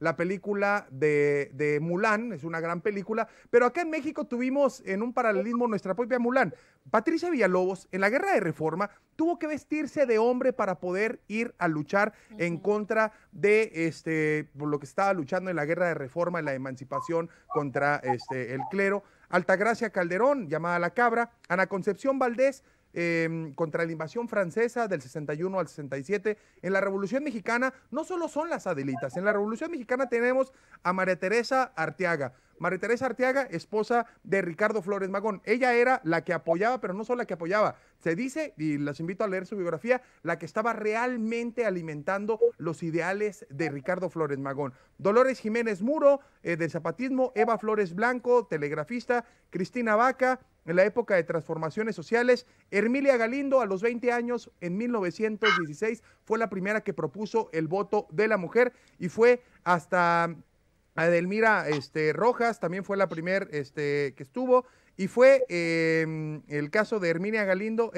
la 0.02 0.16
película 0.16 0.88
de, 0.90 1.52
de, 1.54 1.78
Mulan, 1.78 2.32
es 2.32 2.42
una 2.42 2.58
gran 2.58 2.80
película, 2.80 3.28
pero 3.50 3.66
acá 3.66 3.82
en 3.82 3.90
México 3.90 4.26
tuvimos 4.26 4.82
en 4.84 5.00
un 5.00 5.12
paralelismo 5.12 5.68
nuestra 5.68 5.94
propia 5.94 6.18
Mulan. 6.18 6.52
Patricia 6.90 7.30
Villalobos, 7.30 7.86
en 7.92 8.00
la 8.00 8.10
guerra 8.10 8.32
de 8.32 8.40
reforma, 8.40 8.90
tuvo 9.14 9.38
que 9.38 9.46
vestirse 9.46 10.04
de 10.04 10.18
hombre 10.18 10.52
para 10.52 10.80
poder 10.80 11.20
ir 11.28 11.54
a 11.58 11.68
luchar 11.68 12.14
en 12.36 12.58
contra 12.58 13.12
de 13.30 13.70
este, 13.72 14.48
lo 14.56 14.80
que 14.80 14.86
estaba 14.86 15.12
luchando 15.12 15.50
en 15.50 15.56
la 15.56 15.66
guerra 15.66 15.86
de 15.86 15.94
reforma, 15.94 16.40
en 16.40 16.46
la 16.46 16.54
emancipación 16.54 17.30
contra 17.46 17.96
este, 17.98 18.54
el 18.54 18.62
clero. 18.72 19.04
Altagracia 19.32 19.90
Calderón, 19.90 20.48
llamada 20.48 20.78
La 20.78 20.90
Cabra, 20.90 21.30
Ana 21.48 21.66
Concepción 21.66 22.18
Valdés, 22.18 22.62
em, 22.92 23.54
contra 23.54 23.86
la 23.86 23.90
invasión 23.90 24.28
francesa 24.28 24.88
del 24.88 25.00
61 25.00 25.58
al 25.58 25.68
67. 25.68 26.36
En 26.60 26.74
la 26.74 26.82
Revolución 26.82 27.24
Mexicana 27.24 27.72
no 27.90 28.04
solo 28.04 28.28
son 28.28 28.50
las 28.50 28.66
Adelitas, 28.66 29.16
en 29.16 29.24
la 29.24 29.32
Revolución 29.32 29.70
Mexicana 29.70 30.10
tenemos 30.10 30.52
a 30.82 30.92
María 30.92 31.18
Teresa 31.18 31.72
Arteaga. 31.74 32.34
María 32.58 32.78
Teresa 32.78 33.06
Arteaga, 33.06 33.42
esposa 33.50 34.06
de 34.22 34.42
Ricardo 34.42 34.82
Flores 34.82 35.08
Magón. 35.08 35.40
Ella 35.46 35.72
era 35.72 36.00
la 36.04 36.22
que 36.22 36.34
apoyaba, 36.34 36.80
pero 36.80 36.92
no 36.92 37.02
solo 37.02 37.18
la 37.18 37.24
que 37.24 37.34
apoyaba. 37.34 37.76
Se 38.02 38.16
dice, 38.16 38.52
y 38.58 38.78
las 38.78 38.98
invito 38.98 39.22
a 39.22 39.28
leer 39.28 39.46
su 39.46 39.56
biografía, 39.56 40.02
la 40.22 40.38
que 40.38 40.46
estaba 40.46 40.72
realmente 40.72 41.64
alimentando 41.64 42.40
los 42.58 42.82
ideales 42.82 43.46
de 43.48 43.70
Ricardo 43.70 44.10
Flores 44.10 44.38
Magón. 44.38 44.74
Dolores 44.98 45.38
Jiménez 45.38 45.82
Muro, 45.82 46.20
eh, 46.42 46.56
del 46.56 46.70
zapatismo, 46.70 47.32
Eva 47.36 47.58
Flores 47.58 47.94
Blanco, 47.94 48.46
telegrafista, 48.46 49.24
Cristina 49.50 49.94
Vaca, 49.94 50.40
en 50.64 50.76
la 50.76 50.84
época 50.84 51.14
de 51.14 51.22
transformaciones 51.22 51.94
sociales. 51.94 52.46
Hermilia 52.72 53.16
Galindo, 53.16 53.60
a 53.60 53.66
los 53.66 53.82
20 53.82 54.10
años, 54.10 54.50
en 54.60 54.76
1916, 54.76 56.02
fue 56.24 56.38
la 56.38 56.50
primera 56.50 56.80
que 56.82 56.94
propuso 56.94 57.50
el 57.52 57.68
voto 57.68 58.08
de 58.10 58.26
la 58.26 58.36
mujer 58.36 58.72
y 58.98 59.08
fue 59.10 59.44
hasta 59.62 60.34
Adelmira 60.94 61.68
este, 61.68 62.12
Rojas 62.12 62.60
también 62.60 62.84
fue 62.84 62.96
la 62.96 63.08
primera 63.08 63.46
este, 63.50 64.12
que 64.14 64.22
estuvo. 64.22 64.66
Y 64.96 65.08
fue 65.08 65.44
em, 65.48 66.42
el 66.48 66.70
caso 66.70 67.00
de 67.00 67.08
Herminia 67.08 67.44
Galindo, 67.44 67.92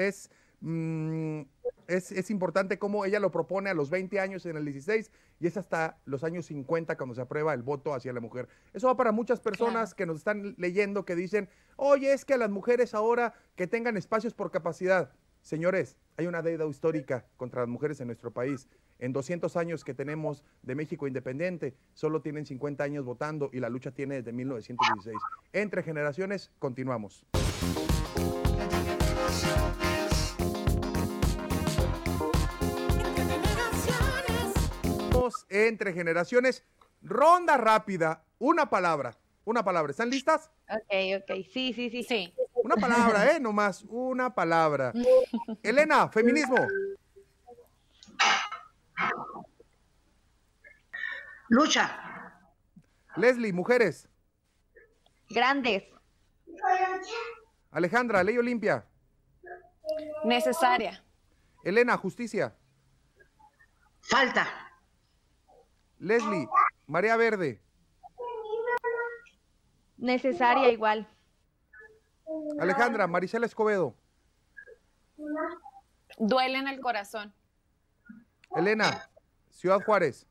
mm, 0.61 1.41
es, 1.87 2.11
es, 2.11 2.31
importante 2.31 2.79
cómo 2.79 3.05
ella 3.05 3.19
lo 3.19 3.31
propone 3.31 3.69
a 3.69 3.73
los 3.73 3.89
20 3.89 4.19
años 4.19 4.45
en 4.45 4.57
el 4.57 4.65
16 4.65 5.11
y 5.39 5.47
es 5.47 5.57
hasta 5.57 5.97
los 6.05 6.23
años 6.23 6.45
50 6.47 6.95
cuando 6.97 7.13
se 7.13 7.21
aprueba 7.21 7.53
el 7.53 7.63
voto 7.63 7.93
hacia 7.93 8.13
la 8.13 8.21
mujer. 8.21 8.47
Eso 8.73 8.87
va 8.87 8.95
para 8.95 9.11
muchas 9.11 9.39
personas 9.39 9.93
que 9.93 10.05
nos 10.05 10.17
están 10.17 10.55
leyendo 10.57 11.05
que 11.05 11.15
dicen, 11.15 11.49
oye, 11.75 12.13
es 12.13 12.25
que 12.25 12.33
a 12.33 12.37
las 12.37 12.49
mujeres 12.49 12.93
ahora 12.93 13.33
que 13.55 13.67
tengan 13.67 13.97
espacios 13.97 14.33
por 14.33 14.51
capacidad. 14.51 15.11
Señores, 15.45 15.95
hay 16.17 16.25
una 16.25 16.41
deuda 16.41 16.65
histórica 16.65 17.23
contra 17.37 17.61
las 17.61 17.69
mujeres 17.69 18.01
en 18.01 18.07
nuestro 18.07 18.31
país. 18.31 18.67
En 18.97 19.13
200 19.13 19.55
años 19.57 19.83
que 19.83 19.93
tenemos 19.93 20.43
de 20.63 20.73
México 20.73 21.05
independiente, 21.05 21.75
solo 21.93 22.23
tienen 22.23 22.47
50 22.47 22.83
años 22.83 23.05
votando 23.05 23.51
y 23.53 23.59
la 23.59 23.69
lucha 23.69 23.91
tiene 23.91 24.15
desde 24.15 24.33
1916. 24.33 25.15
Entre 25.53 25.83
generaciones, 25.83 26.49
continuamos. 26.57 27.27
Entre 35.49 35.93
generaciones, 35.93 36.63
ronda 37.03 37.57
rápida, 37.57 38.25
una 38.39 38.71
palabra, 38.71 39.15
una 39.43 39.63
palabra. 39.63 39.91
¿Están 39.91 40.09
listas? 40.09 40.49
Ok, 40.67 41.21
ok, 41.21 41.45
sí, 41.53 41.71
sí, 41.71 41.91
sí. 41.91 42.03
Sí. 42.03 42.33
Una 42.65 42.77
palabra, 42.77 43.31
¿eh? 43.31 43.39
Nomás, 43.39 43.85
una 43.87 44.33
palabra. 44.33 44.91
Elena, 45.61 46.09
feminismo. 46.09 46.57
Lucha. 51.47 52.41
Leslie, 53.17 53.53
mujeres. 53.53 54.09
Grandes. 55.29 55.83
Alejandra, 57.69 58.23
ley 58.23 58.35
Olimpia. 58.39 58.83
Necesaria. 60.23 61.03
Elena, 61.63 61.95
justicia. 61.97 62.55
Falta. 64.01 64.47
Leslie, 65.99 66.49
María 66.87 67.15
Verde. 67.15 67.61
Necesaria 69.97 70.71
igual. 70.71 71.07
Alejandra, 72.59 73.07
Marisela 73.07 73.45
Escobedo. 73.45 73.95
Duele 76.17 76.57
en 76.59 76.67
el 76.67 76.79
corazón. 76.79 77.33
Elena, 78.55 79.09
Ciudad 79.49 79.79
Juárez. 79.85 80.25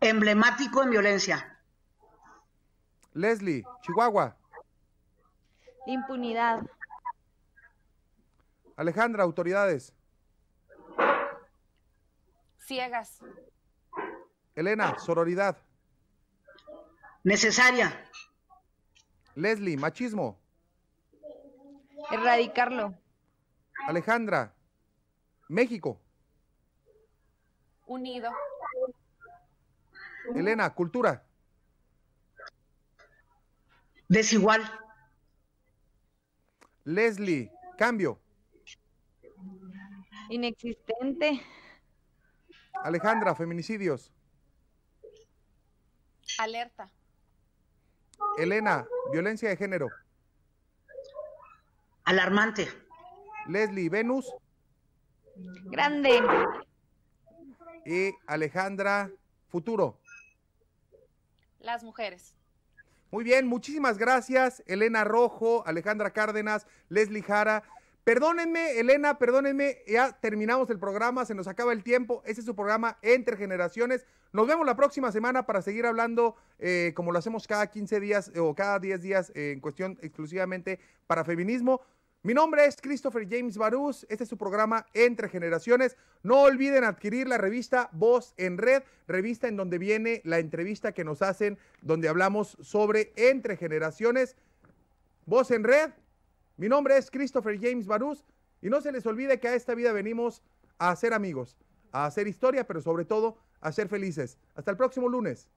Emblemático 0.00 0.82
en 0.82 0.90
violencia. 0.90 1.58
Leslie, 3.12 3.64
Chihuahua. 3.82 4.36
Impunidad. 5.86 6.60
Alejandra, 8.76 9.22
autoridades. 9.22 9.92
Ciegas. 12.58 13.18
Elena, 14.54 14.98
sororidad. 14.98 15.56
Necesaria. 17.24 17.92
Leslie, 19.40 19.76
machismo. 19.76 20.38
Erradicarlo. 22.12 22.94
Alejandra, 23.86 24.54
México. 25.48 25.98
Unido. 27.86 28.30
Elena, 30.34 30.74
cultura. 30.74 31.24
Desigual. 34.08 34.62
Leslie, 36.84 37.50
cambio. 37.78 38.20
Inexistente. 40.28 41.40
Alejandra, 42.74 43.34
feminicidios. 43.34 44.12
Alerta. 46.38 46.90
Elena, 48.38 48.86
violencia 49.12 49.48
de 49.48 49.56
género. 49.56 49.88
Alarmante. 52.04 52.68
Leslie, 53.46 53.88
Venus. 53.88 54.32
Grande. 55.66 56.20
Y 57.86 58.12
Alejandra, 58.26 59.10
futuro. 59.48 59.98
Las 61.60 61.82
mujeres. 61.82 62.34
Muy 63.10 63.24
bien, 63.24 63.46
muchísimas 63.46 63.98
gracias, 63.98 64.62
Elena 64.66 65.02
Rojo, 65.02 65.64
Alejandra 65.66 66.12
Cárdenas, 66.12 66.66
Leslie 66.88 67.22
Jara. 67.22 67.64
Perdónenme, 68.04 68.80
Elena, 68.80 69.18
perdónenme, 69.18 69.78
ya 69.86 70.12
terminamos 70.20 70.70
el 70.70 70.78
programa, 70.78 71.26
se 71.26 71.34
nos 71.34 71.46
acaba 71.46 71.72
el 71.72 71.82
tiempo. 71.82 72.22
Este 72.24 72.40
es 72.40 72.46
su 72.46 72.56
programa 72.56 72.98
Entre 73.02 73.36
Generaciones. 73.36 74.06
Nos 74.32 74.46
vemos 74.46 74.64
la 74.64 74.74
próxima 74.74 75.12
semana 75.12 75.44
para 75.44 75.60
seguir 75.60 75.84
hablando, 75.84 76.34
eh, 76.58 76.92
como 76.96 77.12
lo 77.12 77.18
hacemos 77.18 77.46
cada 77.46 77.66
15 77.66 78.00
días 78.00 78.32
o 78.38 78.54
cada 78.54 78.78
10 78.78 79.02
días, 79.02 79.32
eh, 79.34 79.52
en 79.52 79.60
cuestión 79.60 79.98
exclusivamente 80.00 80.80
para 81.06 81.24
feminismo. 81.24 81.82
Mi 82.22 82.32
nombre 82.32 82.64
es 82.64 82.76
Christopher 82.80 83.26
James 83.28 83.58
Barús. 83.58 84.06
Este 84.08 84.24
es 84.24 84.30
su 84.30 84.38
programa 84.38 84.86
Entre 84.94 85.28
Generaciones. 85.28 85.96
No 86.22 86.42
olviden 86.42 86.84
adquirir 86.84 87.28
la 87.28 87.38
revista 87.38 87.90
Voz 87.92 88.34
en 88.38 88.56
Red, 88.56 88.82
revista 89.08 89.46
en 89.48 89.56
donde 89.56 89.78
viene 89.78 90.22
la 90.24 90.38
entrevista 90.38 90.92
que 90.92 91.04
nos 91.04 91.22
hacen, 91.22 91.58
donde 91.82 92.08
hablamos 92.08 92.56
sobre 92.60 93.12
Entre 93.16 93.56
Generaciones. 93.56 94.36
Voz 95.26 95.50
en 95.50 95.64
Red. 95.64 95.90
Mi 96.60 96.68
nombre 96.68 96.98
es 96.98 97.10
Christopher 97.10 97.58
James 97.58 97.86
Barús. 97.86 98.22
Y 98.60 98.68
no 98.68 98.82
se 98.82 98.92
les 98.92 99.06
olvide 99.06 99.40
que 99.40 99.48
a 99.48 99.54
esta 99.54 99.74
vida 99.74 99.92
venimos 99.92 100.42
a 100.78 100.90
hacer 100.90 101.14
amigos, 101.14 101.56
a 101.90 102.04
hacer 102.04 102.28
historia, 102.28 102.66
pero 102.66 102.82
sobre 102.82 103.06
todo 103.06 103.38
a 103.62 103.72
ser 103.72 103.88
felices. 103.88 104.36
Hasta 104.54 104.70
el 104.70 104.76
próximo 104.76 105.08
lunes. 105.08 105.48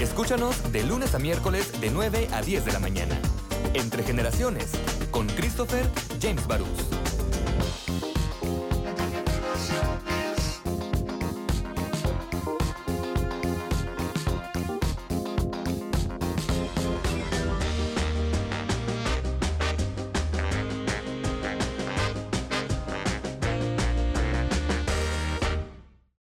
Escúchanos 0.00 0.72
de 0.72 0.84
lunes 0.84 1.12
a 1.16 1.18
miércoles 1.18 1.80
de 1.80 1.90
9 1.90 2.28
a 2.32 2.42
10 2.42 2.64
de 2.66 2.72
la 2.72 2.78
mañana. 2.78 3.20
Entre 3.74 4.04
generaciones, 4.04 4.70
con 5.10 5.26
Christopher 5.26 5.84
James 6.20 6.46
Barús. 6.46 7.09